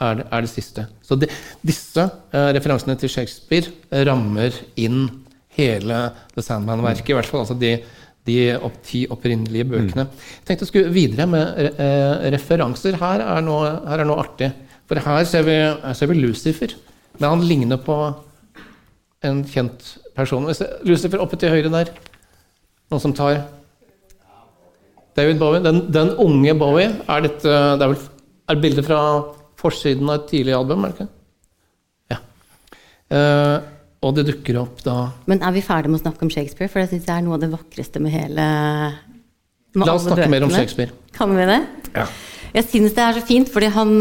er 0.00 0.20
det, 0.20 0.26
er 0.32 0.44
det 0.44 0.50
siste. 0.50 0.86
Så 1.04 1.16
de, 1.20 1.28
disse 1.66 2.04
eh, 2.04 2.50
referansene 2.56 2.96
til 3.00 3.12
Shakespeare 3.12 4.04
rammer 4.08 4.54
inn 4.80 5.06
hele 5.56 6.02
The 6.34 6.44
Sandman-verket. 6.44 7.12
I 7.12 7.18
hvert 7.18 7.28
fall 7.28 7.44
altså 7.44 7.56
de, 7.58 7.74
de 8.28 8.38
opp, 8.56 8.80
ti 8.86 9.04
opprinnelige 9.10 9.68
bøkene. 9.72 10.06
Jeg 10.40 10.48
tenkte 10.48 10.68
å 10.68 10.70
skulle 10.70 10.94
videre 10.94 11.28
med 11.30 11.70
eh, 11.74 12.28
referanser. 12.34 12.98
Her 13.00 13.24
er, 13.26 13.44
noe, 13.46 13.74
her 13.88 14.02
er 14.02 14.08
noe 14.08 14.24
artig. 14.24 14.50
For 14.90 15.00
her 15.04 15.24
ser, 15.28 15.46
vi, 15.46 15.56
her 15.84 15.96
ser 15.96 16.10
vi 16.10 16.18
Lucifer. 16.18 16.74
Men 17.18 17.34
han 17.34 17.46
ligner 17.46 17.80
på 17.82 17.96
en 19.26 19.42
kjent 19.46 19.96
person. 20.16 20.48
Lucifer 20.88 21.22
oppe 21.22 21.38
til 21.40 21.52
høyre 21.52 21.72
der. 21.72 21.92
Noen 22.90 23.02
som 23.02 23.14
tar 23.14 23.42
David 25.18 25.38
Bowie. 25.42 25.60
Den, 25.62 25.84
den 25.92 26.14
unge 26.22 26.56
Bowie. 26.58 26.88
Er 27.10 27.26
dette 27.26 27.44
det 27.50 27.84
er 27.84 27.92
vel 27.92 28.08
er 28.50 28.58
bildet 28.58 28.86
fra 28.86 29.00
forsiden 29.60 30.08
av 30.08 30.22
et 30.22 30.30
tidlig 30.32 30.56
album? 30.56 30.84
er 30.84 30.94
det 30.94 31.04
ikke? 31.04 31.12
Ja. 32.10 32.18
Uh, 33.10 33.56
og 34.00 34.16
det 34.16 34.24
dukker 34.30 34.56
opp 34.62 34.78
da 34.86 35.10
Men 35.28 35.42
er 35.44 35.52
vi 35.52 35.62
ferdige 35.64 35.92
med 35.92 36.00
å 36.00 36.04
snakke 36.06 36.24
om 36.24 36.32
Shakespeare? 36.32 36.70
For 36.72 36.80
det 36.80 36.92
syns 36.92 37.08
jeg 37.08 37.16
er 37.16 37.24
noe 37.26 37.36
av 37.36 37.44
det 37.44 37.50
vakreste 37.52 38.02
med 38.02 38.14
hele 38.14 38.46
med 39.76 39.86
La 39.86 39.94
oss 39.94 40.06
snakke 40.06 40.24
bøkene. 40.24 40.32
mer 40.32 40.46
om 40.46 40.54
Shakespeare. 40.54 40.94
Kan 41.14 41.34
vi 41.36 41.44
det? 41.46 41.58
Ja. 41.94 42.06
Jeg 42.56 42.66
syns 42.66 42.94
det 42.96 43.02
er 43.04 43.18
så 43.18 43.20
fint, 43.22 43.50
fordi 43.52 43.68
han 43.70 43.92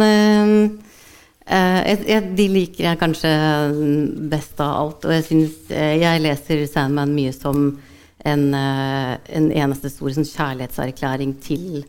jeg, 1.49 1.99
jeg, 2.07 2.23
De 2.37 2.47
liker 2.49 2.87
jeg 2.87 2.99
kanskje 3.01 3.33
best 4.31 4.63
av 4.65 4.71
alt. 4.79 5.05
Og 5.05 5.13
jeg 5.13 5.27
syns 5.27 5.69
Jeg 5.69 6.23
leser 6.23 6.63
Sandman 6.69 7.13
mye 7.13 7.35
som 7.35 7.67
en, 8.25 8.43
en 8.55 9.51
eneste 9.61 9.91
stor 9.93 10.15
sånn 10.15 10.25
kjærlighetserklæring 10.31 11.37
til 11.45 11.83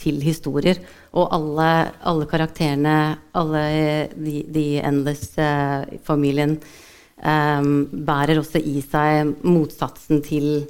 til 0.00 0.20
historier. 0.24 0.80
Og 1.16 1.30
alle, 1.32 1.68
alle 2.04 2.26
karakterene, 2.28 2.96
alle 3.36 3.62
de, 4.12 4.42
de 4.52 4.64
Endless-familien, 4.84 6.58
um, 7.24 7.70
bærer 8.06 8.40
også 8.40 8.60
i 8.60 8.82
seg 8.84 9.32
motsatsen 9.46 10.20
til 10.24 10.66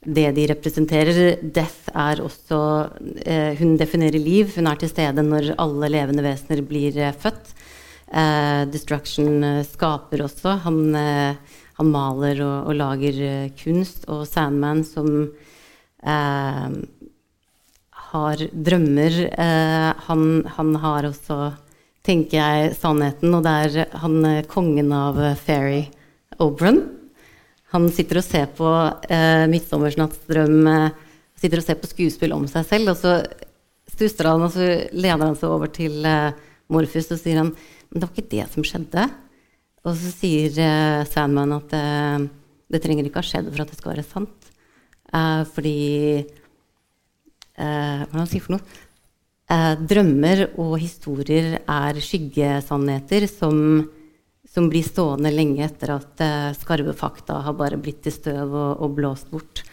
det 0.00 0.30
de 0.38 0.46
representerer. 0.48 1.42
Death 1.42 1.92
er 1.92 2.22
også 2.24 2.60
uh, 2.88 3.52
Hun 3.60 3.76
definerer 3.80 4.16
liv. 4.16 4.54
Hun 4.56 4.70
er 4.70 4.80
til 4.80 4.92
stede 4.92 5.26
når 5.26 5.52
alle 5.60 5.92
levende 5.92 6.24
vesener 6.24 6.64
blir 6.64 6.96
uh, 6.96 7.12
født. 7.12 7.52
Uh, 8.10 8.64
destruction 8.72 9.44
skaper 9.68 10.24
også. 10.24 10.56
Han, 10.64 10.80
han 10.96 11.92
maler 11.92 12.40
og, 12.46 12.72
og 12.72 12.80
lager 12.80 13.52
kunst. 13.60 14.08
Og 14.08 14.24
Sandman 14.26 14.80
som 14.88 15.28
har 18.10 18.40
drømmer. 18.50 19.18
Eh, 19.30 19.90
han, 20.06 20.24
han, 20.56 20.72
har 20.82 21.06
også, 21.10 21.52
tenker 22.06 22.40
jeg, 22.40 22.72
sannheten, 22.78 23.34
og 23.36 23.44
det 23.46 23.52
er 23.66 23.98
han 24.02 24.16
eh, 24.26 24.46
kongen 24.50 24.90
av 24.94 25.20
eh, 25.20 25.36
Fairy 25.38 25.84
Oberon. 26.42 26.82
Han 27.70 27.86
sitter 27.94 28.18
og 28.18 28.26
ser 28.26 28.48
på 28.58 28.66
eh, 29.10 29.46
'Midtsommernattsdrøm', 29.50 30.90
sitter 31.38 31.62
og 31.62 31.66
ser 31.66 31.78
på 31.78 31.90
skuespill 31.90 32.34
om 32.34 32.48
seg 32.50 32.66
selv, 32.66 32.92
og 32.92 32.98
så 32.98 33.14
stusser 33.90 34.28
han, 34.28 34.42
og 34.42 34.52
så 34.54 34.66
lener 34.90 35.30
han 35.30 35.38
seg 35.38 35.52
over 35.52 35.70
til 35.70 36.02
eh, 36.04 36.34
Morfus 36.70 37.12
og 37.14 37.22
sier 37.22 37.38
han, 37.44 37.54
men 37.90 38.02
det 38.02 38.08
var 38.08 38.16
ikke 38.16 38.34
det 38.34 38.48
som 38.50 38.66
skjedde. 38.66 39.06
Og 39.86 39.94
så 39.96 40.10
sier 40.12 40.58
eh, 40.60 41.06
Sandman 41.08 41.54
at 41.56 41.78
det 42.70 42.82
trenger 42.82 43.06
ikke 43.06 43.22
ha 43.22 43.26
skjedd 43.26 43.48
for 43.52 43.62
at 43.62 43.70
det 43.70 43.78
skal 43.78 43.94
være 43.94 44.06
sant. 44.06 44.36
fordi 45.54 46.22
eh, 47.60 48.04
skal 48.08 48.26
jeg 48.34 48.44
for 48.44 48.56
noe? 48.56 48.78
Eh, 49.50 49.72
drømmer 49.92 50.44
og 50.62 50.76
historier 50.78 51.56
er 51.58 51.98
skyggesannheter 51.98 53.26
som, 53.30 53.56
som, 54.46 54.68
blir 54.70 54.86
stående 54.86 55.32
lenge 55.34 55.64
etter 55.66 55.96
at 55.96 56.22
eh, 56.22 56.52
skarve 56.58 56.94
fakta 56.94 57.40
har 57.46 57.56
bare 57.58 57.80
blitt 57.82 58.04
til 58.06 58.14
støv 58.14 58.54
og, 58.54 58.84
og 58.84 58.94
blåst 58.98 59.32
bort. 59.32 59.64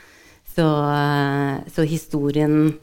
Så, 0.56 0.66
eh, 0.66 1.64
så, 1.74 1.88
historien 1.88 2.76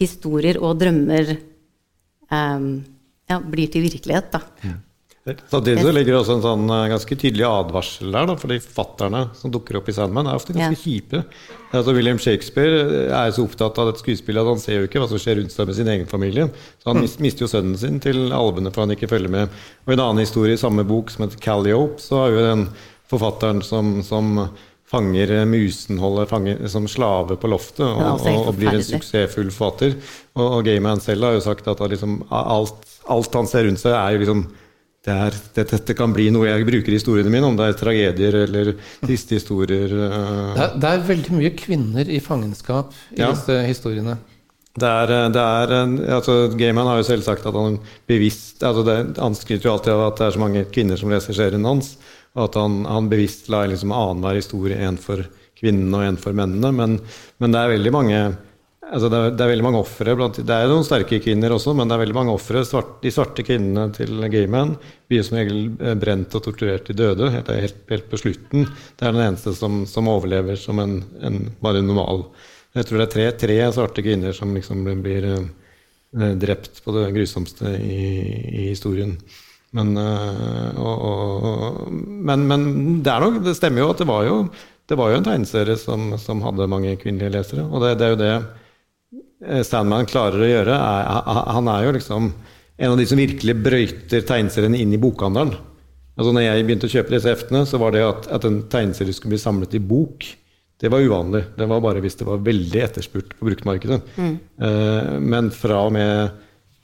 Historier 0.00 0.56
og 0.64 0.78
drømmer 0.80 1.28
eh, 1.36 2.62
ja, 3.30 3.36
blir 3.38 3.68
til 3.70 3.84
virkelighet, 3.84 4.32
da. 4.32 4.40
Ja. 4.64 4.72
Samtidig 5.22 5.84
så 5.84 5.92
ligger 5.94 6.16
det 6.16 6.18
også 6.18 6.34
en 6.34 6.42
sånn 6.42 6.70
eh, 6.74 6.88
ganske 6.90 7.14
tydelig 7.14 7.44
advarsel 7.46 8.08
der, 8.10 8.24
da, 8.26 8.34
for 8.40 8.50
de 8.50 8.56
fatterne 8.58 9.20
som 9.38 9.52
dukker 9.54 9.76
opp 9.78 9.90
i 9.90 9.94
Sandman, 9.94 10.26
er 10.26 10.38
ofte 10.40 10.54
ganske 10.56 10.74
ja. 10.74 10.80
kjipe. 10.82 11.20
Altså, 11.70 11.94
William 11.94 12.18
Shakespeare 12.18 12.80
eh, 12.82 13.12
er 13.14 13.34
så 13.34 13.44
opptatt 13.46 13.78
av 13.78 13.92
dette 13.92 14.02
skuespillet 14.02 14.42
at 14.42 14.50
han 14.50 14.62
ser 14.62 14.80
jo 14.80 14.88
ikke 14.88 14.98
hva 14.98 15.06
som 15.12 15.20
skjer 15.22 15.38
rundt 15.38 15.54
seg 15.54 15.68
med 15.68 15.78
sin 15.78 15.90
egen 15.92 16.08
familie. 16.10 16.48
Så 16.82 16.90
Han 16.90 17.04
mm. 17.04 17.06
mister 17.22 17.46
jo 17.46 17.52
sønnen 17.52 17.78
sin 17.78 18.00
til 18.02 18.34
alvene 18.34 18.72
for 18.74 18.82
han 18.82 18.96
ikke 18.96 19.10
følger 19.12 19.30
med. 19.30 19.62
Og 19.86 19.92
I 19.92 19.94
en 19.94 20.02
annen 20.08 20.24
historie 20.24 20.58
i 20.58 20.62
samme 20.62 20.82
bok, 20.88 21.12
som 21.14 21.22
heter 21.28 21.42
Calliope, 21.44 22.02
så 22.02 22.24
har 22.24 22.34
jo 22.34 22.42
den 22.48 22.64
forfatteren 23.12 23.62
som, 23.62 23.92
som 24.02 24.48
fanger 24.90 25.36
musenholdet 25.46 26.32
fanger, 26.32 26.64
som 26.68 26.88
slave 26.90 27.38
på 27.38 27.48
loftet 27.52 27.84
og, 27.86 28.26
og, 28.26 28.48
og 28.50 28.58
blir 28.58 28.74
en 28.74 28.82
suksessfull 28.84 29.54
forfatter. 29.54 29.94
Og, 30.34 30.48
og 30.48 30.66
Gayman 30.66 31.00
selv 31.04 31.28
har 31.28 31.38
jo 31.38 31.46
sagt 31.46 31.70
at 31.70 31.86
liksom, 31.94 32.24
alt, 32.26 32.82
alt 33.06 33.38
han 33.38 33.48
ser 33.48 33.68
rundt 33.68 33.84
seg, 33.84 33.94
er 33.94 34.16
jo 34.16 34.24
liksom 34.24 34.44
det 35.02 35.14
er, 35.26 35.36
det, 35.56 35.64
dette 35.72 35.94
kan 35.98 36.12
bli 36.14 36.28
noe 36.30 36.46
jeg 36.46 36.66
bruker 36.66 36.94
i 36.94 36.98
historiene 37.00 37.30
mine, 37.32 37.48
om 37.48 37.56
det 37.58 37.66
er 37.66 37.78
tragedier 37.78 38.36
eller 38.44 38.68
triste 39.02 39.34
historier. 39.34 39.90
Uh. 39.90 40.52
Det, 40.54 40.62
er, 40.62 40.76
det, 40.76 40.92
er, 40.92 41.08
veldig 41.08 41.38
mye 41.40 41.50
kvinner 41.58 42.12
i 42.12 42.20
fangenskap 42.22 42.94
i 43.10 43.18
ja. 43.18 43.32
disse 43.32 43.56
historiene. 43.66 44.14
Det 44.78 44.88
er, 44.88 45.10
det 45.34 45.42
er 45.42 45.74
altså, 46.16 46.36
Gayman 46.56 46.86
har 46.88 47.00
jo 47.00 47.08
selv 47.10 47.26
sagt 47.26 47.44
at 47.44 47.56
han 47.58 47.74
bevisst 48.08 48.62
altså 48.64 48.86
det, 48.86 48.94
Han 49.20 49.34
skryter 49.36 49.68
jo 49.68 49.74
alltid 49.74 49.92
av 49.92 50.04
at 50.06 50.22
det 50.22 50.24
er 50.24 50.36
så 50.38 50.40
mange 50.40 50.62
kvinner 50.72 50.96
som 50.96 51.12
leser 51.12 51.36
serien 51.36 51.66
hans, 51.68 51.90
og 52.32 52.46
at 52.46 52.56
han, 52.56 52.78
han 52.88 53.10
bevisst 53.10 53.50
la 53.52 53.66
liksom 53.68 53.92
annenhver 53.92 54.38
historie, 54.38 54.78
en 54.86 54.96
for 55.02 55.26
kvinnene 55.58 55.98
og 55.98 56.06
en 56.06 56.22
for 56.22 56.38
mennene. 56.38 56.72
Men, 56.78 56.96
men 57.42 57.52
det 57.52 57.60
er 57.60 57.74
veldig 57.74 57.92
mange 57.98 58.22
Altså 58.92 59.08
det, 59.08 59.18
er, 59.18 59.30
det, 59.32 59.40
er, 59.40 59.50
veldig 59.54 59.64
mange 59.64 59.80
ofre 59.80 60.14
Det 60.36 60.52
er 60.52 60.68
noen 60.68 60.84
sterke 60.84 61.20
kvinner 61.24 61.54
også, 61.54 61.72
men 61.76 61.88
det 61.88 61.96
er 61.96 62.02
veldig 62.02 62.16
mange 62.16 62.34
ofre. 62.34 62.60
De 63.00 63.12
svarte 63.14 63.44
kvinnene 63.46 63.86
til 63.96 64.20
Gayman 64.32 64.74
blir 65.08 65.24
som 65.24 65.38
regel 65.38 65.62
eh, 65.80 65.94
brent 65.98 66.36
og 66.36 66.44
torturert 66.44 66.84
til 66.88 66.98
døde. 67.00 67.30
Helt, 67.32 67.48
helt, 67.56 67.78
helt, 67.88 68.10
på 68.10 68.20
slutten. 68.20 68.68
Det 68.68 69.08
er 69.08 69.16
den 69.16 69.24
eneste 69.24 69.54
som, 69.56 69.82
som 69.88 70.12
overlever 70.12 70.60
som 70.60 70.82
en, 70.82 70.98
en, 71.24 71.40
bare 71.64 71.80
normal 71.84 72.26
Jeg 72.76 72.88
tror 72.88 73.00
det 73.00 73.06
er 73.06 73.14
tre, 73.16 73.26
tre 73.46 73.58
svarte 73.72 74.04
kvinner 74.04 74.36
som 74.36 74.52
liksom 74.52 74.84
blir 75.04 75.30
eh, 75.32 76.32
drept 76.44 76.84
på 76.84 76.98
det 76.98 77.08
grusomste 77.16 77.72
i, 77.80 78.02
i 78.52 78.68
historien. 78.74 79.16
Men, 79.72 79.96
eh, 79.96 80.72
og, 80.76 81.04
og, 81.08 81.92
men, 81.96 82.44
men, 82.44 82.72
det, 83.00 83.20
nok, 83.24 83.40
det, 83.46 83.56
stemmer 83.56 83.86
jo 83.86 83.92
at 83.94 84.04
det 84.04 84.12
var 84.12 84.28
jo, 84.28 84.40
det 84.84 85.00
var 85.00 85.14
jo 85.14 85.22
en 85.22 85.30
tegneserie 85.30 85.80
som, 85.80 86.10
som 86.20 86.44
hadde 86.44 86.68
mange 86.68 86.98
kvinnelige 87.00 87.38
lesere. 87.38 87.64
Og 87.72 87.80
det, 87.80 87.96
det 87.96 88.10
er 88.10 88.12
jo 88.12 88.26
det 88.26 88.34
Eh, 88.36 88.61
Sandman 89.66 90.06
klarer 90.06 90.42
å 90.42 90.48
gjøre, 90.48 90.74
er, 90.76 91.30
han 91.56 91.70
er 91.72 91.86
jo 91.86 91.94
liksom 91.96 92.28
en 92.82 92.92
av 92.92 92.98
de 92.98 93.06
som 93.06 93.18
virkelig 93.18 93.54
brøyter 93.62 94.24
tegneseriene 94.26 94.78
inn 94.78 94.94
i 94.94 95.00
bokhandelen. 95.02 95.56
Altså 96.12 96.34
når 96.34 96.44
jeg 96.44 96.64
begynte 96.68 96.88
å 96.88 96.92
kjøpe 96.92 97.14
disse 97.14 97.32
heftene, 97.32 97.64
så 97.68 97.80
var 97.80 97.94
det 97.94 98.04
at, 98.04 98.28
at 98.36 98.46
en 98.46 98.60
tegneserie 98.70 99.16
skulle 99.16 99.34
bli 99.34 99.42
samlet 99.42 99.76
i 99.78 99.82
bok, 99.82 100.26
det 100.82 100.90
var 100.90 101.04
uvanlig. 101.04 101.44
Det 101.54 101.66
var 101.70 101.82
bare 101.84 102.00
hvis 102.02 102.16
det 102.18 102.26
var 102.26 102.42
veldig 102.42 102.80
etterspurt 102.82 103.36
på 103.38 103.46
bruktmarkedet. 103.46 104.00
Mm. 104.18 104.32
Uh, 104.58 105.12
men 105.22 105.50
fra 105.54 105.84
og 105.86 105.92
med 105.94 106.32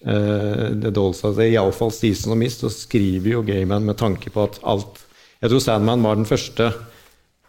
uh, 0.07 0.69
The 0.71 0.93
Dolls, 0.95 1.25
altså, 1.27 1.43
iallfall 1.43 1.91
Season 1.95 2.35
of 2.35 2.39
Mist, 2.39 2.63
så 2.63 2.71
skriver 2.71 3.33
jo 3.33 3.43
Gayman 3.47 3.89
med 3.89 3.99
tanke 3.99 4.31
på 4.31 4.47
at 4.47 4.61
alt 4.63 5.03
Jeg 5.43 5.51
tror 5.51 5.63
Sandman 5.63 6.07
var 6.07 6.19
den 6.19 6.31
første 6.31 6.71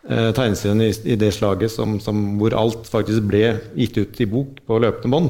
eh, 0.07 0.29
tegneseriene 0.35 0.89
i, 0.89 0.93
i, 1.13 1.17
det 1.19 1.31
slaget 1.35 1.73
som, 1.73 1.97
som, 2.03 2.21
hvor 2.39 2.55
alt 2.57 2.87
faktisk 2.89 3.25
ble 3.29 3.43
gitt 3.75 3.97
ut 3.99 4.21
i 4.21 4.29
bok 4.29 4.61
på 4.65 4.79
løpende 4.81 5.13
bånd. 5.15 5.29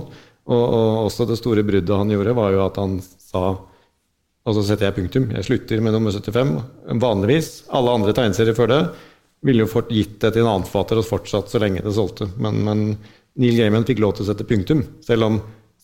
Og, 0.50 0.62
og, 0.62 1.06
også 1.08 1.28
det 1.30 1.40
store 1.40 1.66
bruddet 1.66 1.96
han 1.96 2.14
gjorde, 2.14 2.38
var 2.38 2.54
jo 2.56 2.64
at 2.66 2.80
han 2.82 3.00
sa 3.02 3.52
Og 4.50 4.56
så 4.56 4.64
setter 4.66 4.88
jeg 4.88 4.96
punktum. 4.96 5.28
Jeg 5.36 5.46
slutter 5.46 5.82
med 5.84 5.94
nummer 5.94 6.16
75. 6.16 6.56
Vanligvis, 7.02 7.50
alle 7.76 7.94
andre 7.94 8.16
tegneserier 8.18 8.58
før 8.58 8.72
det 8.72 8.82
ville 9.46 9.64
jo 9.64 9.72
fått 9.72 9.92
gitt 9.94 10.18
det 10.24 10.34
til 10.34 10.44
en 10.44 10.50
annen 10.56 10.68
forfatter 10.68 11.00
og 11.00 11.08
fortsatt 11.08 11.52
så 11.52 11.62
lenge 11.62 11.84
det 11.86 11.94
solgte. 11.96 12.28
Men, 12.42 12.58
men 12.66 12.82
Neil 13.40 13.60
Gaiman 13.60 13.86
fikk 13.88 14.02
lov 14.04 14.16
til 14.18 14.26
å 14.26 14.30
sette 14.32 14.48
punktum, 14.48 14.82
selv 15.06 15.28
om 15.28 15.38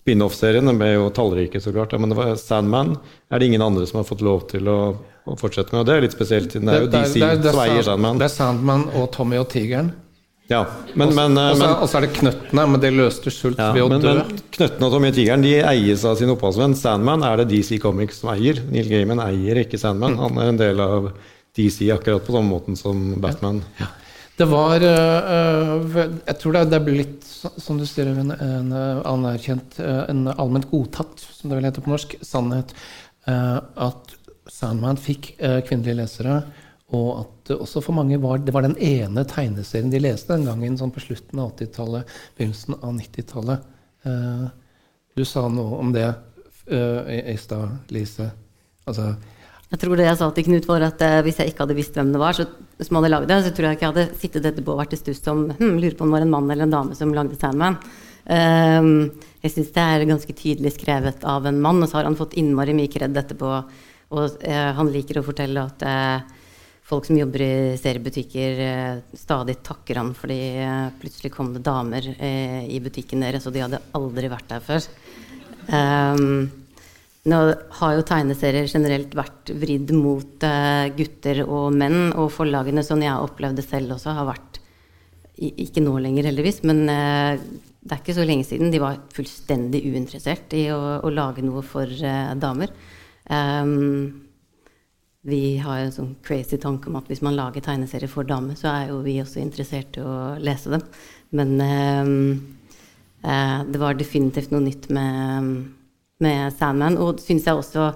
spin-off-seriene 0.05 0.75
ble 0.77 0.91
jo 0.91 1.11
tallrike, 1.15 1.61
så 1.61 1.73
klart. 1.73 1.95
men 1.97 2.11
det 2.11 2.17
var 2.19 2.35
Sandman 2.37 2.95
er 3.29 3.39
det 3.39 3.47
ingen 3.49 3.63
andre 3.65 3.87
som 3.89 4.01
har 4.01 4.09
fått 4.09 4.25
lov 4.25 4.43
til 4.51 4.67
å 4.69 4.79
å 5.25 5.35
fortsette 5.39 5.73
med. 5.73 5.81
Og 5.81 5.89
det 5.89 5.95
er 5.95 6.03
litt 6.05 6.15
spesielt, 6.15 6.53
siden 6.53 6.69
det 6.69 6.77
er 6.77 6.83
jo 6.85 6.89
DC 6.93 7.19
som 7.49 7.61
eier 7.63 7.85
Sandman. 7.85 8.19
Det 8.21 8.27
er 8.27 8.33
Sandman 8.33 8.89
og 8.93 9.07
Tommy 9.15 9.39
og 9.41 9.47
Tigeren. 9.53 9.93
Ja, 10.45 10.59
men, 10.93 11.09
men, 11.17 11.39
og 11.41 11.87
så 11.89 11.97
er 11.97 12.05
det 12.05 12.11
Knøttene, 12.19 12.67
men 12.69 12.81
det 12.81 12.91
løste 12.93 13.31
Schultz 13.33 13.57
ja, 13.57 13.71
ved 13.73 13.81
å 13.81 13.89
men, 13.89 14.03
dø. 14.03 14.11
Men 14.19 14.43
Knøttene 14.53 14.85
og 14.85 14.93
Tommy 14.93 15.09
og 15.09 15.15
Tigeren 15.17 15.45
de 15.45 15.55
eies 15.65 16.03
av 16.05 16.19
sin 16.19 16.29
opphavsvenn. 16.35 16.75
Sandman 16.77 17.25
er 17.25 17.41
det 17.41 17.47
DC 17.49 17.79
Comics 17.81 18.21
som 18.21 18.29
eier. 18.35 18.61
Neil 18.69 18.91
Gaiman 18.91 19.23
eier 19.25 19.63
ikke 19.63 19.79
Sandman. 19.81 20.19
Han 20.21 20.37
er 20.41 20.51
en 20.51 20.59
del 20.61 20.83
av 20.85 21.09
DC 21.57 21.87
akkurat 21.95 22.27
på 22.27 22.35
samme 22.35 22.51
måten 22.53 22.77
som 22.77 23.15
Batman. 23.23 23.63
Ja. 23.81 23.89
Det 24.35 24.45
var 24.51 24.83
øh, 24.83 25.93
Jeg 25.95 26.35
tror 26.41 26.57
det 26.57 26.75
er 26.75 26.83
blitt, 26.83 27.23
som 27.23 27.79
du 27.79 27.85
sier, 27.87 28.11
en, 28.11 28.33
en 28.35 28.73
anerkjent, 29.07 29.79
en 29.79 30.25
allment 30.35 30.67
godtatt, 30.69 31.23
som 31.23 31.49
det 31.49 31.57
vil 31.57 31.69
hete 31.69 31.81
på 31.81 31.93
norsk, 31.93 32.17
sannhet. 32.21 32.75
eh, 33.29 33.57
at 33.87 34.14
Sandman 34.51 34.99
fikk 35.01 35.33
eh, 35.39 35.61
kvinnelige 35.65 35.99
lesere, 36.01 36.39
og 36.95 37.07
at 37.23 37.49
det 37.49 37.57
også 37.57 37.81
for 37.81 37.97
mange 37.97 38.19
var, 38.21 38.39
det 38.45 38.53
var 38.53 38.65
den 38.65 38.77
ene 38.77 39.25
tegneserien 39.27 39.89
de 39.93 40.01
leste 40.03 40.35
den 40.35 40.45
gangen, 40.47 40.77
sånn 40.77 40.93
på 40.93 41.03
slutten 41.03 41.41
av 41.41 41.55
80-tallet, 41.55 42.15
begynnelsen 42.37 42.77
av 42.77 42.93
90-tallet. 42.99 43.69
Eh, 44.05 44.45
du 45.15 45.23
sa 45.25 45.47
noe 45.49 45.79
om 45.81 45.93
det 45.95 46.07
eh, 46.07 47.31
i 47.33 47.37
stad, 47.41 47.89
Lise. 47.95 48.29
Altså, 48.85 49.15
jeg 49.71 49.81
tror 49.81 49.97
det 49.97 50.05
jeg 50.05 50.17
sa 50.19 50.27
til 50.31 50.45
Knut, 50.45 50.67
var 50.69 50.83
at 50.85 51.01
uh, 51.01 51.21
hvis 51.25 51.39
jeg 51.41 51.51
ikke 51.51 51.65
hadde 51.65 51.75
visst 51.75 51.95
hvem 51.97 52.11
det 52.13 52.19
var, 52.21 52.37
så, 52.37 52.45
som 52.85 52.99
hadde 52.99 53.09
lagd 53.09 53.31
det, 53.31 53.39
så 53.43 53.51
tror 53.51 53.67
jeg 53.67 53.77
ikke 53.77 53.87
jeg 53.87 53.93
hadde 53.95 54.19
sittet 54.21 54.45
etterpå 54.51 54.75
og 54.75 54.81
vært 54.83 54.93
i 54.93 54.99
stuss 54.99 55.23
som 55.25 55.41
hm, 55.49 55.79
lurer 55.81 55.95
på 55.97 56.05
om 56.05 56.11
det 56.13 56.19
var 56.19 56.25
en 56.27 56.33
mann 56.35 56.51
eller 56.53 56.67
en 56.67 56.75
dame 56.75 56.97
som 56.97 57.13
lagde 57.15 57.39
Sandman. 57.39 57.79
Um, 58.25 58.91
jeg 59.41 59.53
syns 59.53 59.73
det 59.73 59.83
er 59.83 60.05
ganske 60.09 60.37
tydelig 60.37 60.75
skrevet 60.77 61.25
av 61.27 61.49
en 61.49 61.59
mann, 61.65 61.81
og 61.81 61.89
så 61.89 61.99
har 61.99 62.07
han 62.07 62.17
fått 62.17 62.37
innmari 62.37 62.77
mye 62.77 62.91
kred 62.93 63.17
etterpå. 63.17 63.51
Og 64.13 64.41
eh, 64.45 64.71
han 64.77 64.91
liker 64.93 65.19
å 65.19 65.25
fortelle 65.25 65.63
at 65.65 65.85
eh, 65.85 66.41
folk 66.85 67.07
som 67.07 67.17
jobber 67.17 67.41
i 67.41 67.53
seriebutikker, 67.81 68.59
stadig 69.17 69.57
takker 69.65 69.97
han 69.97 70.11
fordi 70.13 70.37
plutselig 71.01 71.31
kom 71.33 71.49
det 71.55 71.63
damer 71.65 72.05
i 72.05 72.77
butikken 72.77 73.23
deres, 73.25 73.47
og 73.49 73.55
de 73.55 73.63
hadde 73.63 73.79
aldri 73.97 74.29
vært 74.29 74.51
der 74.51 74.61
før. 74.61 74.85
Um, 75.65 76.43
nå 77.25 77.39
har 77.79 77.95
jo 77.95 78.03
tegneserier 78.05 78.69
generelt 78.69 79.17
vært 79.17 79.49
vridd 79.49 79.95
mot 79.97 80.45
uh, 80.45 80.85
gutter 80.93 81.41
og 81.47 81.73
menn, 81.73 82.11
og 82.13 82.29
forlagene, 82.35 82.85
som 82.85 83.01
jeg 83.01 83.09
har 83.09 83.25
opplevd 83.25 83.57
det 83.57 83.65
selv 83.65 83.95
også, 83.97 84.13
har 84.13 84.29
vært 84.29 84.61
Ikke 85.41 85.81
nå 85.81 85.97
lenger, 86.05 86.29
heldigvis, 86.29 86.61
men 86.69 86.85
det 86.85 87.89
er 87.89 87.97
ikke 87.97 88.13
så 88.15 88.29
lenge 88.29 88.45
siden 88.45 88.69
de 88.71 88.79
var 88.79 89.01
fullstendig 89.11 89.81
uinteressert 89.89 90.53
i 90.53 90.67
å, 90.69 90.99
å 91.01 91.09
lage 91.09 91.41
noe 91.43 91.65
for 91.65 91.89
damer. 92.37 92.77
Um, 93.29 94.21
vi 95.25 95.57
har 95.57 95.81
en 95.81 95.93
sånn 95.93 96.11
crazy 96.25 96.59
tanke 96.61 96.91
om 96.91 96.99
at 96.99 97.07
hvis 97.09 97.23
man 97.25 97.37
lager 97.37 97.63
tegneserier 97.65 98.11
for 98.11 98.27
damer, 98.27 98.57
så 98.59 98.69
er 98.69 98.91
jo 98.91 98.99
vi 99.05 99.17
også 99.23 99.41
interessert 99.41 99.97
i 99.97 100.03
å 100.05 100.35
lese 100.37 100.75
dem. 100.75 100.83
Men 101.35 101.55
um, 101.61 102.11
det 103.21 103.81
var 103.81 103.97
definitivt 103.97 104.53
noe 104.53 104.61
nytt 104.67 104.91
med 104.93 105.65
med 106.23 106.53
Sandman. 106.55 106.99
Og 107.01 107.21
syns 107.23 107.47
jeg 107.47 107.59
også 107.59 107.89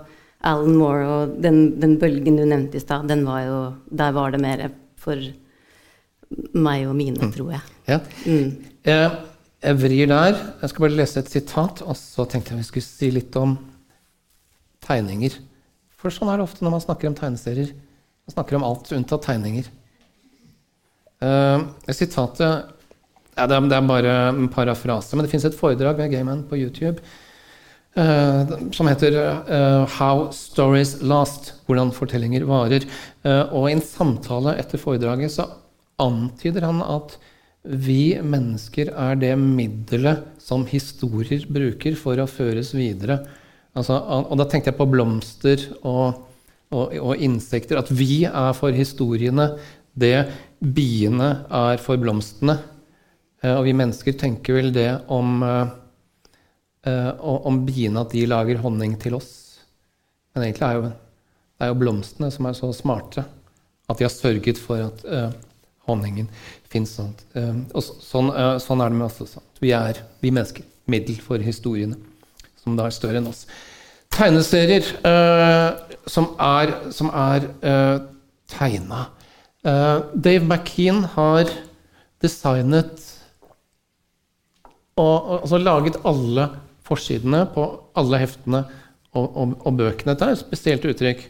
Alan 0.49 0.77
Moore 0.80 1.07
og 1.07 1.38
den, 1.43 1.80
den 1.82 1.97
bølgen 2.01 2.39
du 2.39 2.45
nevnte 2.45 2.80
i 2.80 2.84
stad, 2.84 3.09
Der 3.09 4.11
var 4.15 4.32
det 4.32 4.41
mer 4.41 4.69
for 4.97 5.15
meg 6.53 6.88
og 6.88 6.95
mine, 6.95 7.17
mm. 7.19 7.32
tror 7.34 7.51
jeg. 7.51 7.61
Ja. 7.88 7.99
Mm. 8.25 8.65
Jeg, 8.86 9.11
jeg 9.63 9.82
vrir 9.82 10.07
der. 10.07 10.36
Jeg 10.61 10.69
skal 10.69 10.86
bare 10.86 10.97
lese 10.99 11.19
et 11.19 11.32
sitat, 11.32 11.82
og 11.82 11.97
så 11.97 12.25
tenkte 12.25 12.53
jeg 12.53 12.61
vi 12.61 12.69
skulle 12.69 12.86
si 12.86 13.11
litt 13.11 13.36
om 13.36 13.57
tegninger. 14.89 15.37
For 15.99 16.13
sånn 16.13 16.31
er 16.31 16.39
det 16.39 16.47
ofte 16.47 16.65
når 16.65 16.75
man 16.77 16.83
snakker 16.83 17.09
om 17.09 17.15
tegneserier. 17.17 17.71
Man 18.27 18.35
snakker 18.35 18.59
om 18.59 18.65
alt 18.67 18.91
unntatt 18.95 19.25
tegninger. 19.27 19.69
Uh, 21.19 21.65
sitatet 21.91 22.45
ja, 23.35 23.45
det, 23.47 23.55
er, 23.55 23.65
det, 23.67 23.75
er, 23.75 23.87
bare 23.87 24.13
en 24.29 24.47
parafrase, 24.51 25.15
men 25.15 25.25
det 25.25 25.31
fins 25.31 25.45
et 25.47 25.57
foredrag 25.57 25.97
ved 25.99 26.13
Gayman 26.13 26.45
på 26.49 26.59
YouTube 26.59 26.99
Uh, 27.97 28.69
som 28.71 28.87
heter 28.87 29.15
uh, 29.49 29.83
'How 29.89 30.29
Stories 30.31 31.01
Last', 31.01 31.55
hvordan 31.65 31.89
fortellinger 31.91 32.45
varer. 32.45 32.85
Og 33.51 33.65
i 33.65 33.73
en 33.73 33.81
samtale 33.81 34.53
etter 34.61 34.79
foredraget 34.79 35.33
så 35.33 35.47
antyder 35.99 36.67
han 36.69 36.83
at 36.85 37.17
vi 37.65 38.15
mennesker 38.23 38.93
er 38.93 39.17
det 39.19 39.33
middelet 39.41 40.21
som 40.39 40.63
historier 40.69 41.43
bruker 41.49 41.97
for 41.99 42.21
å 42.21 42.29
føres 42.29 42.71
videre. 42.77 43.19
Altså, 43.80 43.95
og 43.95 44.36
da 44.39 44.45
tenkte 44.49 44.73
jeg 44.73 44.80
på 44.80 44.89
blomster 44.91 45.61
og, 45.80 46.25
og, 46.75 46.95
og 46.99 47.21
insekter. 47.23 47.80
At 47.80 47.91
vi 47.95 48.25
er 48.27 48.51
for 48.57 48.75
historiene 48.75 49.53
det 49.99 50.27
biene 50.59 51.30
er 51.47 51.80
for 51.82 51.99
blomstene. 51.99 52.57
og 53.47 53.63
vi 53.63 53.73
mennesker 53.73 54.15
tenker 54.19 54.59
vel 54.59 54.73
det 54.75 54.89
om 55.07 55.43
uh, 56.88 57.45
om 57.49 57.61
biene 57.65 58.03
at 58.03 58.13
de 58.15 58.25
lager 58.30 58.61
honning 58.63 58.95
til 59.01 59.17
oss. 59.17 59.32
Men 60.34 60.47
egentlig 60.47 60.67
er 60.67 60.77
jo, 60.77 60.89
det 60.89 61.65
er 61.65 61.73
jo 61.73 61.80
blomstene 61.82 62.32
som 62.32 62.47
er 62.47 62.57
så 62.57 62.71
smarte 62.75 63.25
at 63.89 63.97
de 63.97 64.05
har 64.05 64.13
sørget 64.13 64.59
for 64.61 64.86
at 64.86 65.05
uh, 65.09 65.32
honningen 65.89 66.30
fins. 66.69 66.93
Sånn. 66.99 67.15
Uh, 67.34 67.63
og 67.73 67.84
sånn, 67.84 68.32
sånn, 68.61 68.84
er 68.84 68.93
det 68.93 68.99
med 68.99 69.07
oss 69.09 69.23
også. 69.25 69.43
Vi 69.63 69.73
er, 69.75 70.03
vi 70.21 70.34
mennesker, 70.36 70.67
middel 70.89 71.19
for 71.21 71.41
historiene, 71.43 71.97
som 72.60 72.78
da 72.78 72.88
er 72.88 72.95
større 72.95 73.22
enn 73.22 73.30
oss. 73.32 73.45
Tegneserier 74.14 74.86
som 76.10 76.32
er, 76.41 76.74
som 76.95 77.12
er 77.14 77.45
tegna. 78.49 79.03
Dave 79.62 80.41
McKean 80.47 81.03
har 81.14 81.51
designet 82.24 83.05
og 84.99 85.36
altså 85.39 85.60
laget 85.62 85.99
alle 86.07 86.47
forsidene 86.88 87.45
på 87.53 87.66
alle 87.99 88.20
heftene 88.22 88.64
og, 89.14 89.26
og, 89.28 89.53
og 89.66 89.78
bøkene. 89.78 90.14
Dette 90.14 90.28
er 90.28 90.36
et 90.36 90.41
spesielt 90.41 90.88
uttrykk. 90.89 91.24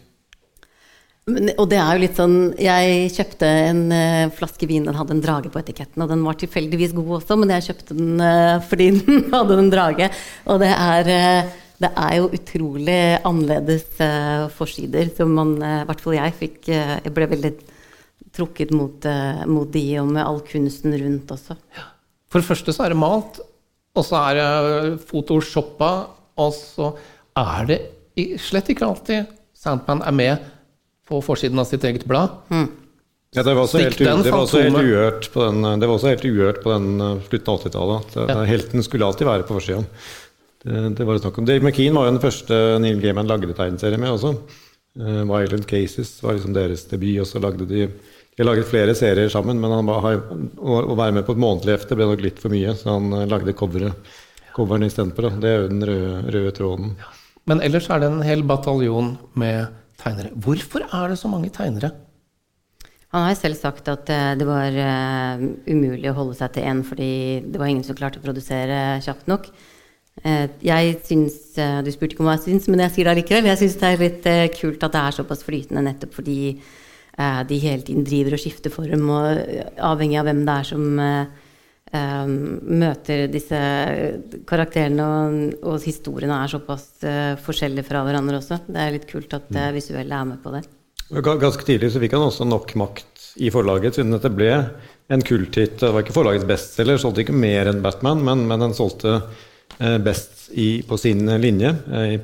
Og 1.30 1.66
det 1.70 1.78
er 1.78 1.90
jo 1.94 2.02
litt 2.02 2.18
sånn 2.18 2.38
Jeg 2.58 3.10
kjøpte 3.14 3.50
en 3.70 3.82
uh, 3.94 4.32
flaske 4.34 4.66
vin, 4.70 4.88
den 4.88 4.98
hadde 4.98 5.14
en 5.14 5.24
drage 5.24 5.52
på 5.54 5.62
etiketten. 5.62 6.02
Og 6.02 6.10
den 6.10 6.24
var 6.26 6.40
tilfeldigvis 6.40 6.96
god 6.98 7.20
også, 7.20 7.38
men 7.40 7.54
jeg 7.54 7.68
kjøpte 7.70 7.98
den 7.98 8.24
uh, 8.24 8.62
fordi 8.70 8.90
den 9.00 9.28
hadde 9.34 9.60
en 9.60 9.74
drage. 9.74 10.10
Og 10.50 10.64
det 10.64 10.72
er, 10.74 11.12
uh, 11.12 11.68
det 11.84 11.92
er 12.06 12.16
jo 12.18 12.32
utrolig 12.36 13.02
annerledes 13.28 14.02
forsider 14.56 15.14
som 15.16 15.32
man, 15.32 15.54
i 15.64 15.86
hvert 15.88 16.02
fall 16.04 16.18
jeg, 16.18 16.34
fikk 16.36 16.68
Jeg 16.74 17.14
ble 17.16 17.30
veldig 17.32 17.54
trukket 18.36 18.74
mot, 18.76 19.06
mot 19.48 19.70
de, 19.72 19.86
og 20.02 20.10
med 20.12 20.26
all 20.26 20.42
kunsten 20.44 20.98
rundt 21.00 21.32
også. 21.32 21.56
For 22.30 22.44
det 22.44 22.50
første 22.50 22.76
så 22.76 22.84
er 22.84 22.92
det 22.92 23.00
malt 23.00 23.40
og 23.98 24.06
så 24.06 24.22
er 24.30 24.38
det 24.40 25.00
photoshoppa, 25.10 25.92
og 26.40 26.54
så 26.56 26.94
er 27.40 27.70
det 27.70 27.80
slett 28.42 28.72
ikke 28.72 28.88
alltid 28.88 29.30
Sandman 29.56 30.02
er 30.04 30.16
med 30.16 30.48
på 31.10 31.20
forsiden 31.26 31.60
av 31.62 31.68
sitt 31.70 31.84
eget 31.88 32.06
blad. 32.10 32.38
Mm. 32.54 32.70
Ja, 33.36 33.44
det 33.46 33.54
var 33.54 33.68
også 33.68 33.82
helt, 33.84 34.00
det 34.00 34.32
var 34.32 34.42
også 34.42 34.64
helt 34.64 34.80
uhørt 34.80 35.28
på 35.34 35.44
den, 35.44 35.66
det 35.82 35.86
var 35.86 36.00
også 36.00 36.10
helt 36.10 36.26
uhørt 36.26 36.64
på 36.64 36.72
den 36.74 36.88
uh, 36.98 37.20
slutten 37.28 37.54
av 37.54 37.60
80-tallet. 37.66 38.16
Ja. 38.18 38.38
Helten 38.50 38.86
skulle 38.86 39.06
alltid 39.06 39.30
være 39.30 39.46
på 39.46 39.58
forsiden. 39.60 39.86
Det, 40.64 40.80
det, 40.98 41.06
var 41.06 41.16
det 41.16 41.24
snakk 41.24 41.38
om. 41.38 41.46
Dave 41.48 41.62
McKean 41.62 41.96
var 41.96 42.08
jo 42.08 42.16
den 42.16 42.24
første 42.24 42.62
Neil 42.82 43.04
Gaiman 43.04 43.30
lagde 43.30 43.54
tegneserie 43.54 44.02
med 44.02 44.16
også. 44.16 44.34
Uh, 44.98 45.22
Violent 45.30 45.70
Cases 45.70 46.16
var 46.24 46.40
liksom 46.40 46.58
deres 46.58 46.88
debut, 46.90 47.20
og 47.22 47.30
så 47.30 47.42
lagde 47.44 47.70
de 47.70 47.90
de 48.40 48.44
har 48.46 48.54
laget 48.54 48.70
flere 48.70 48.94
serier 48.96 49.28
sammen, 49.28 49.58
men 49.60 49.74
var, 49.84 50.14
å 50.64 50.96
være 50.96 51.12
med 51.18 51.26
på 51.28 51.34
et 51.36 51.42
månedlig 51.44 51.74
hefte 51.74 51.96
ble 52.00 52.06
nok 52.08 52.22
litt 52.24 52.38
for 52.40 52.54
mye, 52.54 52.72
så 52.72 52.94
han 52.94 53.10
eh, 53.12 53.26
lagde 53.28 53.52
coveret, 53.52 54.12
coveren 54.56 54.86
istedenfor. 54.88 55.28
Det 55.44 55.50
er 55.50 55.58
jo 55.58 55.66
den 55.74 55.84
røde, 55.90 56.12
røde 56.32 56.54
tråden. 56.56 56.94
Men 57.52 57.60
ellers 57.68 57.90
er 57.92 58.00
det 58.00 58.08
en 58.08 58.24
hel 58.24 58.46
bataljon 58.48 59.18
med 59.44 59.68
tegnere. 60.00 60.34
Hvorfor 60.36 60.86
er 60.88 61.12
det 61.12 61.20
så 61.22 61.32
mange 61.32 61.52
tegnere? 61.54 61.92
Han 63.14 63.26
har 63.26 63.38
selv 63.38 63.58
sagt 63.58 63.90
at 63.90 64.10
eh, 64.14 64.36
det 64.38 64.46
var 64.46 64.76
uh, 64.76 65.42
umulig 65.66 66.12
å 66.12 66.18
holde 66.18 66.38
seg 66.38 66.54
til 66.54 66.68
én 66.70 66.84
fordi 66.86 67.12
det 67.46 67.58
var 67.58 67.72
ingen 67.72 67.86
som 67.86 67.98
klarte 67.98 68.22
å 68.22 68.26
produsere 68.26 69.00
kjapt 69.06 69.30
nok. 69.32 69.50
Uh, 70.20 70.46
jeg 70.62 71.00
syns, 71.08 71.40
Du 71.56 71.90
spurte 71.94 72.14
ikke 72.14 72.26
om 72.26 72.30
hva 72.30 72.38
jeg 72.38 72.50
syns, 72.50 72.68
men 72.70 72.84
jeg 72.86 72.94
sier 72.96 73.10
det 73.10 73.16
allikevel. 73.16 73.50
Jeg 73.50 73.62
syns 73.64 73.80
det 73.82 73.90
er 73.90 74.04
litt 74.04 74.30
kult 74.60 74.86
at 74.86 74.94
det 74.94 75.02
er 75.08 75.18
såpass 75.18 75.48
flytende 75.48 75.86
nettopp 75.88 76.20
fordi 76.20 76.40
Eh, 77.20 77.42
de 77.48 77.58
hele 77.60 77.84
tiden 77.84 78.06
driver 78.08 78.38
og 78.38 78.40
skifter 78.40 78.72
form, 78.72 79.10
og 79.12 79.40
avhengig 79.76 80.20
av 80.22 80.30
hvem 80.30 80.46
det 80.48 80.54
er 80.56 80.68
som 80.70 80.86
um, 81.94 82.34
møter 82.82 83.28
disse 83.32 83.60
karakterene, 84.50 85.06
og, 85.06 85.38
og, 85.64 85.78
historiene 85.84 86.42
er 86.44 86.52
såpass 86.52 86.88
uh, 87.06 87.36
forskjellige 87.44 87.88
fra 87.88 88.04
hverandre 88.06 88.40
også. 88.40 88.62
Det 88.68 88.84
er 88.84 88.96
litt 88.96 89.08
kult 89.10 89.34
at 89.38 89.50
uh, 89.56 89.70
visuelle 89.76 90.16
er 90.16 90.30
med 90.30 90.42
på 90.44 90.54
det. 90.56 90.64
Ganske 91.10 91.66
tidlig 91.66 91.90
så 91.94 92.02
fikk 92.02 92.14
han 92.18 92.28
også 92.28 92.46
nok 92.46 92.76
makt 92.78 93.30
i 93.42 93.50
forlaget, 93.54 93.98
siden 93.98 94.14
dette 94.14 94.30
ble 94.34 94.52
en 95.10 95.24
kulthit. 95.26 95.80
Det 95.82 95.94
var 95.94 96.06
ikke 96.06 96.18
forlagets 96.18 96.50
bestselger, 96.50 97.02
solgte 97.02 97.24
ikke 97.26 97.38
mer 97.38 97.72
enn 97.72 97.82
Batman, 97.86 98.22
men, 98.26 98.46
men 98.50 98.68
den 98.68 98.78
solgte 98.78 99.18
uh, 99.22 99.98
best 100.06 100.52
i, 100.54 100.84
på 100.86 100.98
sin 101.02 101.26
linje 101.42 101.74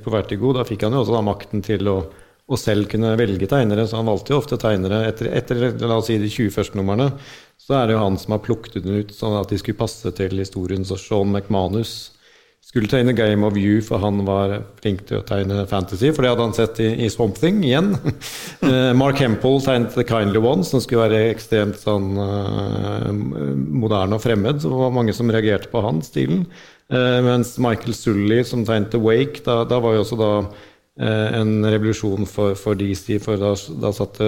på 0.02 0.14
Vertigo. 0.14 0.54
Da 0.54 0.66
fikk 0.68 0.86
han 0.86 0.96
jo 0.98 1.04
også 1.04 1.18
da 1.18 1.26
makten 1.26 1.66
til 1.66 1.90
å 1.90 2.00
å 2.46 2.58
selv 2.60 2.90
kunne 2.92 3.16
velge 3.18 3.48
tegnere, 3.50 3.88
så 3.90 3.98
han 4.00 4.10
valgte 4.10 4.34
jo 4.34 4.38
ofte 4.38 4.58
tegnere. 4.62 5.02
Etter, 5.10 5.32
etter 5.34 5.64
la 5.82 5.98
oss 5.98 6.12
si 6.12 6.20
de 6.22 6.30
20 6.30 6.54
første 6.54 6.78
numrene, 6.78 7.10
så 7.62 7.80
er 7.80 7.88
det 7.88 7.96
jo 7.96 8.04
han 8.04 8.18
som 8.22 8.36
har 8.36 8.44
plukket 8.46 8.84
den 8.84 9.00
ut 9.02 9.14
sånn 9.16 9.38
at 9.40 9.50
de 9.50 9.58
skulle 9.58 9.80
passe 9.80 10.12
til 10.18 10.38
historien. 10.38 10.86
Så 10.86 11.00
Sean 11.02 11.32
McManus 11.34 12.16
skulle 12.66 12.90
tegne 12.90 13.14
Game 13.14 13.46
of 13.46 13.58
You, 13.58 13.78
for 13.86 14.02
han 14.02 14.24
var 14.26 14.58
flink 14.82 15.04
til 15.06 15.20
å 15.20 15.26
tegne 15.26 15.68
fantasy, 15.70 16.10
for 16.12 16.26
det 16.26 16.32
hadde 16.34 16.46
han 16.48 16.56
sett 16.58 16.82
i, 16.82 16.90
i 17.06 17.10
Swamp 17.14 17.38
Thing 17.38 17.62
igjen. 17.64 17.92
uh, 18.66 18.92
Mark 19.02 19.22
Hempel 19.22 19.60
tegnet 19.64 19.94
The 19.94 20.06
Kindly 20.10 20.42
One, 20.42 20.66
som 20.66 20.82
skulle 20.84 21.06
være 21.06 21.30
ekstremt 21.30 21.78
sånn 21.80 22.18
uh, 22.18 23.12
moderne 23.14 24.18
og 24.18 24.24
fremmed. 24.26 24.60
Så 24.62 24.74
det 24.74 24.82
var 24.82 24.96
mange 24.98 25.14
som 25.16 25.30
reagerte 25.32 25.70
på 25.72 25.84
han 25.86 26.02
stilen. 26.06 26.48
Uh, 26.92 27.22
mens 27.26 27.54
Michael 27.62 27.98
Sully, 27.98 28.42
som 28.46 28.66
tegnet 28.66 28.92
The 28.94 29.02
Wake, 29.02 29.46
da, 29.46 29.62
da 29.70 29.80
var 29.82 29.98
jo 29.98 30.06
også 30.06 30.22
da 30.22 30.32
en 30.96 31.58
revolusjon 31.68 32.24
for, 32.24 32.54
for, 32.56 32.78
DC, 32.80 33.18
for 33.20 33.36
da, 33.36 33.50
da 33.84 33.90
satte 33.92 34.28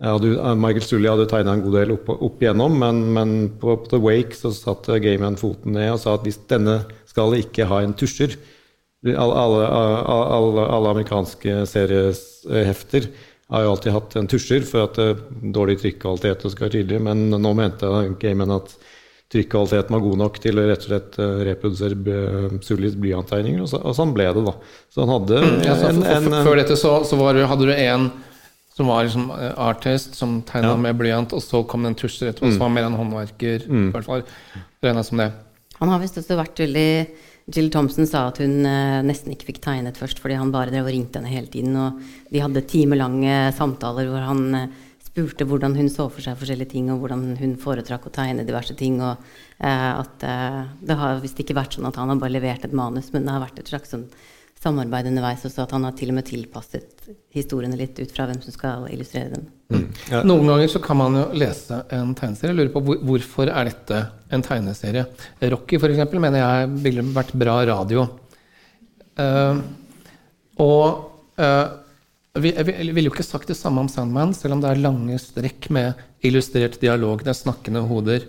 hadde, 0.00 0.54
Michael 0.56 0.86
Sully 0.86 1.10
hadde 1.10 1.26
tegna 1.28 1.56
en 1.56 1.64
god 1.64 1.76
del 1.76 1.92
opp, 1.96 2.08
opp 2.14 2.40
igjennom, 2.40 2.78
men, 2.80 3.02
men 3.16 3.34
på, 3.60 3.74
på, 3.82 3.90
The 3.92 4.00
Wake 4.00 4.38
så 4.38 4.52
satte 4.56 5.00
Gayman 5.02 5.36
foten 5.40 5.76
ned 5.76 5.92
og 5.92 6.00
sa 6.00 6.16
at 6.16 6.24
hvis 6.24 6.40
denne 6.48 6.80
skal 7.10 7.36
ikke 7.36 7.68
ha 7.68 7.82
en 7.84 7.96
tusjer 7.98 8.38
alle, 9.00 9.34
alle, 9.34 9.66
alle, 9.66 10.64
alle 10.68 10.90
amerikanske 10.92 11.64
seriehefter 11.66 13.08
har 13.50 13.64
jo 13.64 13.70
alltid 13.74 13.94
hatt 13.94 14.16
en 14.20 14.28
tusjer 14.30 14.64
for 14.68 14.84
at 14.84 14.98
uh, 15.00 15.22
dårlig 15.56 15.78
trykkvalitet 15.80 16.44
skal 16.52 16.66
være 16.66 16.76
tydelig, 16.76 17.00
men 17.02 17.30
nå 17.32 17.52
mente 17.56 17.88
Gayman 18.20 18.52
at 18.54 18.74
trykkvaliteten 19.32 19.94
var 19.94 20.04
god 20.04 20.20
nok 20.20 20.38
til 20.42 20.60
å 20.60 20.66
rett 20.68 20.84
og 20.84 20.90
slett 20.90 21.18
reprodusere 21.48 22.20
Sully's 22.66 22.96
blyanttegninger, 22.98 23.62
og, 23.64 23.70
så, 23.72 23.80
og 23.80 23.96
sånn 23.96 24.14
ble 24.14 24.28
det, 24.36 24.44
da. 24.46 24.54
Så 24.90 25.04
han 25.04 25.12
hadde 25.14 25.40
en, 25.40 25.60
ja, 25.66 25.76
så, 25.78 25.90
en, 25.90 26.02
en, 26.02 26.38
Før 26.46 26.60
dette 26.60 26.78
så, 26.78 26.96
så 27.06 27.18
var, 27.18 27.38
hadde 27.50 27.68
du 27.70 27.74
en 27.74 28.08
som 28.74 28.90
var 28.90 29.04
liksom 29.04 29.30
eh, 29.34 29.52
artist, 29.60 30.14
som 30.18 30.40
tegna 30.46 30.74
ja. 30.74 30.82
med 30.88 30.98
blyant, 31.00 31.34
og 31.36 31.42
så 31.44 31.62
kom 31.68 31.84
det 31.84 31.94
en 31.94 32.00
tusjer 32.02 32.30
etterpå, 32.30 32.50
mm. 32.50 32.56
som 32.56 32.66
var 32.66 32.74
mer 32.76 32.88
en 32.88 32.98
håndverker. 33.00 33.66
Mm. 33.66 33.88
I 33.88 33.94
hvert 33.96 34.08
fall 34.08 34.24
regna 34.84 35.04
som 35.06 35.20
det. 35.22 35.30
Han 35.80 35.92
har 35.92 36.00
visst 36.02 36.20
også 36.20 36.38
vært 36.38 36.60
veldig 36.60 36.90
Jill 37.50 37.70
Thompson 37.72 38.06
sa 38.06 38.26
at 38.28 38.38
hun 38.42 38.66
eh, 38.68 39.00
nesten 39.02 39.32
ikke 39.34 39.48
fikk 39.48 39.62
tegnet 39.64 39.98
først 39.98 40.20
fordi 40.22 40.36
han 40.38 40.52
bare 40.54 40.70
drev 40.70 40.86
og 40.86 40.94
ringte 40.94 41.18
henne 41.18 41.32
hele 41.32 41.50
tiden. 41.50 41.74
Og 41.80 42.30
de 42.30 42.42
hadde 42.44 42.66
timelange 42.70 43.38
samtaler 43.56 44.10
hvor 44.10 44.22
han 44.28 44.44
eh, 44.58 44.68
spurte 45.10 45.46
hvordan 45.48 45.74
hun 45.74 45.88
så 45.90 46.06
for 46.12 46.22
seg 46.22 46.38
forskjellige 46.38 46.74
ting, 46.76 46.90
og 46.92 47.02
hvordan 47.02 47.34
hun 47.40 47.56
foretrakk 47.60 48.06
å 48.06 48.14
tegne 48.14 48.46
diverse 48.46 48.76
ting. 48.78 49.00
Og 49.02 49.16
eh, 49.58 49.88
at 49.90 50.26
eh, 50.26 50.60
det 50.86 50.98
har 51.00 51.22
visst 51.24 51.40
ikke 51.42 51.58
vært 51.58 51.76
sånn 51.76 51.88
at 51.90 51.98
han 51.98 52.12
har 52.12 52.20
bare 52.22 52.36
levert 52.36 52.66
et 52.66 52.76
manus, 52.76 53.10
men 53.14 53.26
det 53.26 53.34
har 53.34 53.42
vært 53.42 53.58
et 53.62 53.72
slags 53.72 53.96
sånn 53.96 54.06
samarbeid 54.60 55.08
underveis 55.08 55.44
også, 55.48 55.64
at 55.64 55.72
han 55.72 55.86
har 55.86 55.94
til 55.96 56.10
og 56.12 56.18
med 56.18 56.26
tilpasset 56.28 57.08
historiene 57.32 57.78
litt 57.80 57.96
ut 57.96 58.10
fra 58.12 58.26
hvem 58.28 58.40
som 58.44 58.52
skal 58.52 58.86
illustrere 58.92 59.32
dem. 59.32 59.46
Mm. 59.72 59.84
Ja. 60.10 60.22
Noen 60.26 60.50
ganger 60.50 60.72
så 60.72 60.82
kan 60.84 60.98
man 61.00 61.16
jo 61.16 61.26
lese 61.40 61.78
en 61.96 62.12
tegneserie. 62.18 62.56
Lurer 62.58 62.72
på 62.74 62.82
hvor, 62.84 62.98
hvorfor 63.08 63.48
er 63.48 63.70
dette 63.70 64.00
en 64.28 64.44
tegneserie? 64.44 65.06
Rocky 65.54 65.78
eksempel, 65.78 66.20
mener 66.22 66.42
jeg 66.42 66.72
ville 66.84 67.04
vært 67.16 67.32
bra 67.40 67.60
radio. 67.70 68.04
Uh, 69.20 69.62
og 70.60 70.84
uh, 71.40 71.66
vi, 72.40 72.52
jeg 72.52 72.92
ville 72.92 73.08
jo 73.08 73.14
ikke 73.14 73.26
sagt 73.26 73.48
det 73.50 73.56
samme 73.58 73.80
om 73.82 73.88
Sandman, 73.90 74.36
selv 74.36 74.58
om 74.58 74.62
det 74.62 74.74
er 74.74 74.84
lange 74.84 75.16
strekk 75.22 75.70
med 75.72 76.04
illustrert 76.26 76.76
dialog. 76.82 77.24
Det 77.24 77.32
er 77.32 77.40
snakkende 77.40 77.86
hoder. 77.88 78.28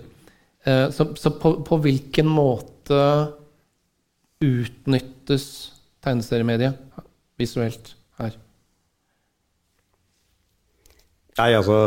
Uh, 0.64 0.88
så, 0.96 1.10
så 1.20 1.36
på, 1.36 1.58
på 1.68 1.82
hvilken 1.84 2.32
måte 2.32 3.04
utnyttes 4.42 5.71
tegneseriemediet 6.04 7.06
visuelt 7.40 7.94
her? 8.22 8.36
Nei, 11.40 11.54
altså 11.56 11.78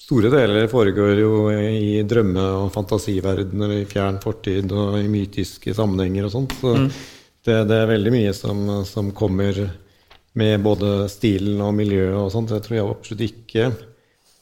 Store 0.00 0.30
deler 0.32 0.64
foregår 0.66 1.18
jo 1.20 1.32
i 1.52 2.00
drømme- 2.08 2.46
og 2.64 2.70
fantasiverdener, 2.72 3.74
i 3.76 3.86
fjern 3.86 4.16
fortid 4.22 4.72
og 4.72 4.96
i 4.98 5.10
mytiske 5.12 5.74
sammenhenger 5.76 6.26
og 6.26 6.32
sånt. 6.32 6.54
Så 6.56 6.72
mm. 6.72 6.86
det, 7.44 7.58
det, 7.68 7.76
er 7.76 7.90
veldig 7.92 8.12
mye 8.14 8.32
som, 8.34 8.64
som, 8.88 9.12
kommer 9.14 9.60
med 10.40 10.64
både 10.64 11.04
stilen 11.12 11.60
og 11.60 11.76
miljøet 11.76 12.16
og 12.16 12.32
sånt. 12.32 12.54
Jeg 12.56 12.64
tror 12.64 12.78
jeg 12.78 12.88
absolutt 12.88 13.26
ikke 13.28 13.68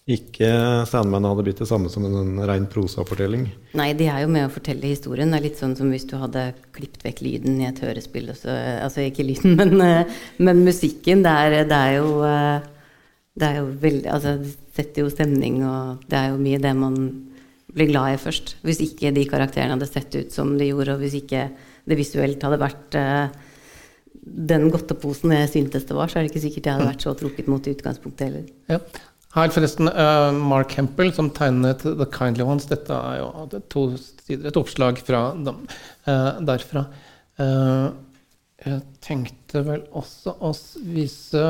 ikke 0.09 0.49
Sandman 0.89 1.27
hadde 1.29 1.43
blitt 1.45 1.59
det 1.61 1.67
samme 1.69 1.91
som 1.93 2.07
en 2.09 2.39
ren 2.49 2.65
prosafortelling. 2.73 3.43
Nei, 3.77 3.91
de 3.97 4.07
er 4.09 4.23
jo 4.23 4.31
med 4.33 4.47
å 4.47 4.53
fortelle 4.53 4.89
historien. 4.89 5.29
Det 5.29 5.37
er 5.37 5.45
litt 5.45 5.61
sånn 5.61 5.75
som 5.77 5.91
hvis 5.93 6.07
du 6.09 6.15
hadde 6.17 6.47
klippet 6.73 7.05
vekk 7.05 7.21
lyden 7.27 7.59
i 7.61 7.67
et 7.69 7.83
hørespill. 7.85 8.31
Også, 8.33 8.55
altså 8.87 9.05
ikke 9.05 9.27
lyden, 9.29 9.57
men, 9.61 9.75
eh, 9.85 10.19
men 10.41 10.65
musikken. 10.65 11.21
Det 11.27 11.35
er, 11.45 11.57
det 11.69 11.81
er, 11.91 11.99
jo 11.99 12.23
eh, 12.25 12.69
Det 13.39 13.51
er 13.51 13.61
jo 13.61 13.67
veldig 13.83 14.15
Altså, 14.15 14.37
det 14.41 14.79
setter 14.79 15.05
jo 15.05 15.13
stemning, 15.13 15.61
og 15.69 16.07
det 16.09 16.17
er 16.23 16.33
jo 16.33 16.41
mye 16.41 16.63
det 16.63 16.73
man 16.79 16.97
blir 17.77 17.91
glad 17.91 18.15
i 18.15 18.23
først. 18.23 18.57
Hvis 18.65 18.81
ikke 18.87 19.13
de 19.13 19.27
karakterene 19.29 19.77
hadde 19.77 19.91
sett 19.91 20.17
ut 20.17 20.33
som 20.33 20.57
de 20.57 20.71
gjorde, 20.71 20.97
og 20.97 21.05
hvis 21.05 21.19
ikke 21.21 21.51
det 21.89 22.01
visuelt 22.01 22.43
hadde 22.45 22.61
vært 22.61 22.97
uh, 22.97 23.29
den 24.25 24.69
godteposen 24.73 25.35
jeg 25.37 25.53
syntes 25.53 25.87
det 25.89 25.97
var, 25.97 26.09
så 26.09 26.19
er 26.19 26.25
det 26.25 26.33
ikke 26.33 26.45
sikkert 26.47 26.69
jeg 26.69 26.79
hadde 26.79 26.89
vært 26.91 27.05
så 27.05 27.15
trukket 27.19 27.49
mot 27.51 27.69
i 27.69 27.77
utgangspunktet 27.77 28.29
heller. 28.29 28.49
Ja. 28.71 28.81
Her 29.37 29.51
forresten, 29.53 29.91
uh, 29.93 30.33
Mark 30.33 30.73
Hempel 30.79 31.13
som 31.13 31.29
tegnet 31.37 31.83
The 31.85 32.07
Kindly 32.09 32.47
Ones. 32.49 32.67
Dette 32.71 32.97
er 32.97 33.19
jo 33.21 33.61
to 33.69 33.85
sider, 34.01 34.49
et 34.49 34.57
oppslag 34.57 35.01
fra 35.05 35.29
dem, 35.37 35.67
uh, 36.09 36.39
derfra. 36.49 36.87
Uh, 37.39 37.91
jeg 38.65 38.81
tenkte 39.05 39.63
vel 39.67 39.85
også 39.95 40.33
å 40.43 40.53
vise 40.95 41.43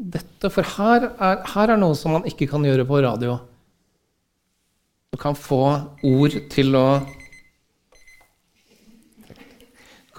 dette, 0.00 0.48
for 0.48 0.64
her 0.78 1.10
er, 1.10 1.42
her 1.52 1.72
er 1.74 1.80
noe 1.80 1.98
som 1.98 2.14
man 2.16 2.28
ikke 2.28 2.48
kan 2.48 2.64
gjøre 2.64 2.86
på 2.88 3.02
radio. 3.04 3.36
Du 5.10 5.18
kan 5.20 5.34
få 5.36 5.64
ord 6.06 6.36
til 6.52 6.78
å 6.78 6.86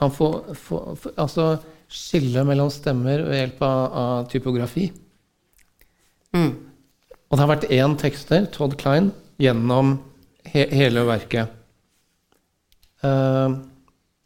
Kan 0.02 0.10
få, 0.10 0.28
få, 0.58 0.78
få 0.98 1.12
Altså 1.22 1.44
skille 1.92 2.42
mellom 2.48 2.72
stemmer 2.74 3.22
ved 3.22 3.38
hjelp 3.38 3.60
av, 3.62 3.82
av 4.02 4.22
typografi. 4.32 4.88
Mm. 6.34 6.71
Og 7.32 7.38
det 7.38 7.46
har 7.46 7.52
vært 7.54 7.70
én 7.72 7.96
tekster, 8.00 8.46
Todd 8.52 8.76
Klein, 8.80 9.14
gjennom 9.40 9.96
he 10.52 10.66
hele 10.76 11.06
verket. 11.08 11.54
Uh, 13.02 13.56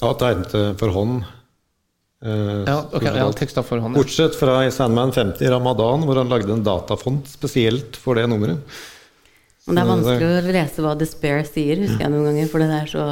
ja, 0.02 0.10
tegnet 0.18 0.56
for 0.82 0.96
hånd. 0.96 1.22
Uh, 2.26 2.66
ja, 2.66 2.80
ok, 2.90 3.06
ja, 3.06 3.28
teksta 3.38 3.62
for 3.64 3.84
hånd. 3.84 3.94
Ja. 3.94 4.02
Bortsett 4.02 4.38
fra 4.40 4.58
i 4.66 4.74
Sandman 4.74 5.14
50 5.14 5.54
Ramadan, 5.54 6.08
hvor 6.08 6.18
han 6.18 6.34
lagde 6.34 6.56
en 6.56 6.66
datafont 6.66 7.30
spesielt 7.30 8.00
for 8.02 8.18
det 8.18 8.26
nummeret. 8.32 8.82
Men 9.66 9.78
det 9.78 9.82
er 9.82 9.90
vanskelig 9.90 10.26
å 10.30 10.54
lese 10.54 10.84
hva 10.86 10.96
Despair 10.98 11.40
sier, 11.48 11.80
husker 11.82 12.04
jeg 12.04 12.14
noen 12.14 12.28
ganger, 12.30 12.50
for 12.52 12.62
det 12.62 12.68
er 12.74 12.90
så 12.90 13.06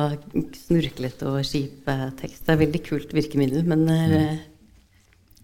snurklete 0.57 1.29
og 1.29 1.45
kjip 1.49 1.87
tekst. 2.19 2.43
Det 2.45 2.53
er 2.53 2.59
veldig 2.61 2.81
kult 2.85 3.15
virkemiddel, 3.17 3.63
men 3.69 3.85
det 3.87 3.95
er 3.97 4.13
mm. 4.13 4.41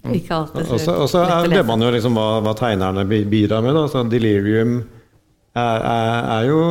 Ikke 0.07 0.31
alltid 0.35 0.69
så 0.79 0.95
Og 0.95 1.09
så 1.11 1.25
glemmer 1.43 1.67
man 1.73 1.83
jo 1.83 1.91
liksom 1.93 2.15
hva, 2.17 2.39
hva 2.45 2.55
tegnerne 2.57 3.03
bidrar 3.09 3.63
med. 3.65 3.75
Da. 3.75 3.83
Så 3.91 4.05
Delirium 4.09 4.79
er, 4.79 5.83
er, 5.83 6.29
er, 6.37 6.47
jo, 6.47 6.61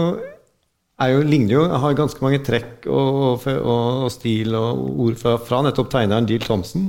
er 1.05 1.13
jo, 1.13 1.21
ligner 1.29 1.55
jo, 1.59 1.67
har 1.85 1.99
ganske 1.99 2.25
mange 2.25 2.41
trekk 2.47 2.89
og, 2.89 3.45
og, 3.45 3.69
og 3.69 4.09
stil 4.15 4.57
og 4.59 4.83
ord 5.07 5.21
fra, 5.21 5.37
fra, 5.45 5.63
nettopp 5.67 5.93
tegneren 5.93 6.29
Jill 6.31 6.45
Thompson. 6.47 6.89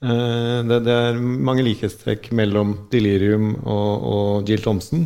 Uh, 0.00 0.62
det, 0.64 0.80
det, 0.86 0.94
er 0.94 1.18
mange 1.20 1.66
likhetstrekk 1.66 2.30
mellom 2.38 2.72
Delirium 2.92 3.52
og, 3.58 4.06
og 4.14 4.48
Jill 4.48 4.62
Thompson. 4.64 5.04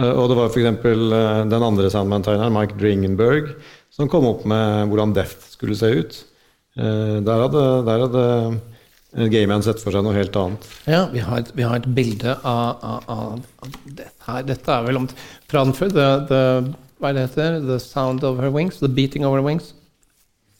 Uh, 0.00 0.10
og 0.10 0.28
det 0.32 0.38
var 0.40 0.50
f.eks. 0.50 0.84
Uh, 0.84 1.46
den 1.48 1.70
andre 1.70 1.88
Sandman-tegneren, 1.94 2.52
Mike 2.52 2.78
Dringenberg, 2.80 3.54
som 3.94 4.10
kom 4.10 4.26
opp 4.28 4.42
med 4.50 4.90
hvordan 4.90 5.14
Death 5.16 5.52
skulle 5.54 5.78
se 5.78 5.94
ut. 5.94 6.22
Uh, 6.74 7.22
der 7.24 7.46
hadde, 7.46 7.66
der 7.86 8.08
hadde 8.08 8.24
Gayman 9.14 9.62
setter 9.62 9.84
for 9.84 9.94
seg 9.94 10.02
noe 10.02 10.16
helt 10.16 10.34
annet. 10.38 10.66
Ja, 10.90 11.04
vi 11.12 11.22
har 11.22 11.44
et, 11.44 11.52
vi 11.54 11.62
har 11.62 11.78
et 11.78 11.86
bilde 11.94 12.34
av, 12.42 12.82
av, 12.82 13.04
av, 13.62 13.76
dette 13.86 14.26
her. 14.26 14.46
Dette 14.48 14.74
er 14.74 14.86
vel 14.88 14.98
om 15.04 15.08
fra. 15.50 15.64
The, 15.70 16.06
the, 16.30 16.40
hva 16.98 17.12
det 17.14 17.28
heter? 17.28 17.60
The 17.62 17.78
sound 17.82 18.26
of 18.26 18.42
her 18.42 18.50
wings? 18.50 18.80
The 18.82 18.90
beating 18.90 19.26
of 19.26 19.36
her 19.36 19.44
wings? 19.44 19.72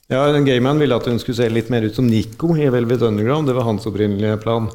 Ja, 0.07 0.27
Gayman 0.45 0.79
ville 0.79 0.95
at 0.95 1.07
hun 1.09 1.17
skulle 1.19 1.39
se 1.41 1.49
litt 1.49 1.71
mer 1.73 1.83
ut 1.83 1.97
som 1.97 2.07
Nico 2.07 2.53
i 2.55 2.69
Velvet 2.71 3.01
Underground. 3.03 3.49
Det 3.49 3.57
var 3.57 3.67
hans 3.67 3.87
opprinnelige 3.89 4.37
plan. 4.45 4.69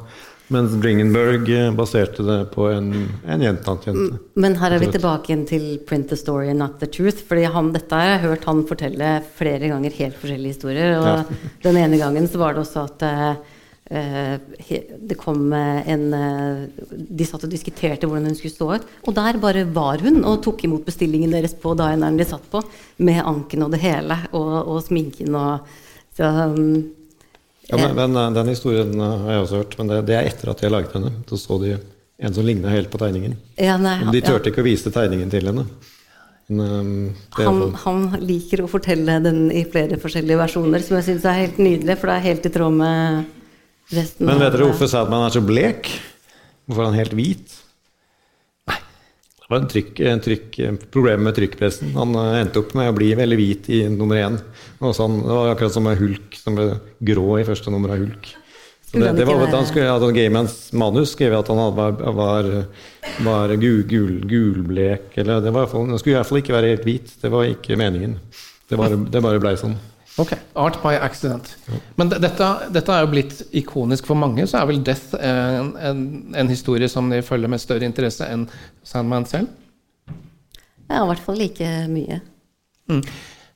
Mens 0.51 0.73
Dringenberg 0.83 1.47
eh, 1.55 1.69
baserte 1.71 2.25
det 2.27 2.37
på 2.51 2.65
en, 2.67 2.91
en 3.23 3.41
jente. 3.41 3.93
Men 4.35 4.57
her 4.59 4.75
er 4.75 4.83
vi 4.83 4.89
tilbake 4.91 5.31
igjen 5.31 5.45
til 5.47 5.63
'Print 5.87 6.11
the 6.11 6.17
story, 6.19 6.51
not 6.53 6.75
the 6.83 6.89
truth'. 6.91 7.23
fordi 7.25 7.47
han, 7.47 7.71
dette 7.71 7.95
har 7.95 8.09
jeg 8.09 8.21
hørt 8.25 8.45
han 8.45 8.65
fortelle 8.67 9.13
flere 9.39 9.71
ganger 9.71 9.95
helt 9.95 10.19
forskjellige 10.19 10.59
historier. 10.59 10.99
Og 10.99 11.07
ja. 11.07 11.39
den 11.63 11.79
ene 11.79 11.97
gangen 12.03 12.27
så 12.27 12.43
var 12.43 12.53
det 12.53 12.65
også 12.65 12.83
at 12.83 13.07
uh, 13.07 13.31
Eh, 13.31 13.50
det 13.91 15.17
kom 15.19 15.51
en 15.51 16.13
eh, 16.15 16.61
De 16.91 17.25
satt 17.27 17.43
og 17.43 17.51
diskuterte 17.51 18.07
hvordan 18.07 18.29
hun 18.29 18.37
skulle 18.39 18.53
stå 18.53 18.67
ut. 18.77 18.85
Og 19.03 19.15
der 19.17 19.39
bare 19.41 19.65
var 19.67 19.99
hun 20.05 20.21
og 20.23 20.39
tok 20.45 20.63
imot 20.63 20.85
bestillingen 20.87 21.33
deres 21.33 21.57
på 21.59 21.73
dineren 21.75 22.19
de 22.19 22.27
satt 22.27 22.45
på, 22.51 22.63
med 23.03 23.19
anken 23.19 23.67
og 23.67 23.73
det 23.75 23.81
hele, 23.83 24.15
og, 24.31 24.53
og 24.71 24.79
sminken 24.85 25.35
og 25.35 25.67
så, 26.15 26.27
um, 26.27 26.91
ja, 27.67 27.77
men, 27.77 27.95
men, 27.95 28.15
eh, 28.19 28.31
Den 28.35 28.51
historien 28.51 28.99
har 28.99 29.31
jeg 29.31 29.43
også 29.45 29.61
hørt, 29.61 29.77
men 29.79 29.91
det, 29.91 30.01
det 30.09 30.17
er 30.17 30.29
etter 30.29 30.51
at 30.51 30.63
jeg 30.63 30.71
laget 30.71 30.95
henne. 30.95 31.13
Så 31.29 31.39
så 31.39 31.59
de 31.61 31.77
en 32.21 32.33
som 32.33 32.45
ligna 32.45 32.69
helt 32.69 32.91
på 32.93 32.99
tegningen. 33.01 33.35
Ja, 33.57 33.79
nei, 33.81 33.97
de 34.11 34.21
turte 34.21 34.45
ja. 34.45 34.51
ikke 34.53 34.61
å 34.61 34.67
vise 34.67 34.91
tegningen 34.93 35.31
til 35.33 35.47
henne. 35.49 35.65
Men, 36.51 37.13
han, 37.37 37.61
han, 37.79 38.01
liker 38.19 38.65
å 38.65 38.69
fortelle 38.69 39.21
den 39.23 39.45
i 39.55 39.63
flere 39.71 39.97
forskjellige 40.01 40.39
versjoner, 40.41 40.83
som 40.83 40.97
jeg 40.99 41.07
syns 41.07 41.25
er 41.25 41.39
helt 41.45 41.61
nydelig, 41.61 41.95
for 41.97 42.11
det 42.11 42.17
er 42.17 42.27
helt 42.27 42.49
i 42.49 42.51
tråd 42.53 42.75
med 42.75 43.29
Resten 43.91 44.27
Men 44.27 44.39
vet 44.39 44.53
dere 44.53 44.69
hvorfor 44.69 44.89
Sadman 44.89 45.25
er 45.25 45.33
så 45.35 45.43
blek? 45.43 45.89
Hvorfor 46.65 46.85
er 46.85 46.91
han 46.91 46.99
helt 47.01 47.15
hvit? 47.17 47.55
Nei. 48.69 48.77
Det 49.41 49.49
var 49.51 49.59
en 49.59 49.71
trykk, 49.73 50.03
en 50.07 50.21
trykk, 50.23 50.59
problem 50.93 51.25
med 51.27 51.35
trykkpressen. 51.35 51.91
Han 51.97 52.15
eh, 52.15 52.37
endte 52.43 52.61
opp 52.63 52.75
med 52.77 52.91
å 52.91 52.95
bli 52.95 53.09
veldig 53.19 53.39
hvit 53.39 53.71
i 53.75 53.81
nummer 53.91 54.21
én. 54.21 54.37
Sånn, 54.95 55.19
det 55.25 55.33
var 55.33 55.51
akkurat 55.51 55.75
som 55.75 55.87
med 55.87 55.99
Hulk, 55.99 56.37
som 56.39 56.55
ble 56.55 56.69
grå 57.11 57.27
i 57.41 57.47
første 57.47 57.73
nummer 57.73 57.91
av 57.91 58.05
Hulk. 58.05 58.31
Det, 58.91 59.11
det 59.15 59.23
var, 59.23 59.45
han 59.47 59.67
skulle, 59.67 59.85
ja, 59.87 60.11
Gaymans 60.11 60.55
manus 60.75 61.13
skrev 61.15 61.37
at 61.37 61.47
han 61.47 61.59
var, 61.77 61.93
var, 62.11 62.49
var 63.23 63.53
gul, 63.55 63.85
gul, 63.87 64.17
gulblek 64.27 65.15
eller 65.21 65.39
det 65.39 65.53
var, 65.55 65.69
Han 65.71 65.95
skulle 65.95 66.17
i 66.17 66.19
hvert 66.19 66.27
fall 66.27 66.41
ikke 66.41 66.55
være 66.57 66.73
helt 66.73 66.87
hvit. 66.87 67.13
Det 67.21 67.31
var 67.31 67.47
ikke 67.47 67.79
meningen. 67.79 68.17
Det 68.67 68.79
bare, 68.79 68.99
det 69.11 69.23
bare 69.23 69.39
blei 69.39 69.55
sånn. 69.59 69.77
Ok. 70.19 70.33
Art 70.59 70.81
by 70.83 70.97
accident. 70.99 71.53
Men 71.95 72.11
dette, 72.11 72.47
dette, 72.73 72.91
er 72.91 73.05
jo 73.05 73.11
blitt 73.13 73.41
ikonisk 73.55 74.09
for 74.09 74.19
mange. 74.19 74.43
Så 74.49 74.59
er 74.59 74.67
vel 74.67 74.81
Death 74.83 75.15
en, 75.15 75.73
en, 75.79 76.05
en 76.35 76.51
historie 76.51 76.89
som 76.91 77.07
de 77.11 77.21
følger 77.23 77.51
med 77.51 77.63
større 77.63 77.87
interesse 77.87 78.27
enn 78.27 78.47
Sandman 78.83 79.27
selv? 79.29 79.51
Ja, 80.91 81.05
i 81.05 81.07
hvert 81.07 81.23
fall 81.23 81.39
like 81.39 81.69
mye. 81.91 82.19
Mm. 82.91 83.05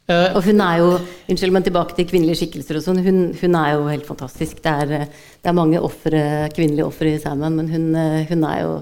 Uh, 0.05 0.35
og 0.37 0.43
hun 0.45 0.59
er 0.61 0.79
jo 0.83 0.89
Unnskyld, 1.33 1.53
men 1.55 1.63
tilbake 1.65 1.95
til 1.97 2.05
kvinnelige 2.05 2.37
skikkelser 2.43 2.77
og 2.77 2.83
sånn. 2.85 3.01
Hun, 3.01 3.21
hun, 3.39 3.55
er 3.57 3.71
jo 3.73 3.87
helt 3.89 4.05
fantastisk. 4.05 4.61
Det 4.63 4.73
er, 4.83 5.07
det 5.41 5.49
er 5.49 5.57
mange 5.57 5.81
offre, 5.81 6.21
kvinnelige 6.53 6.85
ofre 6.85 7.15
i 7.15 7.21
Sandman, 7.21 7.57
men 7.57 7.71
hun, 7.71 7.87
eh, 7.97 8.21
hun, 8.29 8.45
er 8.45 8.59
jo 8.61 8.75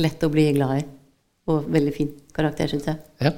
lett 0.00 0.24
å 0.24 0.30
bli 0.32 0.46
glad 0.56 0.80
i. 0.80 0.86
Og 1.52 1.68
veldig 1.68 1.92
fin 1.92 2.08
karakter, 2.32 2.72
syns 2.72 2.88
jeg. 2.88 2.98
Ja. 3.20 3.34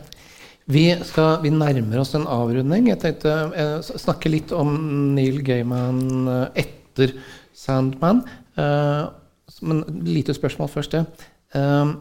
Vi, 0.72 0.84
skal, 1.06 1.40
vi, 1.42 1.50
nærmer 1.52 2.02
oss 2.02 2.14
en 2.16 2.28
avrunding. 2.30 2.88
Jeg 2.92 3.00
tenkte 3.02 3.32
jeg 3.56 4.00
snakke 4.00 4.30
litt 4.32 4.52
om 4.56 4.70
Neil 5.16 5.40
Gaiman 5.44 6.28
uh, 6.28 6.46
etter 6.58 7.16
Sandman. 7.56 8.22
Uh, 8.56 9.10
men 9.66 9.82
lite 10.06 10.34
spørsmål 10.36 10.70
først, 10.72 10.96
det. 10.96 11.28
Uh, 11.56 11.98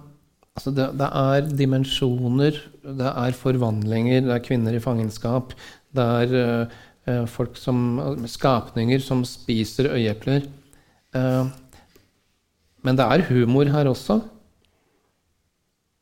Altså 0.51 0.73
det, 0.75 0.85
det, 0.99 1.07
er 1.07 1.45
dimensjoner, 1.55 2.57
det 2.83 3.07
er 3.07 3.35
forvandlinger, 3.39 4.25
det 4.25 4.33
er 4.35 4.41
kvinner 4.43 4.75
i 4.75 4.81
fangenskap. 4.83 5.53
Det 5.95 6.03
er 6.03 6.65
uh, 7.07 7.21
folk 7.31 7.55
som 7.55 7.95
Skapninger 8.27 8.99
som 8.99 9.23
spiser 9.23 9.87
øyeepler. 9.95 10.43
Men 12.83 12.99
det 12.99 13.07
er 13.15 13.23
humor 13.31 13.71
her 13.71 13.87
også. 13.89 14.19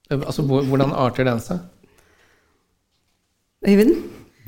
Altså, 0.09 0.41
hvordan 0.41 0.97
arter 0.97 1.29
den 1.29 1.41
seg? 1.45 1.61
Øyvind? 3.67 3.95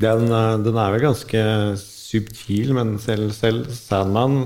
Den, 0.02 0.28
den, 0.66 0.78
er 0.78 0.94
vel 0.96 1.04
ganske 1.04 1.42
subtil, 1.78 2.72
men 2.74 2.96
selv, 3.00 3.32
selv 3.36 3.68
Sandman 3.76 4.46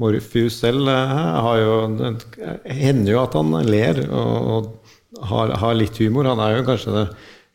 Morpheus 0.00 0.60
selv 0.60 0.88
har 0.88 1.58
jo 1.60 1.74
Det 1.96 2.72
hender 2.72 3.12
jo 3.12 3.22
at 3.22 3.34
han 3.36 3.56
ler. 3.66 4.02
og, 4.08 4.50
og 4.54 4.86
har, 5.22 5.52
har, 5.60 5.76
litt 5.76 5.98
humor. 6.02 6.28
Han 6.28 6.42
er 6.42 6.58
jo 6.58 6.66
kanskje 6.66 6.94
det, 6.94 7.04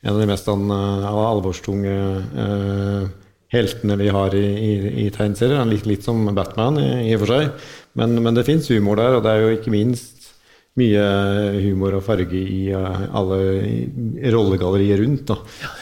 en 0.02 0.16
av 0.16 0.22
de 0.22 0.30
mest 0.30 0.47
an, 0.49 0.64
uh, 0.72 1.10
alvorstunge 1.30 1.95
uh, 2.34 3.10
heltene 3.52 3.97
vi 3.99 4.10
har 4.14 4.36
i, 4.38 4.45
i, 4.45 4.74
i 5.06 5.10
tegneserier. 5.14 5.60
Er 5.60 5.70
litt, 5.70 5.88
litt 5.89 6.08
som 6.08 6.24
Batman 6.36 6.80
i 6.82 7.14
og 7.16 7.26
for 7.26 7.36
seg, 7.36 7.70
men, 7.99 8.16
men 8.24 8.38
det 8.38 8.47
fins 8.47 8.70
humor 8.72 9.02
der. 9.02 9.18
Og 9.18 9.26
det 9.26 9.34
er 9.34 9.45
jo 9.45 9.54
ikke 9.58 9.74
minst 9.74 10.20
mye 10.80 11.03
humor 11.59 11.97
og 11.97 12.03
farge 12.05 12.39
i 12.39 12.69
uh, 12.72 13.01
alle 13.19 14.30
rollegallerier 14.32 15.01
rundt. 15.03 15.26
Da. 15.28 15.36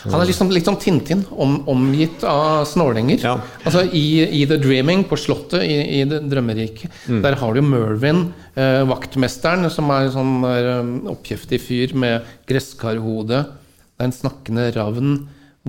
Han 0.08 0.24
er 0.24 0.30
liksom, 0.32 0.50
liksom 0.56 0.80
Tintin, 0.82 1.22
om, 1.30 1.60
omgitt 1.70 2.24
av 2.26 2.64
snålinger. 2.70 3.22
Ja. 3.22 3.36
Altså 3.62 3.84
i, 3.86 4.24
i, 4.26 4.44
The 4.50 4.58
Dreaming, 4.62 5.04
på 5.10 5.20
Slottet 5.20 5.62
i, 5.68 5.76
i 6.00 6.04
det 6.10 6.24
drømmeriket, 6.32 6.90
mm. 7.06 7.20
der 7.26 7.38
har 7.38 7.54
du 7.54 7.62
Mervyn, 7.66 8.24
uh, 8.58 8.82
vaktmesteren, 8.90 9.70
som 9.74 9.94
er 9.94 10.08
en 10.08 10.16
sånn 10.16 10.34
uh, 10.48 11.12
oppkjeftig 11.14 11.62
fyr 11.62 11.94
med 11.94 12.26
gresskarhode. 12.50 13.44
Det 13.46 14.02
er 14.02 14.10
en 14.10 14.16
snakkende 14.16 14.72
ravn. 14.74 15.14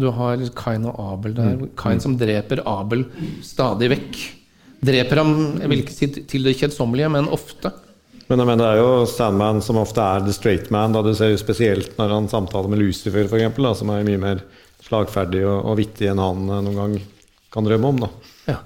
Du 0.01 0.09
har 0.17 0.41
Kain 0.57 0.89
og 0.89 0.97
Abel 1.11 1.37
der. 1.37 1.59
Mm. 1.61 1.71
Kain 1.77 2.01
som 2.01 2.17
dreper 2.17 2.65
Abel 2.65 3.05
stadig 3.45 3.93
vekk. 3.93 4.25
Dreper 4.81 5.21
ham, 5.21 5.37
jeg 5.61 5.69
vil 5.69 5.85
ikke 5.85 5.93
si 5.93 6.09
til 6.09 6.49
det 6.49 6.57
kjedsommelige, 6.57 7.13
men 7.13 7.29
ofte. 7.29 7.75
Men, 8.31 8.45
jeg 8.45 8.47
mener 8.47 8.63
det 8.63 8.67
er 8.77 8.79
jo 8.79 9.07
Sandman 9.11 9.59
som 9.65 9.81
ofte 9.81 10.03
er 10.07 10.23
the 10.23 10.33
straight 10.35 10.69
man. 10.71 10.93
Da 10.95 11.03
du 11.03 11.11
ser 11.19 11.33
jo 11.33 11.39
spesielt 11.41 11.97
når 11.99 12.13
han 12.15 12.29
samtaler 12.31 12.71
med 12.71 12.79
Lucifer, 12.79 13.27
for 13.27 13.43
da, 13.43 13.73
som 13.75 13.91
er 13.91 14.05
mye 14.07 14.21
mer 14.23 14.45
slagferdig 14.87 15.43
og, 15.43 15.57
og 15.67 15.81
vittig 15.81 16.07
enn 16.13 16.23
han 16.23 16.45
eh, 16.47 16.61
noen 16.67 16.79
gang 16.79 16.95
kan 17.51 17.67
drømme 17.67 17.91
om. 17.91 18.05
Da. 18.05 18.11
Ja. 18.53 18.61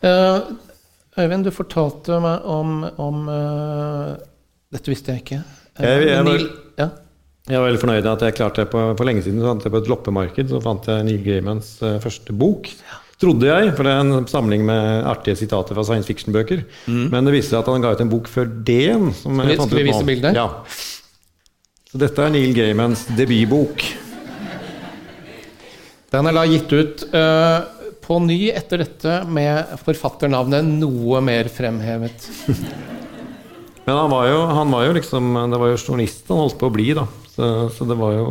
Uh, 0.00 1.18
Øyvind, 1.18 1.44
du 1.44 1.52
fortalte 1.52 2.16
meg 2.22 2.46
om, 2.48 2.80
om 3.02 3.28
uh, 3.28 4.14
Dette 4.72 4.92
visste 4.92 5.12
jeg 5.12 5.24
ikke. 5.24 5.42
Uh, 5.76 5.84
jeg, 5.84 6.08
jeg, 6.08 6.24
var, 6.24 6.46
ja. 6.78 6.88
jeg, 7.44 7.58
var, 7.58 7.66
veldig 7.66 7.82
fornøyd 7.82 8.00
med 8.00 8.12
at 8.14 8.24
jeg 8.24 8.38
klarte 8.40 8.64
det 8.64 8.72
på, 8.72 8.86
for 8.96 9.10
lenge 9.10 9.26
siden. 9.26 9.42
Så 9.42 9.52
fant 9.52 9.68
jeg 9.68 9.74
på 9.74 9.82
et 9.82 9.92
loppemarked 9.92 10.54
så 10.54 10.62
fant 10.64 10.88
jeg 10.88 11.04
Neil 11.10 11.20
Gaimans 11.26 11.74
første 12.06 12.36
bok. 12.40 12.72
Ja. 12.88 13.02
Trodde 13.18 13.48
jeg, 13.48 13.72
for 13.74 13.82
det 13.82 13.92
er 13.92 14.04
en 14.04 14.26
samling 14.30 14.62
med 14.66 15.06
artige 15.10 15.40
sitater 15.40 15.74
fra 15.74 15.82
science 15.86 16.06
fiction-bøker. 16.06 16.62
Mm. 16.86 17.08
Men 17.10 17.26
det 17.26 17.34
viste 17.34 17.50
seg 17.50 17.64
at 17.64 17.70
han 17.72 17.82
ga 17.82 17.90
ut 17.96 18.02
en 18.04 18.12
bok 18.12 18.30
før 18.30 18.46
det 18.46 18.76
igjen. 18.84 19.08
Skal 19.18 19.72
vi 19.74 19.88
vise 19.88 20.04
bildet? 20.06 20.38
Ja. 20.38 20.46
Så 21.88 21.98
dette 21.98 22.22
er 22.22 22.30
Neil 22.30 22.54
Gaimans 22.54 23.08
debutbok. 23.18 23.82
Den 26.14 26.30
er 26.30 26.36
da 26.36 26.44
gitt 26.46 26.70
ut 26.72 27.02
uh, 27.10 27.66
på 28.06 28.20
ny 28.22 28.38
etter 28.54 28.84
dette 28.84 29.18
med 29.26 29.74
forfatternavnet 29.82 30.70
noe 30.78 31.18
mer 31.24 31.50
fremhevet. 31.52 32.30
Men 33.88 33.96
han 33.96 34.12
var, 34.12 34.28
jo, 34.28 34.40
han 34.52 34.72
var 34.72 34.82
jo 34.84 34.96
liksom 34.98 35.36
Det 35.48 35.58
var 35.58 35.70
jo 35.70 35.76
journalist 35.80 36.26
han 36.28 36.42
holdt 36.42 36.58
på 36.60 36.68
å 36.68 36.74
bli, 36.74 36.90
da. 36.96 37.06
Så, 37.32 37.46
så 37.74 37.86
det 37.88 37.96
var 37.98 38.14
jo 38.14 38.26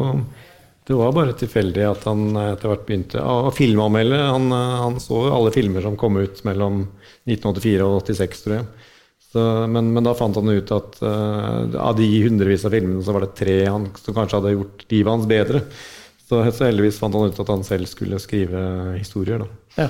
det 0.87 0.95
var 0.95 1.11
bare 1.11 1.35
tilfeldig 1.35 1.83
at 1.83 2.05
han 2.07 2.29
etter 2.39 2.71
hvert 2.71 2.85
begynte 2.87 3.19
å 3.19 3.51
filmanmelde. 3.51 4.19
Han, 4.23 4.51
han, 4.55 4.99
så 5.03 5.25
alle 5.35 5.51
filmer 5.51 5.83
som 5.83 5.97
kom 5.99 6.15
ut 6.21 6.39
mellom 6.47 6.85
1984 7.27 7.87
og 7.87 7.97
86, 8.05 8.43
tror 8.45 8.55
jeg. 8.55 8.67
Så, 9.27 9.43
men, 9.67 9.89
men, 9.91 10.05
da 10.07 10.13
fant 10.15 10.37
han 10.39 10.47
ut 10.47 10.71
at 10.71 11.01
uh, 11.03 11.75
av 11.83 11.97
de 11.97 12.07
hundrevis 12.23 12.63
av 12.65 12.71
filmene 12.71 13.03
så 13.03 13.15
var 13.15 13.25
det 13.25 13.35
tre 13.35 13.57
han, 13.67 13.89
som 13.99 14.15
kanskje 14.15 14.39
hadde 14.39 14.53
gjort 14.55 14.85
livet 14.93 15.11
hans 15.11 15.27
bedre. 15.27 15.63
Så, 16.23 16.39
så, 16.47 16.63
heldigvis 16.69 16.99
fant 17.01 17.15
han 17.15 17.33
ut 17.33 17.41
at 17.43 17.51
han 17.51 17.65
selv 17.67 17.91
skulle 17.91 18.21
skrive 18.23 18.61
historier. 18.95 19.43
Da. 19.43 19.83
Ja. 19.83 19.89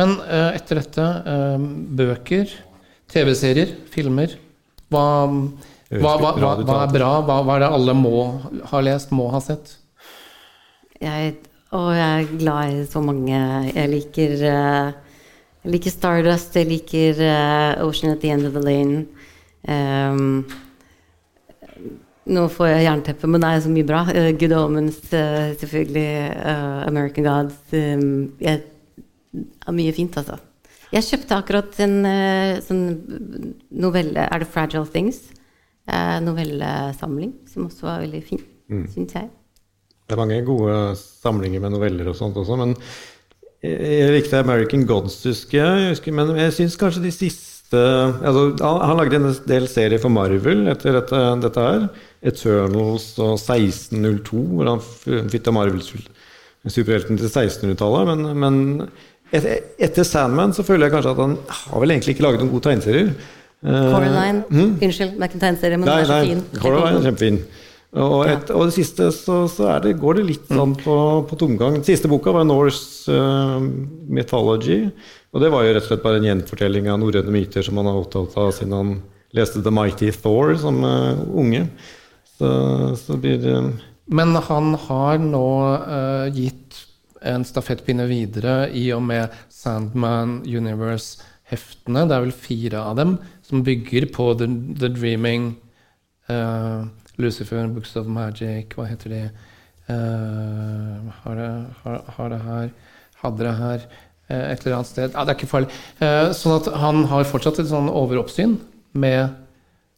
Men 0.00 0.16
uh, 0.24 0.54
etter 0.56 0.80
dette, 0.80 1.04
uh, 1.28 1.68
bøker, 2.00 2.56
TV-serier, 3.12 3.76
filmer 3.92 4.38
hva, 4.92 5.04
hva, 5.92 6.16
hva, 6.20 6.32
hva, 6.64 6.80
er 6.80 6.96
bra? 6.96 7.12
Hva, 7.28 7.38
er 7.54 7.64
det 7.64 7.70
alle 7.76 7.94
må 7.96 8.24
ha 8.72 8.80
lest, 8.84 9.12
må 9.12 9.28
ha 9.32 9.40
sett? 9.44 9.76
Jeg, 11.02 11.34
og 11.74 11.88
jeg 11.96 12.22
er 12.22 12.36
glad 12.38 12.74
i 12.76 12.82
så 12.86 13.00
mange. 13.02 13.38
Jeg 13.74 13.90
liker, 13.90 14.34
uh, 14.46 14.92
jeg 15.64 15.72
liker 15.74 15.94
Stardust, 15.94 16.54
jeg 16.54 16.68
liker 16.70 17.22
uh, 17.26 17.82
Ocean 17.86 18.12
at 18.12 18.22
the 18.22 18.30
End 18.30 18.46
of 18.46 18.54
the 18.54 18.62
Lane. 18.62 19.06
Um, 19.66 20.44
nå 22.32 22.46
får 22.54 22.70
jeg 22.70 22.86
jernteppe, 22.86 23.26
men 23.26 23.42
det 23.42 23.50
er 23.50 23.64
så 23.64 23.74
mye 23.74 23.88
bra. 23.88 24.04
Uh, 24.14 24.30
Good 24.38 24.54
Omens, 24.60 25.02
selvfølgelig. 25.10 26.06
American 26.86 27.26
Gods. 27.26 27.58
Um, 27.74 28.32
jeg, 28.38 28.62
ja, 29.34 29.74
mye 29.74 29.96
fint, 29.96 30.22
altså. 30.22 30.38
Jeg 30.92 31.08
kjøpte 31.08 31.38
akkurat 31.40 31.78
en 31.80 31.94
sånn 32.60 32.82
novelle 33.80 34.26
Er 34.28 34.42
det 34.42 34.50
Fragile 34.52 34.84
Things? 34.92 35.24
novellesamling, 36.22 37.32
som 37.50 37.64
også 37.66 37.88
var 37.88 38.04
veldig 38.04 38.20
fin, 38.22 38.42
mm. 38.70 38.84
syns 38.92 39.16
jeg. 39.16 39.30
Det 40.12 40.18
er 40.18 40.20
mange 40.20 40.42
gode 40.44 40.74
samlinger 41.24 41.62
med 41.64 41.72
noveller 41.72 42.10
og 42.10 42.16
sånt 42.18 42.36
også, 42.36 42.58
men 42.60 42.74
jeg 43.64 44.10
likte 44.12 44.42
American 44.42 44.82
Gods, 44.84 45.14
husker 45.24 45.56
jeg. 45.56 45.92
Husker, 45.94 46.12
men 46.12 46.34
jeg 46.36 46.52
syns 46.52 46.76
kanskje 46.76 47.00
de 47.06 47.12
siste 47.14 47.78
altså, 47.78 48.42
han, 48.60 48.98
lagde 48.98 49.20
en 49.22 49.30
del 49.48 49.68
serier 49.72 50.02
for 50.02 50.12
Marvel 50.12 50.66
etter 50.68 50.98
dette, 50.98 51.22
dette 51.46 51.64
her. 51.64 51.86
Eternals 52.28 53.06
og 53.22 53.38
1602, 53.38 54.42
hvor 54.58 54.68
han 54.68 54.84
flytta 54.84 55.56
Marvel-superhelten 55.56 57.22
til 57.22 57.30
1600-tallet. 57.30 58.12
Men, 58.12 58.28
men 58.44 58.60
etter, 59.32 59.62
etter 59.80 60.10
Sandman 60.10 60.52
så 60.52 60.66
føler 60.66 60.90
jeg 60.90 60.98
kanskje 60.98 61.16
at 61.16 61.24
han 61.24 61.38
har 61.62 61.86
vel 61.86 61.96
egentlig 61.96 62.18
ikke 62.18 62.28
laget 62.28 62.44
noen 62.44 62.52
gode 62.52 62.68
tegneserier. 62.68 63.14
Coraline. 63.64 64.44
Uh, 64.50 64.54
mm? 64.58 64.78
Unnskyld, 64.82 65.16
det 65.16 65.22
er 65.22 65.30
ikke 65.30 65.40
en 65.40 65.48
tegneserie, 65.48 65.78
men 65.78 65.88
nei, 65.88 66.00
den 66.02 66.02
er 66.04 66.10
så 66.12 66.22
fin. 66.28 66.46
Coraline 66.60 66.98
er 66.98 67.12
kjempefin. 67.12 67.44
Og, 67.92 68.22
et, 68.24 68.48
og, 68.54 68.70
det 68.70 68.74
siste 68.78 69.10
så, 69.12 69.42
så 69.52 69.74
det, 69.84 69.98
går 70.00 70.16
det 70.16 70.28
litt 70.30 70.46
sånn 70.48 70.72
på, 70.80 70.94
på 71.28 71.36
tomgang. 71.36 71.74
Den 71.76 71.84
siste 71.84 72.08
boka 72.08 72.32
var 72.32 72.46
Norse 72.48 73.12
uh, 73.12 73.58
Mythology. 74.08 74.86
Og 75.32 75.42
det 75.44 75.50
var 75.52 75.66
jo 75.66 75.74
rett 75.74 75.84
og 75.84 75.90
slett 75.90 76.04
bare 76.04 76.20
en 76.22 76.28
gjenfortelling 76.30 76.88
av 76.88 77.02
norrøne 77.02 77.34
myter 77.34 77.64
som 77.66 77.76
han 77.80 77.90
har 77.90 77.98
opptatt 78.00 78.36
av 78.40 78.54
siden 78.56 78.76
han 78.76 78.94
leste 79.36 79.60
The 79.64 79.72
Mighty 79.72 80.08
Thor 80.16 80.54
som 80.60 80.80
uh, 80.84 81.20
unge. 81.36 81.66
Så, 82.38 82.48
så 82.96 83.18
blir 83.20 83.44
uh, 83.44 83.68
Men 84.08 84.40
han 84.48 84.72
har 84.86 85.20
nå 85.20 85.50
uh, 85.84 86.32
gitt 86.32 86.80
en 87.28 87.44
stafettpinne 87.46 88.08
videre 88.08 88.70
i 88.72 88.86
og 88.96 89.04
med 89.04 89.36
Sandman 89.52 90.40
Universe-heftene. 90.48 92.08
Det 92.08 92.16
er 92.16 92.24
vel 92.24 92.34
fire 92.34 92.88
av 92.88 92.96
dem 92.98 93.14
som 93.44 93.60
bygger 93.68 94.08
på 94.16 94.32
The, 94.40 94.48
the 94.80 94.88
Dreaming. 94.96 95.52
Uh, 96.32 96.88
Lucifer, 97.20 97.66
Books 97.72 97.96
of 98.00 98.08
Magic, 98.08 98.76
hva 98.76 98.86
heter 98.88 99.12
de? 99.12 99.20
Uh, 99.90 101.10
har, 101.24 101.36
det, 101.36 101.50
har, 101.82 102.00
har, 102.16 102.32
det, 102.32 102.40
her 102.46 102.68
Hadde 103.22 103.44
det 103.44 103.54
her 103.58 103.86
et 104.32 104.62
eller 104.62 104.76
annet 104.78 104.88
sted. 104.88 105.12
Ah, 105.12 105.26
det 105.26 105.34
er 105.34 105.36
ikke 105.36 105.50
farlig. 105.50 105.68
Sånn 106.38 106.54
at 106.54 106.68
han 106.80 107.02
har 107.10 107.26
fortsatt 107.28 107.58
et 107.60 107.68
sånn 107.68 107.90
overoppsyn 107.90 108.54
med 108.96 109.34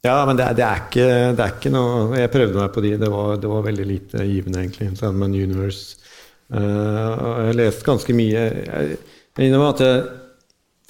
ja, 0.04 0.18
men 0.28 0.36
det 0.36 0.50
det, 0.58 0.64
er 0.64 0.82
ikke, 0.82 1.04
det 1.32 1.40
er, 1.40 1.52
ikke, 1.54 1.70
noe 1.72 2.18
Jeg 2.18 2.32
prøvde 2.32 2.58
meg 2.58 2.72
på 2.74 2.82
de. 2.84 2.90
Det 3.00 3.08
var, 3.08 3.38
det 3.40 3.48
var 3.48 3.62
veldig 3.64 3.86
lite 3.88 4.26
givende, 4.28 4.60
egentlig. 4.60 4.90
Sandman 4.98 5.32
Universe. 5.32 5.96
Uh, 6.52 7.46
jeg 7.46 7.56
leste 7.56 7.86
ganske 7.86 8.16
mye. 8.16 8.42
Jeg, 8.42 8.98
jeg 9.38 9.62
at 9.64 9.80
jeg 9.80 10.02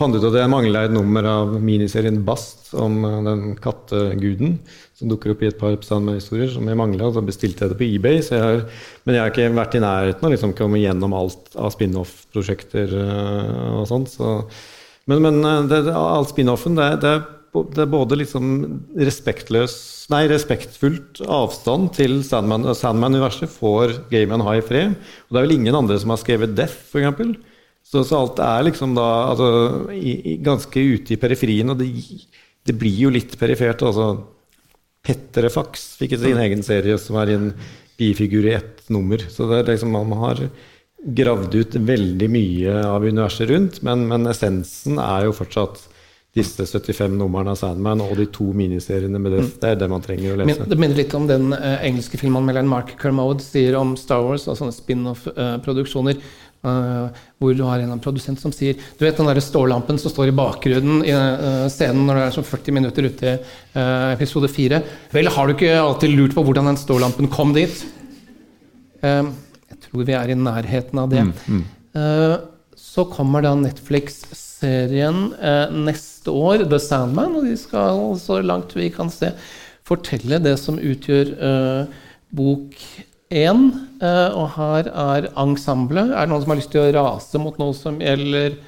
fant 0.01 0.17
ut 0.17 0.27
at 0.27 0.37
jeg 0.39 0.51
mangla 0.51 0.85
et 0.87 0.95
nummer 0.95 1.27
av 1.29 1.53
miniserien 1.63 2.21
Bast 2.27 2.73
om 2.75 3.01
uh, 3.07 3.21
den 3.27 3.55
katteguden 3.63 4.57
som 4.95 5.11
dukker 5.11 5.35
opp 5.35 5.45
i 5.45 5.51
et 5.51 5.61
par 5.61 5.77
Sandman-historier 5.87 6.51
som 6.55 6.67
jeg 6.71 6.79
mangla. 6.79 7.13
Så 7.15 7.23
bestilte 7.27 7.67
jeg 7.67 7.75
det 7.75 7.81
på 7.81 7.89
eBay. 7.89 8.23
Jeg 8.23 8.43
har, 8.43 8.65
men 9.05 9.17
jeg 9.17 9.23
har 9.23 9.35
ikke 9.35 9.53
vært 9.55 9.79
i 9.79 9.85
nærheten 9.85 10.29
av 10.29 10.35
liksom 10.35 10.57
komme 10.59 10.83
gjennom 10.83 11.15
alt 11.19 11.55
av 11.55 11.75
spin-off-prosjekter 11.75 12.97
uh, 12.99 13.81
og 13.81 13.89
sånt. 13.91 14.15
Så. 14.15 14.35
Men, 15.11 15.25
men 15.27 15.71
det, 15.71 15.85
all 15.93 16.27
spin-offen, 16.31 16.79
det, 16.81 16.91
det 17.05 17.17
det 17.55 17.85
er 17.85 17.91
både 17.91 18.17
liksom 18.19 18.47
respektløs 18.99 19.75
Nei, 20.13 20.27
respektfullt 20.29 21.23
avstand 21.33 21.95
til 21.97 22.19
Sandman. 22.27 22.67
Sandman-universet 22.77 23.49
får 23.49 23.95
Game 24.11 24.35
and 24.37 24.45
High 24.45 24.61
fred. 24.61 24.99
Og 25.25 25.33
det 25.33 25.39
er 25.39 25.47
vel 25.47 25.55
ingen 25.55 25.79
andre 25.79 25.97
som 26.03 26.13
har 26.13 26.21
skrevet 26.21 26.53
Death, 26.59 26.77
f.eks. 26.91 27.39
Så, 27.95 28.03
så 28.09 28.19
alt 28.25 28.41
er 28.43 28.65
liksom 28.67 28.97
da 28.97 29.07
altså, 29.31 29.49
i, 29.95 30.17
i, 30.33 30.37
ganske 30.43 30.81
ute 30.83 31.15
i 31.15 31.21
periferien, 31.21 31.71
og 31.71 31.79
det, 31.79 31.93
det 32.67 32.75
blir 32.75 33.05
jo 33.07 33.13
litt 33.15 33.37
perifert. 33.39 33.85
altså 33.87 34.09
Petterefax 35.05 35.93
fikk 36.01 36.17
sin 36.19 36.41
egen 36.43 36.65
serie 36.67 36.97
som 36.99 37.21
er 37.21 37.35
en 37.37 37.51
bifigur 38.01 38.49
i 38.49 38.57
ett 38.57 38.83
nummer. 38.91 39.23
Så 39.31 39.47
det 39.47 39.61
er 39.61 39.75
liksom, 39.75 39.95
man 39.95 40.17
har 40.25 40.43
gravd 41.05 41.55
ut 41.55 41.75
veldig 41.87 42.29
mye 42.33 42.77
av 42.89 43.05
universet 43.05 43.51
rundt, 43.53 43.83
men, 43.87 44.07
men 44.11 44.27
essensen 44.31 44.99
er 44.99 45.29
jo 45.29 45.37
fortsatt 45.37 45.85
disse 46.35 46.67
75 46.67 47.13
numrene 47.15 47.53
av 47.53 47.59
Sandman 47.61 48.01
og 48.03 48.17
de 48.19 48.27
to 48.35 48.49
miniseriene 48.57 49.21
med 49.23 49.37
det. 49.37 49.43
Mm. 49.45 49.51
Det 49.63 49.71
er 49.71 49.77
det 49.79 49.89
man 49.93 50.03
trenger 50.03 50.35
å 50.35 50.39
lese. 50.41 50.67
Det 50.67 50.79
minner 50.81 50.99
litt 50.99 51.15
om 51.15 51.29
den 51.31 51.55
uh, 51.55 51.77
engelske 51.77 52.19
filmanmelderen 52.19 52.71
Mark 52.71 52.97
Kermode 52.99 53.45
sier 53.45 53.79
om 53.79 53.95
Star 54.01 54.25
Wars 54.25 54.49
og 54.51 54.59
sånne 54.59 54.75
spin-off-produksjoner. 54.75 56.19
Uh, 56.19 56.44
uh, 56.65 57.25
hvor 57.39 57.55
du 57.57 57.63
har 57.67 57.83
en 57.85 58.01
produsent 58.03 58.41
som 58.41 58.53
sier 58.55 58.79
Du 58.99 59.05
vet 59.05 59.17
den 59.19 59.29
der 59.29 59.41
stålampen 59.45 59.99
som 60.01 60.13
står 60.13 60.31
i 60.31 60.37
bakgrunnen 60.37 61.03
i 61.07 61.13
scenen 61.73 62.07
når 62.09 62.19
det 62.19 62.25
er 62.27 62.37
sånn 62.39 62.49
40 62.49 62.77
minutter 62.79 63.09
ute 63.09 63.35
i 63.35 63.85
episode 64.15 64.49
4? 64.51 64.81
Vel, 65.13 65.31
har 65.35 65.47
du 65.47 65.55
ikke 65.55 65.77
alltid 65.81 66.15
lurt 66.15 66.37
på 66.37 66.45
hvordan 66.47 66.73
den 66.73 66.81
stålampen 66.81 67.31
kom 67.33 67.55
dit? 67.57 67.85
jeg 69.05 69.81
tror 69.85 70.07
vi 70.09 70.15
er 70.17 70.31
i 70.33 70.37
nærheten 70.39 70.97
av 71.03 71.11
det. 71.13 71.27
Mm, 71.27 71.59
mm. 71.59 72.47
så 72.81 73.05
kommer 73.13 73.45
da 73.45 73.51
Netflix 73.59 74.23
serien 74.33 75.27
eh, 75.37 75.75
neste 75.77 76.33
år, 76.33 76.65
The 76.71 76.79
Sandman. 76.81 77.37
Og 77.37 77.45
de 77.45 77.59
skal, 77.61 78.01
så 78.17 78.39
langt 78.41 78.73
vi 78.79 78.89
kan 78.95 79.13
se, 79.13 79.35
fortelle 79.85 80.41
det 80.41 80.57
som 80.63 80.81
utgjør 80.81 81.35
bok 82.35 82.79
én. 83.35 83.67
Eh, 84.03 84.31
og 84.35 84.55
her 84.57 84.89
er 84.91 85.29
ensemblet. 85.41 86.13
Er 86.13 86.27
det 86.27 86.33
noen 86.33 86.45
som 86.45 86.55
har 86.55 86.61
lyst 86.61 86.73
til 86.75 86.83
å 86.83 86.93
rase 86.95 87.41
mot 87.43 87.59
noe 87.61 87.77
som 87.77 88.01
gjelder 88.03 88.59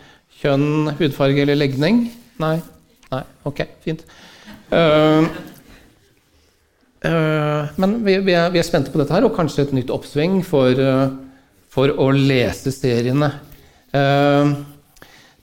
kjønn, 0.41 0.93
hudfarge 0.99 1.45
eller 1.45 1.59
legning? 1.59 2.07
Nei? 2.43 2.57
Nei? 3.13 3.23
Ok, 3.49 3.63
fint. 3.85 4.05
Uh, 4.71 5.27
uh, 7.07 7.69
men 7.79 7.99
vi, 8.03 8.19
vi, 8.27 8.35
er, 8.35 8.51
vi, 8.51 8.61
er, 8.61 8.67
spente 8.67 8.93
på 8.93 9.01
dette 9.01 9.15
her, 9.15 9.27
og 9.27 9.37
kanskje 9.37 9.69
et 9.69 9.77
nytt 9.77 9.93
oppsving 9.95 10.41
for, 10.47 10.75
uh, 10.75 11.07
for 11.73 11.95
å 11.95 12.11
lese 12.15 12.75
seriene. 12.75 13.33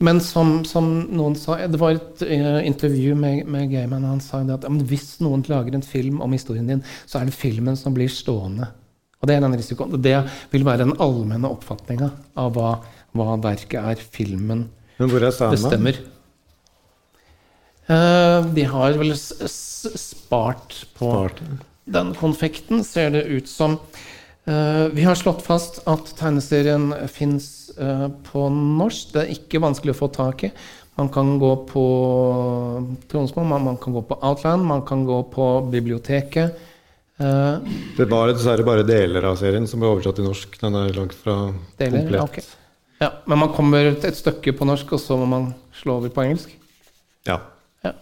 Men 0.04 0.20
som, 0.22 0.60
som, 0.68 0.84
noen 1.16 1.32
sa 1.38 1.56
Det 1.66 1.78
var 1.80 1.96
et 1.96 2.20
intervju 2.68 3.16
med, 3.18 3.48
med 3.50 3.72
Gayman, 3.72 4.04
og 4.04 4.12
han 4.12 4.22
sa 4.22 4.44
at 4.52 4.66
hvis 4.86 5.16
noen 5.24 5.42
lager 5.48 5.74
en 5.74 5.82
film 5.82 6.20
om 6.22 6.36
historien 6.36 6.68
din, 6.68 6.84
så 7.08 7.18
er 7.18 7.30
det 7.30 7.34
filmen 7.34 7.74
som 7.80 7.96
blir 7.96 8.12
stående. 8.12 8.68
Og 9.24 9.28
Det 9.30 9.38
er 9.38 9.40
den 9.40 9.56
risikoen. 9.56 10.02
Det 10.04 10.18
vil 10.52 10.66
være 10.68 10.84
den 10.84 10.98
allmenne 11.00 11.48
oppfatninga 11.48 12.10
av 12.36 12.50
hva, 12.52 12.74
hva, 13.16 13.38
verket 13.40 13.80
er. 13.80 13.96
Filmen 13.96 14.66
er 15.00 15.30
bestemmer. 15.48 15.96
Uh, 17.88 18.44
de 18.52 18.66
har 18.68 18.98
vel 19.00 19.14
spart 19.16 20.76
på 20.96 21.08
spart. 21.08 21.40
den 21.96 22.12
konfekten, 22.20 22.84
ser 22.84 23.16
det 23.16 23.24
ut 23.32 23.48
som. 23.48 23.78
Uh, 24.44 24.92
vi 24.92 25.08
har 25.08 25.16
slått 25.16 25.40
fast 25.44 25.80
at 25.88 26.12
tegneserien 26.20 26.92
fins 27.08 27.72
uh, 27.80 28.12
på 28.28 28.44
norsk. 28.52 29.16
Det 29.16 29.24
er 29.24 29.34
ikke 29.38 29.64
vanskelig 29.64 29.96
å 29.96 30.00
få 30.04 30.12
tak 30.12 30.44
i. 30.50 30.52
Man 31.00 31.08
kan 31.08 31.38
gå 31.40 31.54
på 31.72 31.86
Tronsmo, 33.08 33.48
man, 33.48 33.80
kan 33.80 33.96
gå 33.96 34.04
på 34.04 34.20
Outland, 34.20 34.68
man 34.68 34.84
kan 34.84 35.08
gå 35.08 35.22
på 35.32 35.48
biblioteket. 35.72 36.60
Uh, 37.14 37.62
det 37.94 38.08
var 38.10 38.32
dessverre 38.32 38.66
bare 38.66 38.82
deler 38.86 39.26
av 39.28 39.38
serien 39.38 39.68
som 39.70 39.82
ble 39.82 39.92
oversatt 39.92 40.18
til 40.18 40.26
norsk. 40.26 40.58
Den 40.60 40.78
er 40.80 40.94
langt 40.96 41.14
fra 41.14 41.38
deler, 41.78 42.00
komplett. 42.00 42.22
Okay. 42.26 42.46
Ja, 43.02 43.10
men 43.30 43.42
man 43.42 43.52
kommer 43.54 43.90
et 43.92 44.18
stykke 44.18 44.54
på 44.56 44.66
norsk, 44.68 44.94
og 44.96 45.02
så 45.02 45.18
må 45.20 45.26
man 45.30 45.50
slå 45.76 45.98
over 46.00 46.12
på 46.14 46.24
engelsk? 46.24 46.54
Ja. 47.28 47.40
ja. 47.84 47.94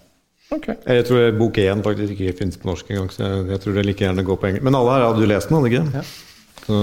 Okay. 0.53 0.77
Jeg 0.87 1.07
tror 1.09 1.33
bok 1.39 1.61
én 1.61 1.85
faktisk 1.85 2.17
ikke 2.17 2.37
finnes 2.43 2.61
på 2.61 2.71
norsk 2.71 2.93
engang, 2.93 3.11
så 3.13 3.25
jeg, 3.25 3.49
jeg 3.55 3.65
tror 3.65 3.79
det 3.79 3.87
like 3.89 4.07
gjerne 4.07 4.27
går 4.29 4.41
på 4.41 4.51
engelsk. 4.51 4.69
Men 4.69 4.79
alle 4.79 4.97
her 4.97 5.09
hadde 5.09 5.25
jo 5.25 5.33
lest 5.33 5.51
den, 5.51 5.59
hadde 5.59 5.73
ikke? 5.73 6.03
Ja. 6.03 6.05
Så 6.63 6.81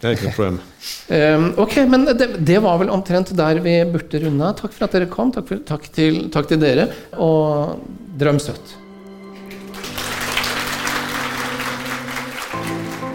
det 0.00 0.08
er 0.08 0.16
ikke 0.16 0.30
noe 0.30 0.36
problem. 0.38 0.60
Um, 1.10 1.48
ok, 1.60 1.74
men 1.90 2.06
det, 2.06 2.26
det, 2.46 2.56
var 2.62 2.78
vel 2.80 2.88
omtrent 2.94 3.32
der 3.36 3.58
vi 3.60 3.72
burde 3.90 4.20
runde. 4.22 4.46
Takk 4.56 4.72
for 4.72 4.86
at 4.86 4.94
dere 4.94 5.08
kom. 5.10 5.32
Takk, 5.34 5.48
for, 5.48 5.60
takk, 5.66 5.88
til, 5.92 6.20
takk 6.32 6.46
til, 6.48 6.60
dere. 6.62 6.86
Og 7.20 7.82
drøm 8.20 8.38
søtt. 8.40 8.76